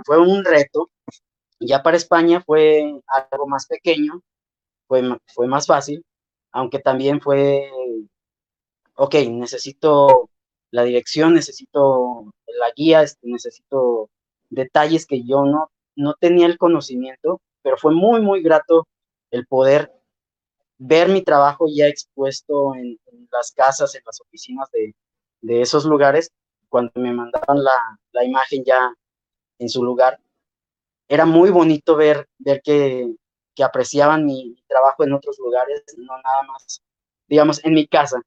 Fue 0.04 0.18
un 0.18 0.44
reto. 0.44 0.90
Ya 1.60 1.82
para 1.82 1.96
España 1.96 2.42
fue 2.44 3.00
algo 3.32 3.46
más 3.48 3.66
pequeño, 3.66 4.22
fue, 4.86 5.02
fue 5.34 5.46
más 5.48 5.66
fácil, 5.66 6.04
aunque 6.52 6.78
también 6.78 7.20
fue, 7.20 7.70
ok, 8.96 9.14
necesito 9.30 10.30
la 10.70 10.84
dirección, 10.84 11.34
necesito 11.34 12.32
la 12.46 12.70
guía, 12.76 13.02
este, 13.02 13.28
necesito 13.28 14.10
detalles 14.50 15.06
que 15.06 15.24
yo 15.24 15.44
no, 15.44 15.70
no 15.96 16.14
tenía 16.14 16.46
el 16.46 16.58
conocimiento, 16.58 17.40
pero 17.62 17.76
fue 17.76 17.94
muy, 17.94 18.20
muy 18.20 18.42
grato 18.42 18.86
el 19.30 19.46
poder 19.46 19.92
ver 20.78 21.08
mi 21.08 21.22
trabajo 21.22 21.66
ya 21.68 21.86
expuesto 21.86 22.74
en, 22.74 22.98
las 23.30 23.52
casas, 23.52 23.94
en 23.94 24.02
las 24.06 24.20
oficinas 24.20 24.70
de, 24.72 24.94
esos 25.60 25.84
lugares, 25.84 26.30
cuando 26.68 26.92
me 26.96 27.12
mandaban 27.12 27.62
la, 27.62 28.24
imagen 28.24 28.64
ya 28.64 28.92
en 29.58 29.68
su 29.68 29.82
lugar, 29.82 30.18
era 31.08 31.26
muy 31.26 31.50
bonito 31.50 31.96
ver, 31.96 32.28
ver 32.38 32.62
que, 32.62 33.14
apreciaban 33.62 34.24
mi, 34.24 34.56
trabajo 34.68 35.02
en 35.04 35.12
otros 35.12 35.36
lugares, 35.40 35.82
no 35.96 36.16
nada 36.22 36.42
más, 36.44 36.80
digamos, 37.28 37.64
en 37.64 37.74
mi 37.74 37.86
casa. 37.86 38.22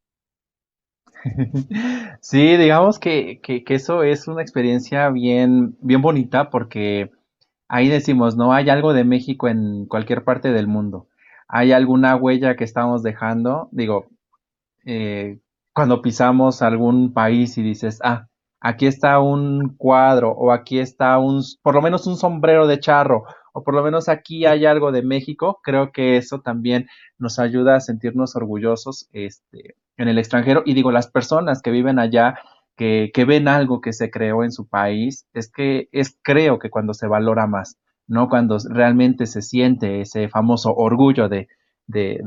Sí, 2.21 2.57
digamos 2.57 2.99
que, 2.99 3.39
que, 3.41 3.63
que, 3.63 3.75
eso 3.75 4.03
es 4.03 4.27
una 4.27 4.41
experiencia 4.41 5.09
bien, 5.09 5.77
bien 5.79 6.01
bonita 6.01 6.49
porque 6.49 7.11
ahí 7.67 7.89
decimos, 7.89 8.35
no 8.35 8.53
hay 8.53 8.69
algo 8.69 8.93
de 8.93 9.03
México 9.03 9.47
en 9.47 9.85
cualquier 9.85 10.23
parte 10.23 10.51
del 10.51 10.67
mundo 10.67 11.07
hay 11.53 11.73
alguna 11.73 12.15
huella 12.15 12.55
que 12.55 12.63
estamos 12.63 13.03
dejando. 13.03 13.67
Digo, 13.73 14.07
eh, 14.85 15.39
cuando 15.73 16.01
pisamos 16.01 16.61
algún 16.61 17.13
país 17.13 17.57
y 17.57 17.61
dices, 17.61 17.99
ah, 18.03 18.27
aquí 18.61 18.87
está 18.87 19.19
un 19.19 19.75
cuadro 19.75 20.31
o 20.31 20.53
aquí 20.53 20.79
está 20.79 21.19
un, 21.19 21.43
por 21.61 21.75
lo 21.75 21.81
menos 21.81 22.07
un 22.07 22.15
sombrero 22.15 22.67
de 22.67 22.79
charro 22.79 23.25
o 23.51 23.65
por 23.65 23.73
lo 23.73 23.83
menos 23.83 24.07
aquí 24.07 24.45
hay 24.45 24.65
algo 24.65 24.93
de 24.93 25.01
México, 25.01 25.59
creo 25.61 25.91
que 25.91 26.15
eso 26.15 26.39
también 26.39 26.87
nos 27.17 27.37
ayuda 27.37 27.75
a 27.75 27.81
sentirnos 27.81 28.37
orgullosos 28.37 29.09
este, 29.11 29.75
en 29.97 30.07
el 30.07 30.19
extranjero. 30.19 30.63
Y 30.65 30.73
digo, 30.73 30.93
las 30.93 31.07
personas 31.07 31.61
que 31.61 31.71
viven 31.71 31.99
allá, 31.99 32.39
que, 32.77 33.11
que 33.13 33.25
ven 33.25 33.49
algo 33.49 33.81
que 33.81 33.91
se 33.91 34.09
creó 34.09 34.45
en 34.45 34.53
su 34.53 34.69
país, 34.69 35.27
es 35.33 35.51
que 35.51 35.89
es 35.91 36.17
creo 36.23 36.59
que 36.59 36.69
cuando 36.69 36.93
se 36.93 37.07
valora 37.07 37.45
más. 37.45 37.77
¿No? 38.11 38.27
Cuando 38.27 38.57
realmente 38.69 39.25
se 39.25 39.41
siente 39.41 40.01
ese 40.01 40.27
famoso 40.27 40.73
orgullo 40.75 41.29
de, 41.29 41.47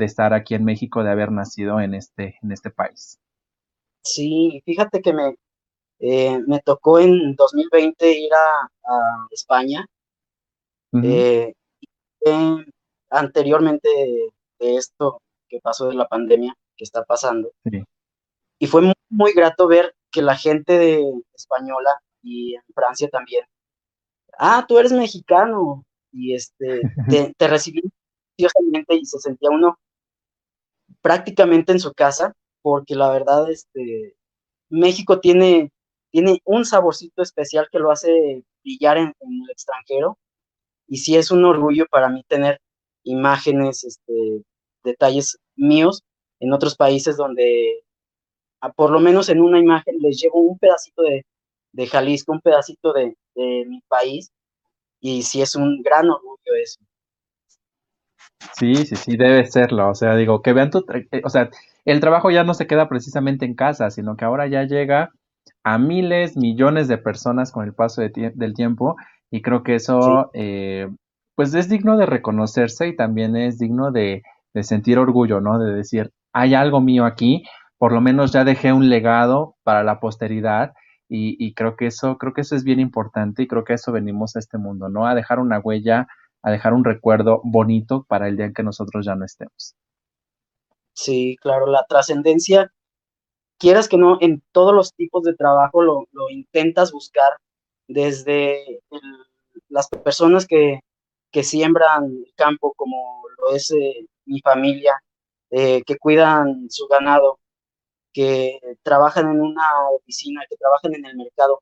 estar 0.01 0.33
aquí 0.33 0.55
en 0.55 0.65
México, 0.65 1.05
de 1.05 1.11
haber 1.11 1.31
nacido 1.31 1.79
en 1.79 1.93
este, 1.93 2.39
en 2.43 2.53
este 2.53 2.71
país. 2.71 3.21
Sí, 4.03 4.63
fíjate 4.65 5.03
que 5.03 5.13
me, 5.13 5.37
eh, 5.99 6.39
me 6.47 6.61
tocó 6.61 7.01
en 7.01 7.35
2020 7.37 8.19
ir 8.19 8.31
a, 8.33 9.27
España. 9.31 9.87
Eh, 11.03 11.53
anteriormente 13.11 13.89
de, 14.61 14.77
esto 14.77 15.21
que 15.49 15.61
pasó 15.61 15.89
de 15.89 15.97
la 15.97 16.09
pandemia 16.09 16.55
que 16.79 16.85
está 16.85 17.05
pasando. 17.05 17.51
Y 18.59 18.67
fue 18.69 18.81
muy, 18.81 18.95
muy, 19.11 19.35
grato 19.35 19.69
ver 19.69 19.95
que 20.11 20.23
la 20.23 20.37
gente 20.37 20.79
de 20.79 21.05
española 21.35 21.91
y 22.23 22.55
en 22.55 22.63
Francia 22.75 23.09
también 23.11 23.45
ah, 24.39 24.65
tú 24.67 24.79
eres 24.79 24.93
mexicano, 24.93 25.85
y 26.13 26.35
este, 26.35 26.81
te, 27.09 27.35
te 27.37 27.49
recibí 27.49 27.83
y 28.37 29.07
se 29.07 29.19
sentía 29.21 29.51
uno 29.51 29.79
prácticamente 31.01 31.73
en 31.73 31.81
su 31.81 31.93
casa, 31.93 32.35
porque 32.63 32.95
la 32.95 33.11
verdad, 33.11 33.51
este, 33.51 34.17
México 34.71 35.21
tiene, 35.21 35.71
tiene 36.11 36.41
un 36.45 36.65
saborcito 36.65 37.23
especial 37.23 37.69
que 37.71 37.79
lo 37.79 37.91
hace 37.91 38.45
brillar 38.63 38.99
en, 38.99 39.15
el 39.21 39.51
extranjero, 39.51 40.19
y 40.87 40.99
sí 40.99 41.17
es 41.17 41.31
un 41.31 41.45
orgullo 41.45 41.87
para 41.91 42.09
mí 42.09 42.25
tener 42.27 42.61
imágenes, 43.05 43.85
este, 43.85 44.43
detalles 44.83 45.39
míos 45.57 46.03
en 46.41 46.53
otros 46.53 46.77
países 46.77 47.17
donde, 47.17 47.83
por 48.77 48.91
lo 48.91 49.01
menos 49.01 49.29
en 49.29 49.41
una 49.41 49.59
imagen, 49.59 49.99
les 50.01 50.21
llevo 50.21 50.41
un 50.41 50.59
pedacito 50.59 51.03
de, 51.03 51.25
de 51.73 51.87
Jalisco, 51.87 52.33
un 52.33 52.41
pedacito 52.41 52.93
de, 52.93 53.17
de 53.35 53.65
mi 53.69 53.81
país, 53.89 54.33
y 55.01 55.23
sí 55.25 55.43
es 55.43 55.55
un 55.57 55.83
gran 55.83 56.09
orgullo 56.11 56.55
eso. 56.63 56.81
Sí, 58.57 58.75
sí, 58.87 58.97
sí, 58.97 59.17
debe 59.17 59.47
serlo. 59.47 59.91
O 59.91 59.95
sea, 59.95 60.17
digo, 60.17 60.43
que 60.43 60.53
vean 60.53 60.71
tu, 60.71 60.85
eh, 60.93 61.23
o 61.25 61.29
sea, 61.31 61.51
el 61.85 62.01
trabajo 62.01 62.31
ya 62.31 62.45
no 62.45 62.55
se 62.55 62.67
queda 62.67 62.89
precisamente 62.89 63.45
en 63.47 63.55
casa, 63.55 63.91
sino 63.91 64.17
que 64.17 64.25
ahora 64.25 64.47
ya 64.47 64.65
llega 64.65 65.11
a 65.65 65.79
miles, 65.79 66.37
millones 66.37 66.89
de 66.89 66.99
personas 66.99 67.53
con 67.53 67.65
el 67.65 67.75
paso 67.75 68.03
del 68.03 68.55
tiempo 68.55 68.97
y 69.31 69.43
creo 69.43 69.63
que 69.63 69.75
eso, 69.77 70.31
eh, 70.35 70.89
pues 71.35 71.55
es 71.55 71.69
digno 71.69 71.97
de 71.97 72.07
reconocerse 72.07 72.89
y 72.89 72.97
también 72.97 73.37
es 73.37 73.59
digno 73.59 73.91
de, 73.93 74.23
de 74.53 74.63
sentir 74.63 74.99
orgullo, 74.99 75.41
¿no? 75.41 75.59
De 75.59 75.73
decir, 75.75 76.11
hay 76.33 76.55
algo 76.55 76.81
mío 76.81 77.05
aquí, 77.07 77.45
por 77.79 77.93
lo 77.93 78.01
menos 78.01 78.33
ya 78.33 78.45
dejé 78.45 78.73
un 78.73 78.89
legado 78.89 79.57
para 79.65 79.83
la 79.85 80.01
posteridad 80.01 80.73
y, 81.09 81.37
y, 81.45 81.55
creo 81.55 81.77
que 81.77 81.87
eso, 81.87 82.19
creo 82.19 82.33
que 82.33 82.41
eso 82.41 82.57
es 82.57 82.65
bien 82.65 82.81
importante 82.81 83.43
y 83.43 83.49
creo 83.49 83.65
que 83.65 83.73
a 83.73 83.77
eso 83.77 83.93
venimos 83.93 84.37
a 84.37 84.39
este 84.39 84.59
mundo, 84.59 84.89
¿no? 84.89 85.07
A 85.07 85.15
dejar 85.15 85.39
una 85.39 85.61
huella, 85.61 86.09
a 86.43 86.51
dejar 86.51 86.73
un 86.75 86.85
recuerdo 86.85 87.41
bonito 87.45 88.05
para 88.09 88.29
el 88.29 88.37
día 88.37 88.47
en 88.47 88.55
que 88.55 88.63
nosotros 88.63 89.05
ya 89.05 89.15
no 89.15 89.25
estemos. 89.25 89.75
Sí, 90.95 91.37
claro, 91.41 91.67
la 91.67 91.85
trascendencia, 91.89 92.73
quieras 93.59 93.89
que 93.89 93.97
no, 93.97 94.19
en 94.21 94.43
todos 94.53 94.75
los 94.75 94.95
tipos 94.95 95.25
de 95.25 95.35
trabajo 95.35 95.83
lo, 95.83 96.07
lo 96.13 96.31
intentas 96.31 96.93
buscar, 96.93 97.33
desde 97.89 98.81
las 99.69 99.89
personas 99.89 100.47
que, 100.47 100.81
que, 101.31 101.43
siembran 101.43 102.05
el 102.05 102.33
campo, 102.37 102.73
como 102.77 103.23
lo 103.39 103.55
es 103.55 103.71
eh, 103.73 104.07
mi 104.25 104.41
familia, 104.41 104.93
eh, 105.51 105.83
que 105.85 105.97
cuidan 105.97 106.67
su 106.71 106.87
ganado, 106.89 107.39
que 108.15 108.61
trabajan 108.83 109.29
en 109.29 109.41
una 109.41 109.91
oficina, 109.91 110.43
que 110.49 110.57
trabajan 110.57 110.95
en 110.95 111.05
el 111.05 111.17
mercado, 111.17 111.61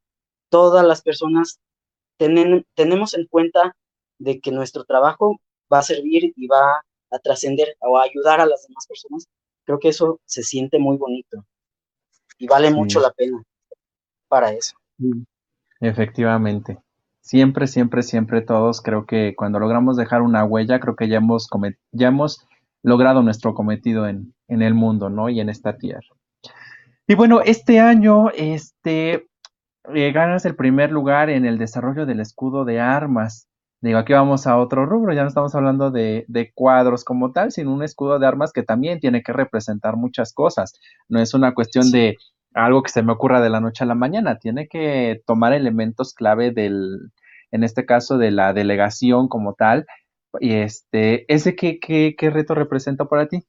todas 0.51 0.87
las 0.87 1.03
personas 1.03 1.59
tenemos 2.19 3.15
en 3.15 3.27
cuenta 3.27 3.75
de 4.19 4.41
que 4.41 4.53
nuestro 4.53 4.85
trabajo 4.85 5.41
va 5.73 5.79
a 5.79 5.83
servir 5.83 6.33
y 6.37 6.47
va 6.47 6.85
a 7.11 7.19
trascender 7.19 7.77
o 7.81 7.99
a 7.99 8.05
ayudar 8.05 8.41
a 8.41 8.47
las 8.47 8.67
demás 8.69 8.87
personas, 8.87 9.27
creo 9.65 9.79
que 9.79 9.89
eso 9.89 10.21
se 10.25 10.43
siente 10.43 10.79
muy 10.79 10.97
bonito 10.99 11.45
y 12.39 12.47
vale 12.47 12.71
mucho 12.71 13.01
la 13.01 13.11
pena 13.11 13.43
para 14.29 14.53
eso. 14.53 14.77
Efectivamente. 15.81 16.79
Siempre, 17.21 17.67
siempre, 17.67 18.03
siempre 18.03 18.43
todos 18.43 18.81
creo 18.83 19.07
que 19.07 19.35
cuando 19.37 19.59
logramos 19.59 19.97
dejar 19.97 20.23
una 20.23 20.45
huella, 20.45 20.81
creo 20.81 20.97
que 20.97 21.09
ya 21.09 21.19
hemos, 21.19 21.49
ya 21.93 22.09
hemos 22.09 22.47
logrado 22.83 23.23
nuestro 23.23 23.55
cometido 23.55 24.07
en, 24.07 24.35
en 24.49 24.63
el 24.63 24.75
mundo, 24.75 25.09
¿no? 25.09 25.29
Y 25.29 25.41
en 25.41 25.49
esta 25.49 25.77
tierra. 25.77 26.09
Y 27.09 27.15
bueno, 27.15 27.41
este 27.41 27.81
año, 27.81 28.31
este, 28.31 29.27
eh, 29.93 30.13
ganas 30.13 30.45
el 30.45 30.55
primer 30.55 30.93
lugar 30.93 31.31
en 31.31 31.45
el 31.45 31.59
desarrollo 31.59 32.07
del 32.07 32.21
escudo 32.21 32.65
de 32.65 32.81
armas. 32.81 33.49
Digo, 33.81 33.99
aquí 33.99 34.13
vamos 34.13 34.47
a 34.47 34.57
otro 34.59 34.87
rubro, 34.87 35.13
ya 35.13 35.23
no 35.23 35.29
estamos 35.29 35.55
hablando 35.57 35.91
de, 35.91 36.25
cuadros 36.55 37.05
como 37.05 37.33
tal, 37.33 37.51
sino 37.51 37.73
un 37.75 37.83
escudo 37.83 38.21
de 38.21 38.27
armas 38.29 38.53
que 38.53 38.63
también 38.63 39.01
tiene 39.01 39.23
que 39.25 39.33
representar 39.33 39.97
muchas 39.97 40.33
cosas. 40.33 40.75
No 41.09 41.21
es 41.21 41.35
una 41.35 41.53
cuestión 41.55 41.91
de 41.91 42.17
algo 42.55 42.83
que 42.85 42.91
se 42.91 43.03
me 43.03 43.13
ocurra 43.13 43.41
de 43.41 43.51
la 43.51 43.61
noche 43.61 43.83
a 43.83 43.89
la 43.89 43.97
mañana, 43.97 44.39
tiene 44.39 44.69
que 44.69 45.23
tomar 45.27 45.53
elementos 45.53 46.15
clave 46.15 46.53
del, 46.53 47.11
en 47.51 47.65
este 47.65 47.85
caso, 47.87 48.19
de 48.19 48.31
la 48.31 48.53
delegación 48.53 49.29
como 49.29 49.55
tal. 49.55 49.87
Y 50.41 50.55
este, 50.55 51.25
¿ese 51.33 51.57
qué, 51.57 51.81
qué, 51.81 52.15
qué 52.17 52.31
reto 52.31 52.55
representa 52.55 53.07
para 53.07 53.27
ti? 53.27 53.45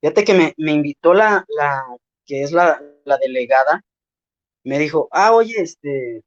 Fíjate 0.00 0.24
que 0.24 0.54
me, 0.56 0.72
invitó 0.72 1.14
la, 1.14 1.44
la, 1.48 1.84
que 2.26 2.42
es 2.42 2.52
la, 2.52 2.80
la 3.04 3.16
delegada, 3.18 3.82
me 4.64 4.78
dijo, 4.78 5.08
ah, 5.12 5.32
oye, 5.32 5.54
este, 5.58 6.22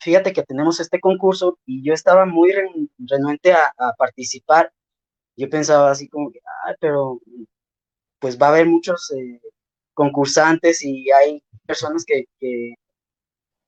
fíjate 0.00 0.32
que 0.32 0.42
tenemos 0.42 0.80
este 0.80 1.00
concurso 1.00 1.58
y 1.66 1.84
yo 1.84 1.94
estaba 1.94 2.26
muy 2.26 2.52
renuente 2.98 3.52
a, 3.52 3.72
participar. 3.98 4.72
Yo 5.36 5.48
pensaba 5.50 5.90
así 5.90 6.08
como 6.08 6.30
que, 6.30 6.40
ah, 6.66 6.74
pero 6.80 7.20
pues 8.20 8.38
va 8.40 8.46
a 8.48 8.50
haber 8.50 8.66
muchos 8.66 9.10
eh, 9.12 9.40
concursantes 9.94 10.82
y 10.84 11.10
hay 11.12 11.42
personas 11.66 12.04
que, 12.04 12.24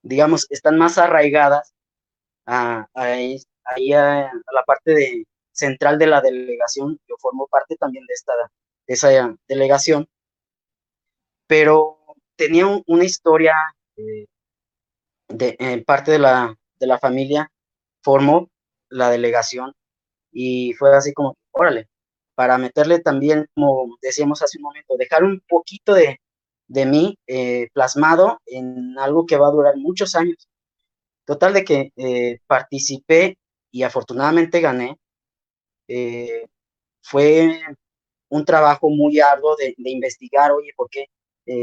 digamos, 0.02 0.46
están 0.50 0.78
más 0.78 0.98
arraigadas 0.98 1.72
a, 2.46 2.86
ahí, 2.94 3.42
a, 3.94 4.30
la 4.52 4.64
parte 4.66 4.92
de, 4.92 5.24
central 5.52 5.98
de 5.98 6.06
la 6.08 6.20
delegación. 6.20 6.98
Yo 7.08 7.16
formo 7.18 7.46
parte 7.48 7.76
también 7.76 8.04
de 8.06 8.14
esta 8.14 8.32
esa 8.86 9.36
delegación, 9.48 10.08
pero 11.46 11.98
tenía 12.36 12.66
una 12.86 13.04
historia 13.04 13.54
eh, 13.96 14.26
de, 15.28 15.84
parte 15.86 16.12
de 16.12 16.18
la, 16.18 16.54
de 16.78 16.86
la 16.86 16.98
familia 16.98 17.50
formó 18.02 18.48
la 18.88 19.10
delegación 19.10 19.72
y 20.32 20.74
fue 20.74 20.94
así 20.96 21.12
como, 21.12 21.36
órale, 21.52 21.88
para 22.34 22.58
meterle 22.58 23.00
también, 23.00 23.46
como 23.54 23.96
decíamos 24.02 24.42
hace 24.42 24.58
un 24.58 24.64
momento, 24.64 24.96
dejar 24.96 25.24
un 25.24 25.40
poquito 25.48 25.94
de, 25.94 26.20
de 26.68 26.86
mí 26.86 27.18
eh, 27.26 27.68
plasmado 27.72 28.40
en 28.46 28.98
algo 28.98 29.26
que 29.26 29.36
va 29.38 29.48
a 29.48 29.52
durar 29.52 29.76
muchos 29.76 30.14
años. 30.14 30.48
Total 31.24 31.54
de 31.54 31.64
que 31.64 31.92
eh, 31.96 32.38
participé 32.46 33.38
y 33.72 33.82
afortunadamente 33.82 34.60
gané. 34.60 34.96
Eh, 35.88 36.46
fue 37.02 37.60
un 38.28 38.44
trabajo 38.44 38.90
muy 38.90 39.20
arduo 39.20 39.56
de, 39.56 39.74
de 39.76 39.90
investigar, 39.90 40.52
oye, 40.52 40.70
¿por 40.76 40.88
qué 40.90 41.06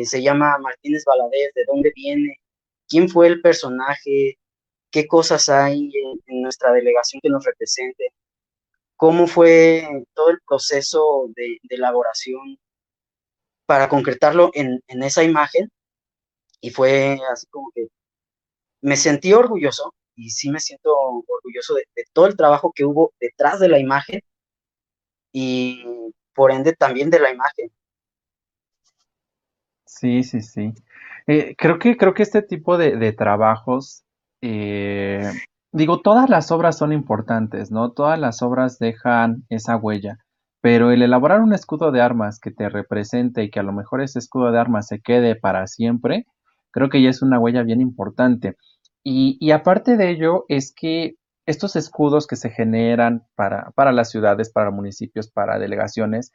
se 0.05 0.21
llama 0.21 0.57
Martínez 0.59 1.03
Valadez? 1.05 1.53
¿De 1.55 1.65
dónde 1.67 1.91
viene? 1.95 2.37
quién 2.93 3.09
fue 3.09 3.27
el 3.27 3.41
personaje, 3.41 4.37
qué 4.91 5.07
cosas 5.07 5.49
hay 5.49 5.91
en, 6.27 6.41
nuestra 6.41 6.71
delegación 6.71 7.21
que 7.23 7.29
nos 7.29 7.43
represente, 7.43 8.13
cómo 8.95 9.27
fue 9.27 9.87
todo 10.13 10.29
el 10.29 10.39
proceso 10.47 11.27
de, 11.35 11.57
elaboración 11.69 12.57
para 13.65 13.89
concretarlo 13.89 14.51
en, 14.53 14.81
esa 15.03 15.23
imagen. 15.23 15.69
Y 16.61 16.69
fue 16.69 17.17
así 17.31 17.47
como 17.47 17.71
que 17.73 17.87
me 18.81 18.95
sentí 18.95 19.33
orgulloso 19.33 19.93
y 20.15 20.29
sí 20.29 20.51
me 20.51 20.59
siento 20.59 20.95
orgulloso 20.95 21.73
de, 21.75 21.85
todo 22.13 22.27
el 22.27 22.37
trabajo 22.37 22.71
que 22.75 22.85
hubo 22.85 23.13
detrás 23.19 23.59
de 23.59 23.69
la 23.69 23.79
imagen 23.79 24.21
y 25.31 25.83
por 26.33 26.51
ende 26.51 26.73
también 26.73 27.09
de 27.09 27.19
la 27.19 27.31
imagen. 27.31 27.71
Sí, 29.85 30.23
sí, 30.23 30.41
sí. 30.41 30.73
Eh, 31.27 31.55
creo 31.57 31.79
que, 31.79 31.95
creo 31.97 32.13
que 32.13 32.23
este 32.23 32.41
tipo 32.41 32.77
de, 32.77 33.13
trabajos, 33.13 34.03
eh, 34.41 35.31
digo, 35.71 36.01
todas 36.01 36.29
las 36.29 36.51
obras 36.51 36.77
son 36.77 36.91
importantes, 36.91 37.71
¿no? 37.71 37.91
Todas 37.91 38.19
las 38.19 38.41
obras 38.41 38.79
dejan 38.79 39.45
esa 39.49 39.77
huella, 39.77 40.17
pero 40.61 40.91
el 40.91 41.01
elaborar 41.03 41.41
un 41.41 41.53
escudo 41.53 41.91
de 41.91 42.01
armas 42.01 42.39
que 42.39 42.51
te 42.51 42.69
represente 42.69 43.43
y 43.43 43.51
que 43.51 43.59
a 43.59 43.63
lo 43.63 43.71
mejor 43.71 44.01
ese 44.01 44.19
escudo 44.19 44.51
de 44.51 44.59
armas 44.59 44.87
se 44.87 44.99
quede 44.99 45.35
para 45.35 45.67
siempre, 45.67 46.25
creo 46.71 46.89
que 46.89 47.01
ya 47.01 47.09
es 47.09 47.21
una 47.21 47.39
huella 47.39 47.63
bien 47.63 47.79
importante. 47.81 48.55
Y, 49.03 49.37
y 49.39 49.51
aparte 49.51 49.95
de 49.97 50.09
ello, 50.09 50.45
es 50.49 50.73
que 50.75 51.15
estos 51.45 51.75
escudos 51.75 52.27
que 52.27 52.35
se 52.35 52.49
generan 52.49 53.27
para, 53.35 53.71
para 53.71 53.91
las 53.91 54.09
ciudades, 54.09 54.51
para 54.51 54.71
municipios, 54.71 55.29
para 55.29 55.59
delegaciones, 55.59 56.31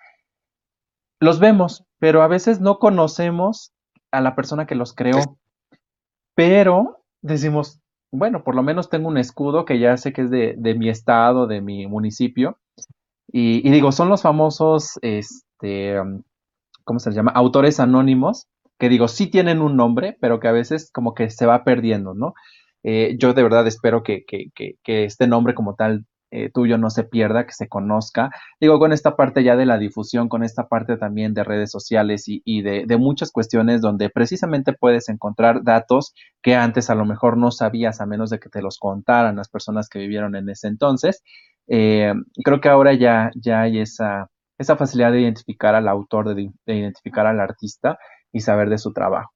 los 1.20 1.40
vemos, 1.40 1.84
pero 1.98 2.22
a 2.22 2.28
veces 2.28 2.60
no 2.60 2.78
conocemos 2.78 3.72
a 4.10 4.20
la 4.20 4.34
persona 4.34 4.66
que 4.66 4.74
los 4.74 4.94
creó. 4.94 5.38
Pero 6.34 7.02
decimos, 7.20 7.80
bueno, 8.12 8.44
por 8.44 8.54
lo 8.54 8.62
menos 8.62 8.88
tengo 8.88 9.08
un 9.08 9.18
escudo 9.18 9.64
que 9.64 9.78
ya 9.78 9.96
sé 9.96 10.12
que 10.12 10.22
es 10.22 10.30
de, 10.30 10.54
de 10.56 10.74
mi 10.74 10.88
estado, 10.88 11.46
de 11.46 11.60
mi 11.60 11.86
municipio. 11.86 12.58
Y, 13.30 13.68
digo, 13.68 13.92
son 13.92 14.08
los 14.08 14.22
famosos, 14.22 14.98
este, 15.02 16.00
um, 16.00 16.22
¿cómo 16.84 16.98
se 16.98 17.10
llama? 17.10 17.32
Autores 17.32 17.78
anónimos, 17.78 18.46
que 18.78 18.88
digo, 18.88 19.08
sí 19.08 19.26
tienen 19.26 19.60
un 19.60 19.76
nombre, 19.76 20.16
pero 20.20 20.40
que 20.40 20.48
a 20.48 20.52
veces 20.52 20.90
como 20.92 21.14
que 21.14 21.28
se 21.28 21.44
va 21.44 21.64
perdiendo, 21.64 22.14
¿no? 22.14 22.34
Eh, 22.90 23.16
yo 23.18 23.34
de 23.34 23.42
verdad 23.42 23.66
espero 23.66 24.02
que, 24.02 24.24
que, 24.24 24.46
que, 24.54 25.04
este 25.04 25.26
nombre 25.26 25.54
como 25.54 25.74
tal 25.74 26.06
eh, 26.30 26.50
tuyo 26.50 26.78
no 26.78 26.88
se 26.88 27.04
pierda, 27.04 27.44
que 27.44 27.52
se 27.52 27.68
conozca. 27.68 28.30
Digo, 28.60 28.78
con 28.78 28.94
esta 28.94 29.14
parte 29.14 29.44
ya 29.44 29.56
de 29.56 29.66
la 29.66 29.76
difusión, 29.76 30.30
con 30.30 30.42
esta 30.42 30.68
parte 30.68 30.96
también 30.96 31.34
de 31.34 31.44
redes 31.44 31.70
sociales 31.70 32.24
y, 32.26 32.62
de, 32.62 32.86
muchas 32.96 33.30
cuestiones 33.30 33.82
donde 33.82 34.08
precisamente 34.08 34.72
puedes 34.72 35.10
encontrar 35.10 35.64
datos 35.64 36.14
que 36.40 36.54
antes 36.54 36.88
a 36.88 36.94
lo 36.94 37.04
mejor 37.04 37.36
no 37.36 37.50
sabías 37.50 38.00
a 38.00 38.06
menos 38.06 38.30
de 38.30 38.38
que 38.38 38.48
te 38.48 38.62
los 38.62 38.78
contaran 38.78 39.36
las 39.36 39.50
personas 39.50 39.90
que 39.90 39.98
vivieron 39.98 40.34
en 40.34 40.48
ese 40.48 40.68
entonces. 40.68 41.22
Eh, 41.66 42.14
creo 42.42 42.62
que 42.62 42.70
ahora 42.70 42.94
ya, 42.94 43.30
ya 43.34 43.60
hay 43.60 43.80
esa, 43.80 44.30
esa 44.56 44.76
facilidad 44.78 45.12
de 45.12 45.20
identificar 45.20 45.74
al 45.74 45.88
autor, 45.88 46.34
de, 46.34 46.50
de 46.64 46.74
identificar 46.74 47.26
al 47.26 47.38
artista 47.38 47.98
y 48.32 48.40
saber 48.40 48.70
de 48.70 48.78
su 48.78 48.94
trabajo. 48.94 49.30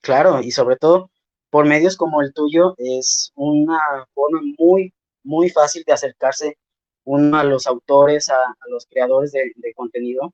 Claro, 0.00 0.40
y 0.40 0.50
sobre 0.52 0.76
todo 0.76 1.10
por 1.50 1.66
medios 1.66 1.96
como 1.96 2.22
el 2.22 2.32
tuyo 2.32 2.74
es 2.78 3.32
una 3.34 4.06
forma 4.14 4.40
muy 4.58 4.92
muy 5.22 5.50
fácil 5.50 5.84
de 5.86 5.92
acercarse 5.92 6.58
uno 7.04 7.36
a 7.38 7.44
los 7.44 7.66
autores, 7.66 8.28
a, 8.28 8.36
los 8.68 8.86
creadores 8.86 9.32
de, 9.32 9.74
contenido. 9.74 10.32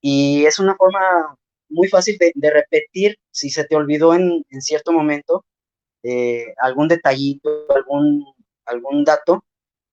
Y 0.00 0.44
es 0.46 0.58
una 0.58 0.76
forma 0.76 1.36
muy 1.68 1.88
fácil 1.88 2.18
de, 2.18 2.50
repetir 2.50 3.18
si 3.30 3.50
se 3.50 3.64
te 3.64 3.76
olvidó 3.76 4.14
en, 4.14 4.44
cierto 4.60 4.92
momento 4.92 5.44
eh, 6.02 6.46
algún 6.58 6.88
detallito, 6.88 7.66
algún, 7.74 8.24
algún 8.66 9.04
dato, 9.04 9.44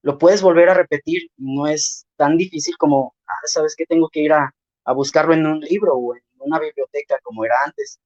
lo 0.01 0.17
puedes 0.17 0.41
volver 0.41 0.69
a 0.69 0.73
repetir. 0.75 1.29
No 1.37 1.67
es 1.67 2.05
tan 2.15 2.37
difícil 2.37 2.77
como, 2.77 3.15
ah, 3.27 3.41
sabes 3.45 3.75
que 3.75 3.85
tengo 3.85 4.09
que 4.09 4.21
ir 4.21 4.33
a, 4.33 4.53
a 4.85 4.93
buscarlo 4.93 5.33
en 5.33 5.45
un 5.45 5.59
libro 5.59 5.95
o 5.95 6.15
en 6.15 6.21
una 6.39 6.59
biblioteca 6.59 7.19
como 7.23 7.43
era 7.43 7.55
antes. 7.65 7.99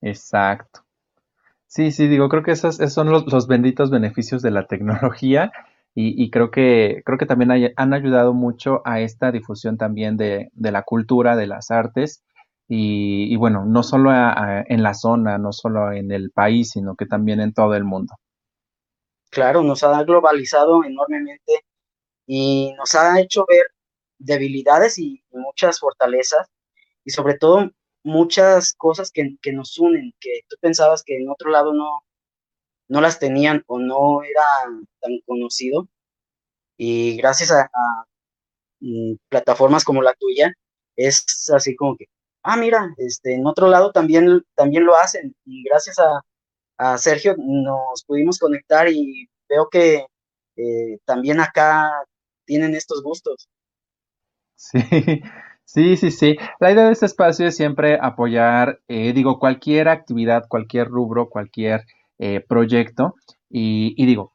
Exacto. 0.00 0.84
Sí, 1.70 1.92
sí, 1.92 2.08
digo, 2.08 2.28
creo 2.28 2.42
que 2.42 2.50
esos, 2.50 2.78
son 2.92 3.10
los, 3.12 3.46
benditos 3.46 3.90
beneficios 3.90 4.42
de 4.42 4.50
la 4.50 4.66
tecnología 4.66 5.52
y, 5.94 6.28
creo 6.30 6.50
que 6.50 7.02
creo 7.04 7.16
que 7.16 7.26
también 7.26 7.72
han 7.76 7.94
ayudado 7.94 8.32
mucho 8.32 8.82
a 8.84 9.00
esta 9.00 9.30
difusión 9.30 9.78
también 9.78 10.16
de, 10.16 10.50
la 10.56 10.82
cultura, 10.82 11.36
de 11.36 11.46
las 11.46 11.70
artes 11.70 12.24
y, 12.66 13.36
bueno, 13.36 13.64
no 13.66 13.84
solo 13.84 14.10
en 14.12 14.82
la 14.82 14.94
zona, 14.94 15.38
no 15.38 15.52
solo 15.52 15.92
en 15.92 16.10
el 16.10 16.32
país, 16.32 16.70
sino 16.70 16.96
que 16.96 17.06
también 17.06 17.40
en 17.40 17.52
todo 17.52 17.76
el 17.76 17.84
mundo. 17.84 18.14
Claro, 19.30 19.62
nos 19.62 19.84
ha 19.84 20.02
globalizado 20.02 20.82
enormemente 20.82 21.64
y 22.26 22.72
nos 22.76 22.96
ha 22.96 23.20
hecho 23.20 23.46
ver 23.48 23.66
debilidades 24.18 24.98
y 24.98 25.22
muchas 25.30 25.78
fortalezas 25.78 26.48
y 27.04 27.10
sobre 27.10 27.38
todo 27.38 27.70
muchas 28.02 28.74
cosas 28.74 29.10
que, 29.12 29.36
nos 29.52 29.78
unen, 29.78 30.14
que 30.20 30.40
tú 30.48 30.56
pensabas 30.60 31.02
que 31.04 31.16
en 31.18 31.30
otro 31.30 31.50
lado 31.50 31.72
no, 31.72 32.00
no 32.88 33.00
las 33.00 33.18
tenían 33.18 33.64
o 33.66 33.78
no 33.78 34.22
era 34.22 34.42
tan 35.00 35.20
conocido. 35.26 35.88
Y 36.76 37.16
gracias 37.16 37.50
a, 37.52 37.70
mm, 38.80 39.14
plataformas 39.28 39.84
como 39.84 40.02
la 40.02 40.14
tuya, 40.14 40.52
es 40.96 41.50
así 41.54 41.76
como 41.76 41.96
que, 41.96 42.06
ah, 42.42 42.56
mira, 42.56 42.94
este, 42.98 43.34
en 43.34 43.46
otro 43.46 43.68
lado 43.68 43.92
también, 43.92 44.42
también 44.54 44.84
lo 44.84 44.96
hacen. 44.96 45.34
Y 45.44 45.64
gracias 45.64 45.98
a, 45.98 46.22
Sergio 46.98 47.34
nos 47.38 48.04
pudimos 48.04 48.38
conectar 48.38 48.88
y 48.88 49.28
veo 49.50 49.68
que 49.68 50.06
eh, 50.56 50.98
también 51.04 51.38
acá 51.40 51.90
tienen 52.46 52.74
estos 52.74 53.02
gustos. 53.02 53.48
Sí, 54.56 54.78
Sí, 55.72 55.96
sí, 55.96 56.10
sí. 56.10 56.36
La 56.58 56.72
idea 56.72 56.86
de 56.86 56.92
este 56.92 57.06
espacio 57.06 57.46
es 57.46 57.56
siempre 57.56 57.96
apoyar, 58.00 58.80
eh, 58.88 59.12
digo, 59.12 59.38
cualquier 59.38 59.88
actividad, 59.88 60.42
cualquier 60.48 60.88
rubro, 60.88 61.28
cualquier 61.28 61.84
eh, 62.18 62.40
proyecto. 62.40 63.14
Y, 63.48 63.94
y, 63.96 64.06
digo, 64.06 64.32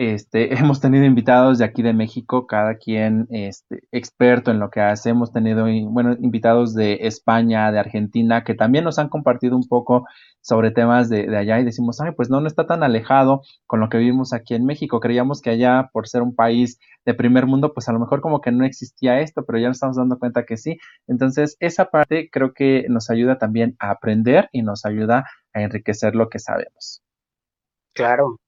este, 0.00 0.54
hemos 0.58 0.80
tenido 0.80 1.04
invitados 1.04 1.58
de 1.58 1.66
aquí 1.66 1.82
de 1.82 1.92
México, 1.92 2.46
cada 2.46 2.76
quien 2.76 3.26
este, 3.28 3.82
experto 3.92 4.50
en 4.50 4.58
lo 4.58 4.70
que 4.70 4.80
hace. 4.80 5.10
Hemos 5.10 5.30
tenido, 5.30 5.66
bueno, 5.90 6.16
invitados 6.18 6.74
de 6.74 7.00
España, 7.02 7.70
de 7.70 7.78
Argentina, 7.80 8.42
que 8.42 8.54
también 8.54 8.84
nos 8.84 8.98
han 8.98 9.10
compartido 9.10 9.56
un 9.56 9.68
poco 9.68 10.06
sobre 10.40 10.70
temas 10.70 11.10
de, 11.10 11.36
allá 11.36 11.60
y 11.60 11.64
decimos, 11.64 12.00
ay, 12.00 12.12
pues 12.16 12.30
no, 12.30 12.40
no 12.40 12.46
está 12.46 12.66
tan 12.66 12.82
alejado 12.82 13.42
con 13.66 13.80
lo 13.80 13.90
que 13.90 13.98
vivimos 13.98 14.32
aquí 14.32 14.54
en 14.54 14.64
México. 14.64 15.00
Creíamos 15.00 15.42
que 15.42 15.50
allá, 15.50 15.90
por 15.92 16.08
ser 16.08 16.22
un 16.22 16.34
país 16.34 16.80
de 17.04 17.12
primer 17.12 17.44
mundo, 17.44 17.74
pues 17.74 17.86
a 17.90 17.92
lo 17.92 18.00
mejor 18.00 18.22
como 18.22 18.40
que 18.40 18.52
no 18.52 18.64
existía 18.64 19.20
esto, 19.20 19.44
pero 19.44 19.58
ya 19.58 19.68
nos 19.68 19.76
estamos 19.76 19.96
dando 19.98 20.18
cuenta 20.18 20.46
que 20.46 20.56
sí. 20.56 20.78
Entonces, 21.08 21.58
esa 21.60 21.90
parte 21.90 22.30
creo 22.32 22.54
que 22.54 22.86
nos 22.88 23.10
ayuda 23.10 23.36
también 23.36 23.76
a 23.78 23.90
aprender 23.90 24.48
y 24.52 24.62
nos 24.62 24.86
ayuda 24.86 25.26
a 25.52 25.60
enriquecer 25.60 26.14
lo 26.14 26.30
que 26.30 26.38
sabemos. 26.38 27.02
Claro, 27.92 28.38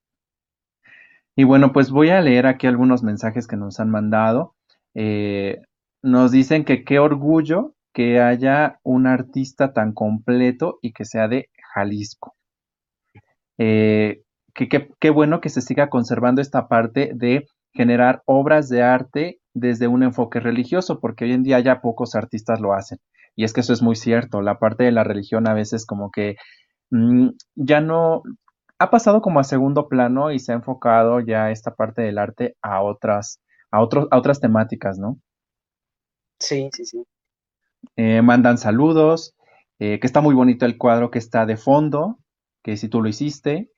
y 1.37 1.45
bueno, 1.45 1.73
pues 1.73 1.91
voy 1.91 2.11
a 2.11 2.21
leer 2.21 2.47
aquí 2.47 2.67
algunos 2.67 3.03
mensajes 3.03 3.47
que 3.47 3.57
nos 3.57 3.81
han 3.81 3.91
mandado. 3.91 4.55
Eh, 4.95 5.63
nos 6.03 6.31
dicen 6.31 6.65
que 6.65 6.85
qué 6.85 6.99
orgullo 6.99 7.75
que 7.95 8.21
haya 8.21 8.81
un 8.83 9.07
artista 9.07 9.73
tan 9.73 9.93
completo 9.93 10.79
y 10.83 10.93
que 10.93 11.05
sea 11.05 11.29
de 11.29 11.49
Jalisco. 11.75 12.35
Eh, 13.59 14.23
que 14.55 14.69
qué 14.69 15.11
bueno 15.11 15.41
que 15.41 15.49
se 15.49 15.63
siga 15.63 15.89
conservando 15.89 16.43
esta 16.43 16.69
parte 16.69 17.13
de 17.15 17.47
generar 17.75 18.23
obras 18.27 18.69
de 18.69 18.83
arte 18.83 19.41
desde 19.55 19.89
un 19.89 20.03
enfoque 20.03 20.41
religioso, 20.41 21.01
porque 21.01 21.25
hoy 21.25 21.33
en 21.33 21.43
día 21.43 21.61
ya 21.61 21.81
pocos 21.81 22.15
artistas 22.15 22.61
lo 22.61 22.75
hacen. 22.75 22.99
Y 23.35 23.45
es 23.45 23.53
que 23.53 23.61
eso 23.61 23.73
es 23.73 23.83
muy 23.83 23.97
cierto, 23.97 24.43
la 24.43 24.59
parte 24.59 24.85
de 24.85 24.93
la 24.93 25.05
religión 25.05 25.49
a 25.49 25.55
veces 25.55 25.87
como 25.87 26.11
que 26.11 26.37
mm, 26.91 27.29
ya 27.55 27.81
no, 27.81 28.23
ha 28.83 28.91
pasado 28.91 29.23
como 29.23 29.39
a 29.39 29.45
segundo 29.45 29.89
plano 29.89 30.33
y 30.33 30.41
se 30.41 30.51
ha 30.51 30.57
enfocado 30.57 31.21
ya 31.21 31.53
esta 31.53 31.75
parte 31.75 32.03
del 32.03 32.19
arte 32.19 32.57
a 32.63 32.83
otras, 32.83 33.41
a 33.71 33.81
otros, 33.81 34.09
a 34.11 34.19
otras 34.19 34.41
temáticas, 34.41 34.99
¿no? 34.99 35.21
Sí, 36.41 36.69
sí, 36.73 36.85
sí. 36.85 37.05
Eh, 37.95 38.23
mandan 38.23 38.59
saludos, 38.59 39.37
eh, 39.79 40.01
que 40.01 40.07
está 40.09 40.21
muy 40.21 40.35
bonito 40.35 40.67
el 40.67 40.79
cuadro 40.79 41.13
que 41.13 41.21
está 41.21 41.47
de 41.47 41.57
fondo, 41.57 42.19
que 42.65 42.77
si 42.77 42.89
tú 42.89 43.03
lo 43.03 43.09
hiciste, 43.09 43.71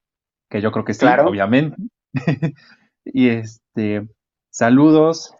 que 0.49 0.63
yo 0.63 0.73
creo 0.73 0.87
que 0.87 0.95
sí, 0.95 1.05
obviamente. 1.05 1.77
y 3.05 3.29
este, 3.29 4.09
saludos, 4.51 5.35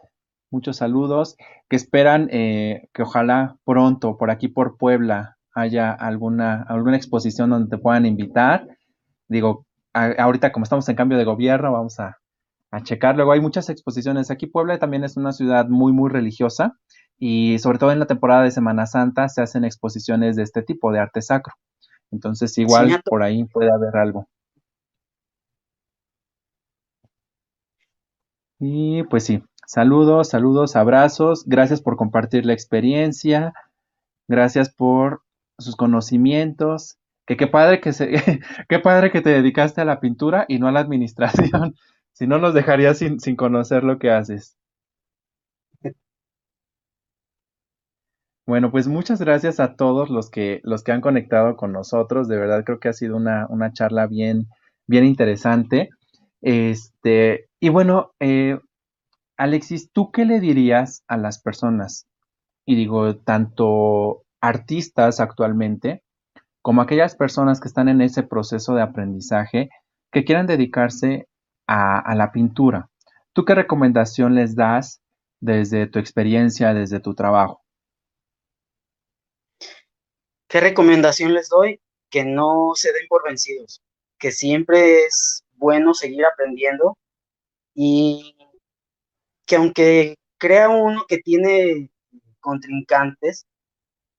muchos 0.51 0.77
saludos, 0.77 1.37
que 1.71 1.77
esperan 1.77 2.29
eh, 2.31 2.89
que 2.93 3.03
ojalá 3.03 3.57
pronto 3.65 4.19
por 4.19 4.31
aquí 4.31 4.49
por 4.49 4.77
Puebla 4.77 5.39
haya 5.55 5.91
alguna, 5.91 6.63
alguna 6.65 6.97
exposición 6.99 7.49
donde 7.49 7.75
te 7.75 7.81
puedan 7.81 8.05
invitar 8.05 8.69
digo, 9.29 9.67
ahorita 9.93 10.53
como 10.53 10.65
estamos 10.65 10.89
en 10.89 10.97
cambio 10.97 11.19
de 11.19 11.25
gobierno, 11.25 11.73
vamos 11.73 12.01
a, 12.01 12.19
checar. 12.83 13.15
Luego 13.15 13.31
hay 13.31 13.41
muchas 13.41 13.69
exposiciones. 13.71 14.33
Aquí 14.33 14.49
Puebla 14.49 14.81
también 14.81 15.05
es 15.05 15.17
una 15.17 15.31
ciudad 15.31 15.69
muy, 15.69 15.93
muy 15.93 16.11
religiosa 16.11 16.77
y 17.21 17.61
sobre 17.61 17.79
todo 17.79 17.93
en 17.93 18.01
la 18.01 18.07
temporada 18.07 18.43
de 18.43 18.51
Semana 18.51 18.87
Santa 18.87 19.29
se 19.29 19.43
hacen 19.43 19.65
exposiciones 19.65 20.35
de 20.35 20.43
este 20.43 20.61
tipo, 20.63 20.91
de 20.91 20.99
arte 20.99 21.23
sacro. 21.23 21.55
Entonces 22.11 22.59
igual 22.59 23.01
por 23.05 23.23
ahí 23.23 23.45
puede 23.45 23.71
haber 23.73 23.97
algo. 23.97 24.27
Y 28.59 29.05
pues 29.05 29.25
sí, 29.25 29.41
saludos, 29.67 30.31
saludos, 30.31 30.75
abrazos. 30.75 31.45
Gracias 31.47 31.81
por 31.81 31.97
compartir 31.97 32.45
la 32.45 32.55
experiencia. 32.55 33.53
Gracias 34.27 34.75
por 34.75 35.23
sus 35.59 35.77
conocimientos 35.77 36.99
que 37.27 37.37
qué 37.37 37.47
padre 37.47 37.81
que 37.81 37.93
se, 37.93 38.11
qué 38.69 38.79
padre 38.79 39.11
que 39.11 39.21
te 39.23 39.31
dedicaste 39.31 39.81
a 39.81 39.85
la 39.85 40.01
pintura 40.01 40.45
y 40.49 40.59
no 40.59 40.69
a 40.69 40.73
la 40.73 40.81
administración. 40.81 41.75
si 42.13 42.27
no 42.27 42.39
nos 42.39 42.55
dejarías 42.55 42.99
sin, 42.99 43.21
sin 43.21 43.37
conocer 43.37 43.85
lo 43.85 43.99
que 43.99 44.11
haces. 44.11 44.57
Bueno, 48.47 48.71
pues 48.71 48.89
muchas 48.89 49.21
gracias 49.21 49.59
a 49.59 49.75
todos 49.75 50.11
los 50.11 50.31
que, 50.31 50.61
los 50.65 50.83
que 50.85 50.93
han 50.93 51.01
conectado 51.01 51.57
con 51.57 51.73
nosotros. 51.73 52.29
De 52.29 52.37
verdad 52.37 52.63
creo 52.65 52.79
que 52.79 52.89
ha 52.89 52.93
sido 52.93 53.17
una, 53.17 53.47
una 53.49 53.73
charla 53.73 54.07
bien, 54.07 54.49
bien 54.87 55.05
interesante. 55.07 55.89
Este, 56.43 57.49
y 57.59 57.71
bueno, 57.71 58.13
eh, 58.21 58.59
Alexis, 59.39 59.91
¿tú 59.93 60.13
qué 60.13 60.27
le 60.27 60.41
dirías 60.41 61.05
a 61.09 61.17
las 61.17 61.41
personas? 61.41 62.07
Y 62.67 62.77
digo, 62.77 63.17
tanto 63.17 64.25
artistas 64.43 65.21
actualmente 65.21 66.04
como 66.65 66.81
aquellas 66.81 67.15
personas 67.15 67.61
que 67.61 67.69
están 67.69 67.91
en 67.91 68.01
ese 68.01 68.23
proceso 68.23 68.75
de 68.75 68.81
aprendizaje 68.81 69.69
que 70.11 70.25
quieran 70.25 70.47
dedicarse 70.47 71.29
a, 71.67 72.15
la 72.15 72.33
pintura. 72.33 72.89
¿Tú 73.35 73.45
qué 73.45 73.55
recomendación 73.55 74.35
les 74.35 74.57
das 74.57 75.03
desde 75.41 75.87
tu 75.87 75.99
experiencia, 75.99 76.73
desde 76.73 77.01
tu 77.01 77.15
trabajo? 77.15 77.63
¿Qué 80.49 80.61
recomendación 80.61 81.35
les 81.35 81.51
doy? 81.51 81.83
Que 82.09 82.25
no 82.25 82.71
se 82.75 82.95
den 82.95 83.09
por 83.11 83.25
vencidos, 83.25 83.83
que 84.19 84.33
siempre 84.33 85.05
es 85.05 85.45
bueno 85.57 85.93
seguir 85.93 86.25
aprendiendo 86.25 86.97
y 87.75 88.39
que 89.45 89.57
aunque 89.57 90.15
crea 90.39 90.71
uno 90.71 91.05
que 91.07 91.19
tiene 91.19 91.91
contrincantes, 92.41 93.45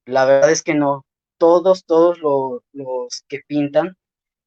la 0.05 0.25
verdad 0.25 0.51
es 0.51 0.61
que 0.61 0.75
no, 0.75 1.04
todos, 1.37 1.85
todos 1.85 2.19
los, 2.19 3.23
que 3.27 3.39
pintan, 3.47 3.95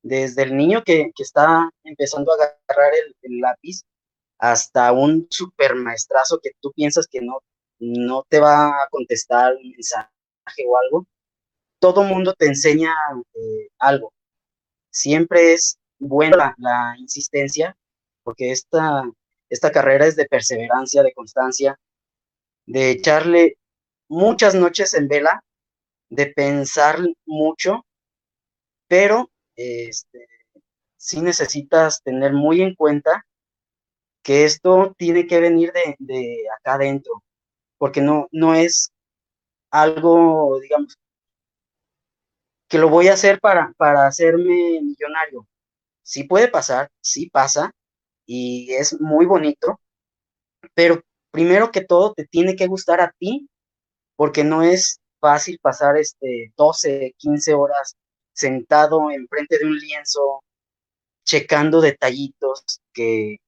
desde 0.03 0.43
el 0.45 0.57
niño 0.57 0.83
que, 0.85 1.11
está 1.19 1.71
empezando 1.85 2.33
a 2.33 2.37
agarrar 2.37 2.93
el, 3.23 3.41
lápiz 3.41 3.83
hasta 4.39 4.93
un 4.93 5.27
super 5.31 5.75
maestrazo 5.75 6.41
que 6.43 6.51
tú 6.61 6.73
piensas 6.73 7.07
que 7.09 7.21
no, 7.21 7.41
no 7.81 8.25
te 8.29 8.41
va 8.41 8.69
a 8.69 8.89
contestar 8.91 9.55
un 9.55 9.71
mensaje 9.71 10.09
o 10.67 10.79
algo, 10.79 11.07
todo 11.81 12.05
mundo 12.05 12.35
te 12.35 12.47
enseña 12.47 12.95
eh, 13.35 13.69
algo. 13.79 14.13
Siempre 14.91 15.53
es 15.53 15.79
buena 15.99 16.55
la, 16.59 16.95
insistencia, 16.99 17.77
porque 18.23 18.53
esta, 18.53 19.05
esta 19.51 19.71
carrera 19.73 20.07
es 20.07 20.17
de 20.17 20.27
perseverancia, 20.27 21.03
de 21.03 21.13
constancia, 21.13 21.79
de 22.67 22.91
echarle 22.91 23.59
muchas 24.09 24.55
noches 24.55 24.95
en 24.95 25.09
vela 25.09 25.43
de 26.11 26.27
pensar 26.27 26.99
mucho, 27.27 27.85
pero 28.89 29.31
este, 29.57 30.27
sí 30.97 31.21
necesitas 31.21 32.03
tener 32.03 32.33
muy 32.33 32.63
en 32.63 32.75
cuenta 32.75 33.25
que 34.23 34.45
esto 34.45 34.95
tiene 34.99 35.27
que 35.27 35.41
venir 35.41 35.73
de, 35.99 36.37
acá 36.59 36.75
adentro, 36.75 37.23
porque 37.79 38.01
no, 38.01 38.29
no 38.33 38.55
es 38.55 38.91
algo, 39.71 40.59
digamos, 40.61 40.97
que 42.69 42.79
lo 42.79 42.89
voy 42.91 43.09
a 43.09 43.15
hacer 43.15 43.41
para, 43.41 43.73
para 43.79 44.07
hacerme 44.07 44.81
millonario. 44.83 45.47
Sí 46.03 46.25
puede 46.25 46.49
pasar, 46.49 46.91
sí 47.01 47.31
pasa, 47.31 47.73
y 48.27 48.73
es 48.75 49.01
muy 49.01 49.27
bonito, 49.27 49.81
pero 50.75 51.03
primero 51.31 51.71
que 51.71 51.83
todo 51.83 52.13
te 52.15 52.27
tiene 52.27 52.57
que 52.57 52.67
gustar 52.67 53.01
a 53.01 53.13
ti, 53.19 53.49
porque 54.17 54.45
no 54.45 54.63
es 54.63 55.01
fácil 55.21 55.59
pasar 55.61 55.97
este 55.97 56.53
12, 56.57 57.15
15 57.17 57.55
horas 57.55 57.97
sentado 58.33 59.11
enfrente 59.11 59.59
de 59.59 59.67
un 59.67 59.77
lienzo, 59.77 60.43
checando 61.25 61.81
detallitos 61.81 62.81
que, 62.93 63.39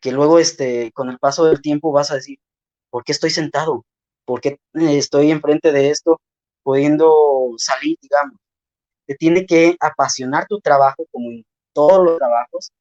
que 0.00 0.12
luego 0.12 0.38
este, 0.38 0.92
con 0.92 1.08
el 1.10 1.18
paso 1.18 1.46
del 1.46 1.60
tiempo 1.62 1.92
vas 1.92 2.10
a 2.10 2.16
decir, 2.16 2.38
¿por 2.90 3.04
qué 3.04 3.12
estoy 3.12 3.30
sentado? 3.30 3.84
¿Por 4.24 4.40
qué 4.40 4.58
estoy 4.74 5.30
enfrente 5.30 5.72
de 5.72 5.90
esto 5.90 6.20
pudiendo 6.62 7.52
salir, 7.58 7.96
digamos? 8.02 8.38
Te 9.06 9.14
tiene 9.14 9.46
que 9.46 9.76
apasionar 9.80 10.46
tu 10.46 10.60
trabajo 10.60 11.06
como 11.10 11.30
en 11.30 11.44
todos 11.72 12.04
los 12.04 12.18
trabajos, 12.18 12.72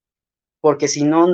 porque 0.60 0.88
si 0.88 1.04
no, 1.04 1.28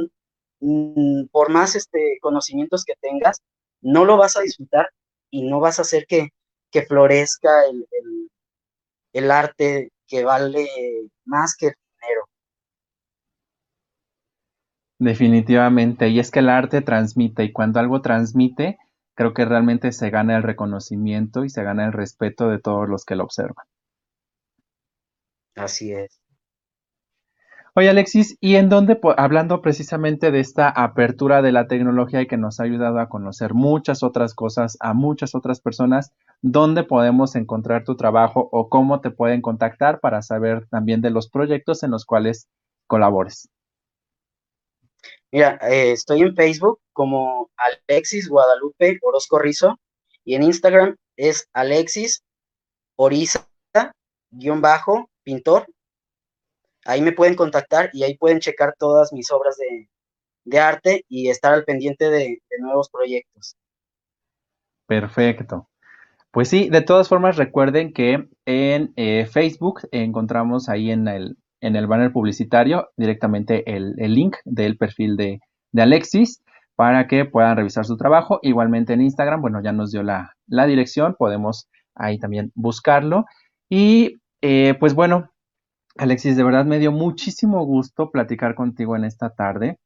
mm, 0.60 1.28
por 1.32 1.50
más 1.50 1.76
este, 1.76 2.20
conocimientos 2.22 2.84
que 2.84 2.96
tengas, 3.02 3.42
no 3.82 4.06
lo 4.06 4.18
vas 4.18 4.38
a 4.38 4.42
disfrutar 4.42 4.90
y 5.32 5.44
no 5.44 5.60
vas 5.60 5.80
a 5.80 5.84
hacer 5.84 6.06
que, 6.08 6.30
que 6.72 6.84
florezca 6.84 7.66
el, 7.66 7.86
el, 9.14 9.32
arte 9.32 9.92
que 10.08 10.24
vale 10.24 10.68
más 11.26 11.56
que 11.56 11.68
el 11.68 11.74
dinero. 12.00 12.22
Definitivamente, 15.00 16.10
y 16.10 16.20
es 16.20 16.32
que 16.32 16.40
el 16.40 16.50
arte 16.50 16.82
transmite 16.82 17.44
y 17.44 17.52
cuando 17.52 17.80
algo 17.80 18.02
transmite, 18.02 18.78
creo 19.16 19.34
que 19.34 19.46
realmente 19.46 19.92
se 19.92 20.10
gana 20.10 20.38
el 20.38 20.44
reconocimiento 20.44 21.44
y 21.44 21.50
se 21.50 21.64
gana 21.64 21.86
el 21.86 21.94
respeto 21.94 22.50
de 22.50 22.60
todos 22.60 22.88
los 22.88 23.06
que 23.06 23.16
lo 23.16 23.24
observan. 23.24 23.66
Así 25.56 25.92
es. 25.92 26.21
Oye 27.74 27.90
Alexis, 27.90 28.38
¿y 28.42 28.58
en 28.58 28.68
dónde, 28.68 29.00
hablando 29.16 29.62
precisamente 29.62 30.30
de 30.30 30.42
esta 30.42 30.68
apertura 30.68 31.42
de 31.42 31.54
la 31.54 31.68
tecnología 31.68 32.22
y 32.22 32.28
que 32.28 32.36
nos 32.36 32.60
ha 32.60 32.64
ayudado 32.64 33.00
a 33.00 33.08
conocer 33.08 33.54
muchas 33.54 34.04
otras 34.04 34.34
cosas 34.36 34.76
a 34.82 34.94
muchas 34.94 35.36
otras 35.36 35.62
personas, 35.62 36.12
dónde 36.42 36.84
podemos 36.84 37.34
encontrar 37.38 37.86
tu 37.86 37.96
trabajo 37.96 38.50
o 38.52 38.68
cómo 38.68 39.00
te 39.00 39.10
pueden 39.10 39.42
contactar 39.42 40.02
para 40.02 40.22
saber 40.22 40.68
también 40.68 41.00
de 41.00 41.12
los 41.12 41.30
proyectos 41.30 41.82
en 41.84 41.92
los 41.92 42.06
cuales 42.06 42.50
colabores? 42.88 43.48
Mira, 45.32 45.58
eh, 45.62 45.94
estoy 45.94 46.24
en 46.24 46.36
Facebook 46.36 46.82
como 46.92 47.52
Alexis 47.88 48.28
Guadalupe 48.28 49.00
Orozco 49.02 49.40
Rizo 49.40 49.80
y 50.26 50.36
en 50.36 50.44
Instagram 50.44 50.98
es 51.16 51.48
Alexis 51.54 52.22
Oriza 52.98 53.48
guion 54.30 54.60
bajo 54.60 55.10
pintor 55.24 55.68
ahí 56.86 57.02
me 57.02 57.12
pueden 57.12 57.36
contactar 57.36 57.90
y 57.94 58.04
ahí 58.04 58.18
pueden 58.18 58.40
checar 58.40 58.76
todas 58.78 59.14
mis 59.14 59.32
obras 59.32 59.58
de, 59.58 59.88
arte 60.60 61.06
y 61.08 61.30
estar 61.30 61.54
al 61.54 61.64
pendiente 61.64 62.10
de, 62.10 62.42
nuevos 62.60 62.90
proyectos. 62.90 63.56
Perfecto. 64.88 65.70
Pues 66.32 66.48
sí, 66.50 66.70
de 66.70 66.82
todas 66.82 67.10
formas 67.10 67.38
recuerden 67.38 67.94
que 67.94 68.28
en 68.46 68.94
eh, 68.96 69.26
Facebook 69.26 69.82
encontramos 69.92 70.70
ahí 70.70 70.92
en 70.92 71.08
el, 71.08 71.38
en 71.62 71.76
el 71.76 71.88
banner 71.88 72.12
publicitario 72.12 72.90
directamente 72.98 73.64
el, 73.74 73.96
link 73.98 74.36
del 74.46 74.78
perfil 74.78 75.16
de, 75.16 75.40
Alexis 75.78 76.44
para 76.76 77.08
que 77.08 77.26
puedan 77.26 77.56
revisar 77.56 77.86
su 77.86 77.96
trabajo. 77.96 78.40
Igualmente 78.42 78.94
en 78.94 79.02
Instagram, 79.02 79.42
bueno, 79.42 79.62
ya 79.64 79.72
nos 79.72 79.92
dio 79.92 80.04
la, 80.04 80.36
dirección, 80.48 81.16
podemos 81.18 81.70
ahí 81.96 82.18
también 82.18 82.52
buscarlo. 82.56 83.26
Y 83.70 84.18
eh, 84.42 84.76
pues 84.80 84.96
bueno, 84.96 85.31
Alexis, 86.02 86.36
de 86.36 86.44
verdad 86.44 86.66
me 86.66 86.80
dio 86.80 86.92
muchísimo 86.92 87.64
gusto 87.64 88.10
platicar 88.10 88.56
contigo 88.56 88.96
en 88.96 89.04
esta 89.04 89.36
tarde. 89.36 89.78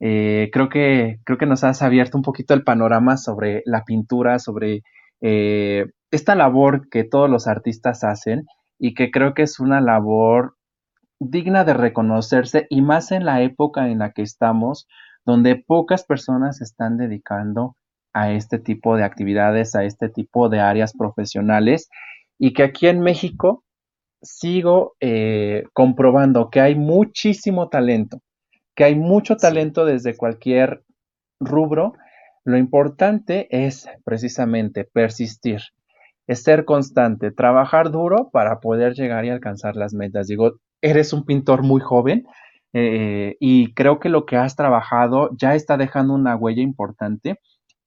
Eh, 0.00 0.48
creo, 0.50 0.70
que, 0.70 1.18
creo 1.24 1.36
que 1.36 1.44
nos 1.44 1.62
has 1.62 1.82
abierto 1.82 2.16
un 2.16 2.22
poquito 2.22 2.54
el 2.54 2.64
panorama 2.64 3.18
sobre 3.18 3.60
la 3.66 3.84
pintura, 3.84 4.38
sobre 4.38 4.82
eh, 5.20 5.84
esta 6.10 6.34
labor 6.34 6.88
que 6.88 7.04
todos 7.04 7.28
los 7.28 7.46
artistas 7.46 8.02
hacen 8.02 8.46
y 8.78 8.94
que 8.94 9.10
creo 9.10 9.34
que 9.34 9.42
es 9.42 9.60
una 9.60 9.82
labor 9.82 10.56
digna 11.20 11.64
de 11.64 11.74
reconocerse 11.74 12.66
y 12.70 12.80
más 12.80 13.12
en 13.12 13.26
la 13.26 13.42
época 13.42 13.90
en 13.90 13.98
la 13.98 14.12
que 14.12 14.22
estamos, 14.22 14.88
donde 15.26 15.56
pocas 15.56 16.02
personas 16.02 16.62
están 16.62 16.96
dedicando 16.96 17.76
a 18.14 18.32
este 18.32 18.58
tipo 18.58 18.96
de 18.96 19.04
actividades, 19.04 19.74
a 19.74 19.84
este 19.84 20.08
tipo 20.08 20.48
de 20.48 20.60
áreas 20.60 20.94
profesionales 20.96 21.90
y 22.38 22.54
que 22.54 22.62
aquí 22.62 22.86
en 22.86 23.00
México 23.00 23.64
sigo 24.22 24.96
eh, 25.00 25.64
comprobando 25.72 26.50
que 26.50 26.60
hay 26.60 26.74
muchísimo 26.74 27.68
talento, 27.68 28.20
que 28.74 28.84
hay 28.84 28.94
mucho 28.94 29.36
talento 29.36 29.84
desde 29.84 30.16
cualquier 30.16 30.82
rubro. 31.40 31.94
Lo 32.44 32.56
importante 32.56 33.48
es 33.50 33.88
precisamente 34.04 34.84
persistir, 34.84 35.60
es 36.26 36.42
ser 36.42 36.64
constante, 36.64 37.30
trabajar 37.30 37.90
duro 37.90 38.30
para 38.30 38.60
poder 38.60 38.94
llegar 38.94 39.24
y 39.24 39.30
alcanzar 39.30 39.76
las 39.76 39.94
metas. 39.94 40.26
Digo, 40.26 40.54
eres 40.80 41.12
un 41.12 41.24
pintor 41.24 41.62
muy 41.62 41.80
joven 41.80 42.26
eh, 42.72 43.36
y 43.40 43.72
creo 43.74 43.98
que 43.98 44.08
lo 44.08 44.26
que 44.26 44.36
has 44.36 44.56
trabajado 44.56 45.30
ya 45.36 45.54
está 45.54 45.76
dejando 45.76 46.14
una 46.14 46.36
huella 46.36 46.62
importante 46.62 47.38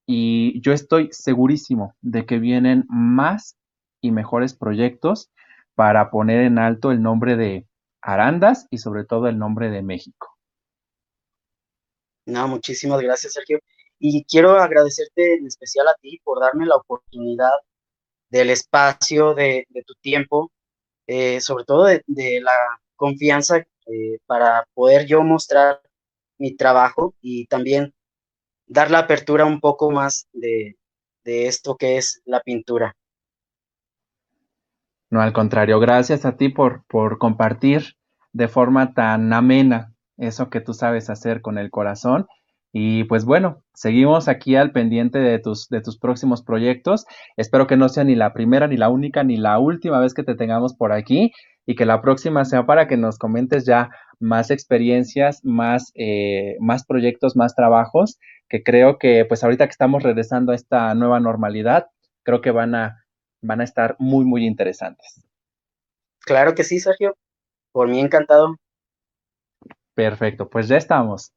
y 0.07 0.59
yo 0.61 0.73
estoy 0.73 1.09
segurísimo 1.11 1.93
de 2.01 2.25
que 2.25 2.39
vienen 2.39 2.85
más 2.89 3.57
y 4.01 4.11
mejores 4.11 4.53
proyectos 4.53 5.31
para 5.75 6.09
poner 6.09 6.41
en 6.41 6.59
alto 6.59 6.91
el 6.91 7.01
nombre 7.01 7.35
de 7.35 7.67
Arandas 8.01 8.67
y 8.71 8.77
sobre 8.79 9.05
todo 9.05 9.27
el 9.27 9.37
nombre 9.37 9.69
de 9.69 9.81
México. 9.81 10.37
No, 12.25 12.47
muchísimas 12.47 13.01
gracias, 13.01 13.33
Sergio. 13.33 13.59
Y 13.99 14.23
quiero 14.25 14.57
agradecerte 14.59 15.35
en 15.35 15.47
especial 15.47 15.87
a 15.87 15.95
ti 16.01 16.19
por 16.23 16.39
darme 16.39 16.65
la 16.65 16.75
oportunidad 16.75 17.51
del 18.29 18.49
espacio, 18.49 19.33
de, 19.35 19.67
tu 19.85 19.93
tiempo, 20.01 20.51
eh, 21.07 21.41
sobre 21.41 21.65
todo 21.65 21.85
de, 21.85 22.41
la 22.41 22.53
confianza 22.95 23.57
eh, 23.57 24.19
para 24.25 24.65
poder 24.73 25.05
yo 25.05 25.23
mostrar 25.23 25.81
mi 26.37 26.55
trabajo 26.55 27.15
y 27.21 27.45
también 27.47 27.93
dar 28.65 28.89
la 28.89 28.99
apertura 28.99 29.45
un 29.45 29.59
poco 29.59 29.91
más 29.91 30.27
de 30.31 30.75
esto 31.23 31.75
que 31.77 31.97
es 31.97 32.21
la 32.25 32.41
pintura. 32.41 32.95
No, 35.11 35.21
al 35.21 35.33
contrario, 35.33 35.79
gracias 35.81 36.25
a 36.25 36.37
ti 36.37 36.47
por, 36.47 36.83
por 36.87 37.17
compartir 37.17 37.97
de 38.31 38.47
forma 38.47 38.93
tan 38.93 39.33
amena 39.33 39.93
eso 40.17 40.49
que 40.49 40.61
tú 40.61 40.73
sabes 40.73 41.09
hacer 41.09 41.41
con 41.41 41.57
el 41.57 41.69
corazón. 41.69 42.27
Y 42.71 43.03
pues 43.03 43.25
bueno, 43.25 43.61
seguimos 43.73 44.29
aquí 44.29 44.55
al 44.55 44.71
pendiente 44.71 45.19
de 45.19 45.37
tus, 45.39 45.67
de 45.67 45.81
tus 45.81 45.99
próximos 45.99 46.41
proyectos. 46.41 47.05
Espero 47.35 47.67
que 47.67 47.75
no 47.75 47.89
sea 47.89 48.05
ni 48.05 48.15
la 48.15 48.31
primera, 48.31 48.67
ni 48.67 48.77
la 48.77 48.87
única, 48.87 49.25
ni 49.25 49.35
la 49.35 49.59
última 49.59 49.99
vez 49.99 50.13
que 50.13 50.23
te 50.23 50.35
tengamos 50.35 50.73
por 50.75 50.93
aquí 50.93 51.33
y 51.65 51.75
que 51.75 51.85
la 51.85 52.01
próxima 52.01 52.45
sea 52.45 52.65
para 52.65 52.87
que 52.87 52.95
nos 52.95 53.17
comentes 53.17 53.65
ya 53.65 53.89
más 54.21 54.49
experiencias, 54.49 55.43
más, 55.43 55.91
eh, 55.95 56.55
más 56.61 56.85
proyectos, 56.85 57.35
más 57.35 57.53
trabajos, 57.53 58.17
que 58.47 58.63
creo 58.63 58.97
que 58.97 59.25
pues 59.25 59.43
ahorita 59.43 59.65
que 59.65 59.71
estamos 59.71 60.03
regresando 60.03 60.53
a 60.53 60.55
esta 60.55 60.95
nueva 60.95 61.19
normalidad, 61.19 61.87
creo 62.23 62.39
que 62.39 62.51
van 62.51 62.75
a, 62.75 63.00
van 63.41 63.61
a 63.61 63.63
estar 63.63 63.95
muy, 63.99 64.25
muy 64.25 64.45
interesantes. 64.45 65.23
Claro 66.21 66.55
que 66.55 66.63
sí, 66.63 66.79
Sergio. 66.79 67.15
Por 67.71 67.87
mí 67.87 67.99
encantado. 67.99 68.55
Perfecto, 69.95 70.49
pues 70.49 70.67
ya 70.67 70.77
estamos. 70.77 71.33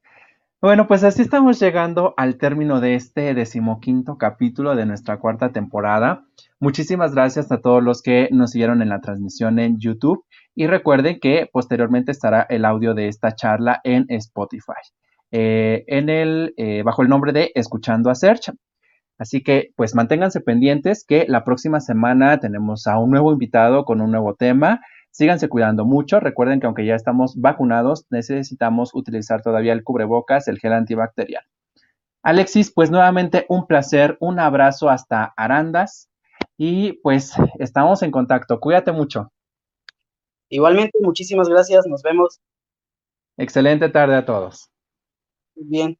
Bueno, 0.61 0.87
pues 0.87 1.03
así 1.03 1.21
estamos 1.21 1.59
llegando 1.59 2.13
al 2.17 2.37
término 2.37 2.79
de 2.79 2.95
este 2.95 3.33
decimoquinto 3.33 4.17
capítulo 4.17 4.75
de 4.75 4.85
nuestra 4.85 5.19
cuarta 5.19 5.51
temporada. 5.51 6.25
Muchísimas 6.59 7.13
gracias 7.13 7.51
a 7.51 7.61
todos 7.61 7.83
los 7.83 8.01
que 8.01 8.29
nos 8.31 8.51
siguieron 8.51 8.81
en 8.81 8.89
la 8.89 9.01
transmisión 9.01 9.59
en 9.59 9.77
YouTube 9.77 10.25
y 10.55 10.67
recuerden 10.67 11.19
que 11.19 11.47
posteriormente 11.51 12.11
estará 12.11 12.47
el 12.49 12.65
audio 12.65 12.93
de 12.93 13.09
esta 13.09 13.35
charla 13.35 13.81
en 13.83 14.05
Spotify. 14.09 14.73
Eh, 15.31 15.83
en 15.87 16.09
el, 16.09 16.53
eh, 16.57 16.81
bajo 16.83 17.01
el 17.01 17.09
nombre 17.09 17.33
de 17.33 17.51
Escuchando 17.53 18.09
a 18.09 18.15
Search. 18.15 18.51
Así 19.17 19.41
que 19.43 19.71
pues 19.75 19.95
manténganse 19.95 20.41
pendientes 20.41 21.05
que 21.05 21.25
la 21.27 21.43
próxima 21.43 21.79
semana 21.79 22.39
tenemos 22.39 22.87
a 22.87 22.97
un 22.99 23.11
nuevo 23.11 23.31
invitado 23.31 23.85
con 23.85 24.01
un 24.01 24.11
nuevo 24.11 24.35
tema. 24.35 24.81
Síganse 25.11 25.47
cuidando 25.47 25.85
mucho. 25.85 26.19
Recuerden 26.19 26.59
que 26.59 26.67
aunque 26.67 26.85
ya 26.85 26.95
estamos 26.95 27.39
vacunados, 27.39 28.05
necesitamos 28.09 28.93
utilizar 28.93 29.41
todavía 29.41 29.73
el 29.73 29.83
cubrebocas, 29.83 30.47
el 30.47 30.59
gel 30.59 30.73
antibacterial. 30.73 31.43
Alexis, 32.23 32.73
pues 32.73 32.91
nuevamente 32.91 33.45
un 33.49 33.67
placer, 33.67 34.17
un 34.19 34.39
abrazo 34.39 34.89
hasta 34.89 35.33
Arandas 35.37 36.09
y 36.57 36.93
pues 37.03 37.33
estamos 37.59 38.01
en 38.03 38.11
contacto. 38.11 38.59
Cuídate 38.59 38.91
mucho. 38.91 39.31
Igualmente, 40.49 40.97
muchísimas 41.01 41.47
gracias. 41.47 41.85
Nos 41.87 42.01
vemos. 42.03 42.39
Excelente 43.37 43.89
tarde 43.89 44.15
a 44.15 44.25
todos. 44.25 44.69
Bien. 45.55 45.97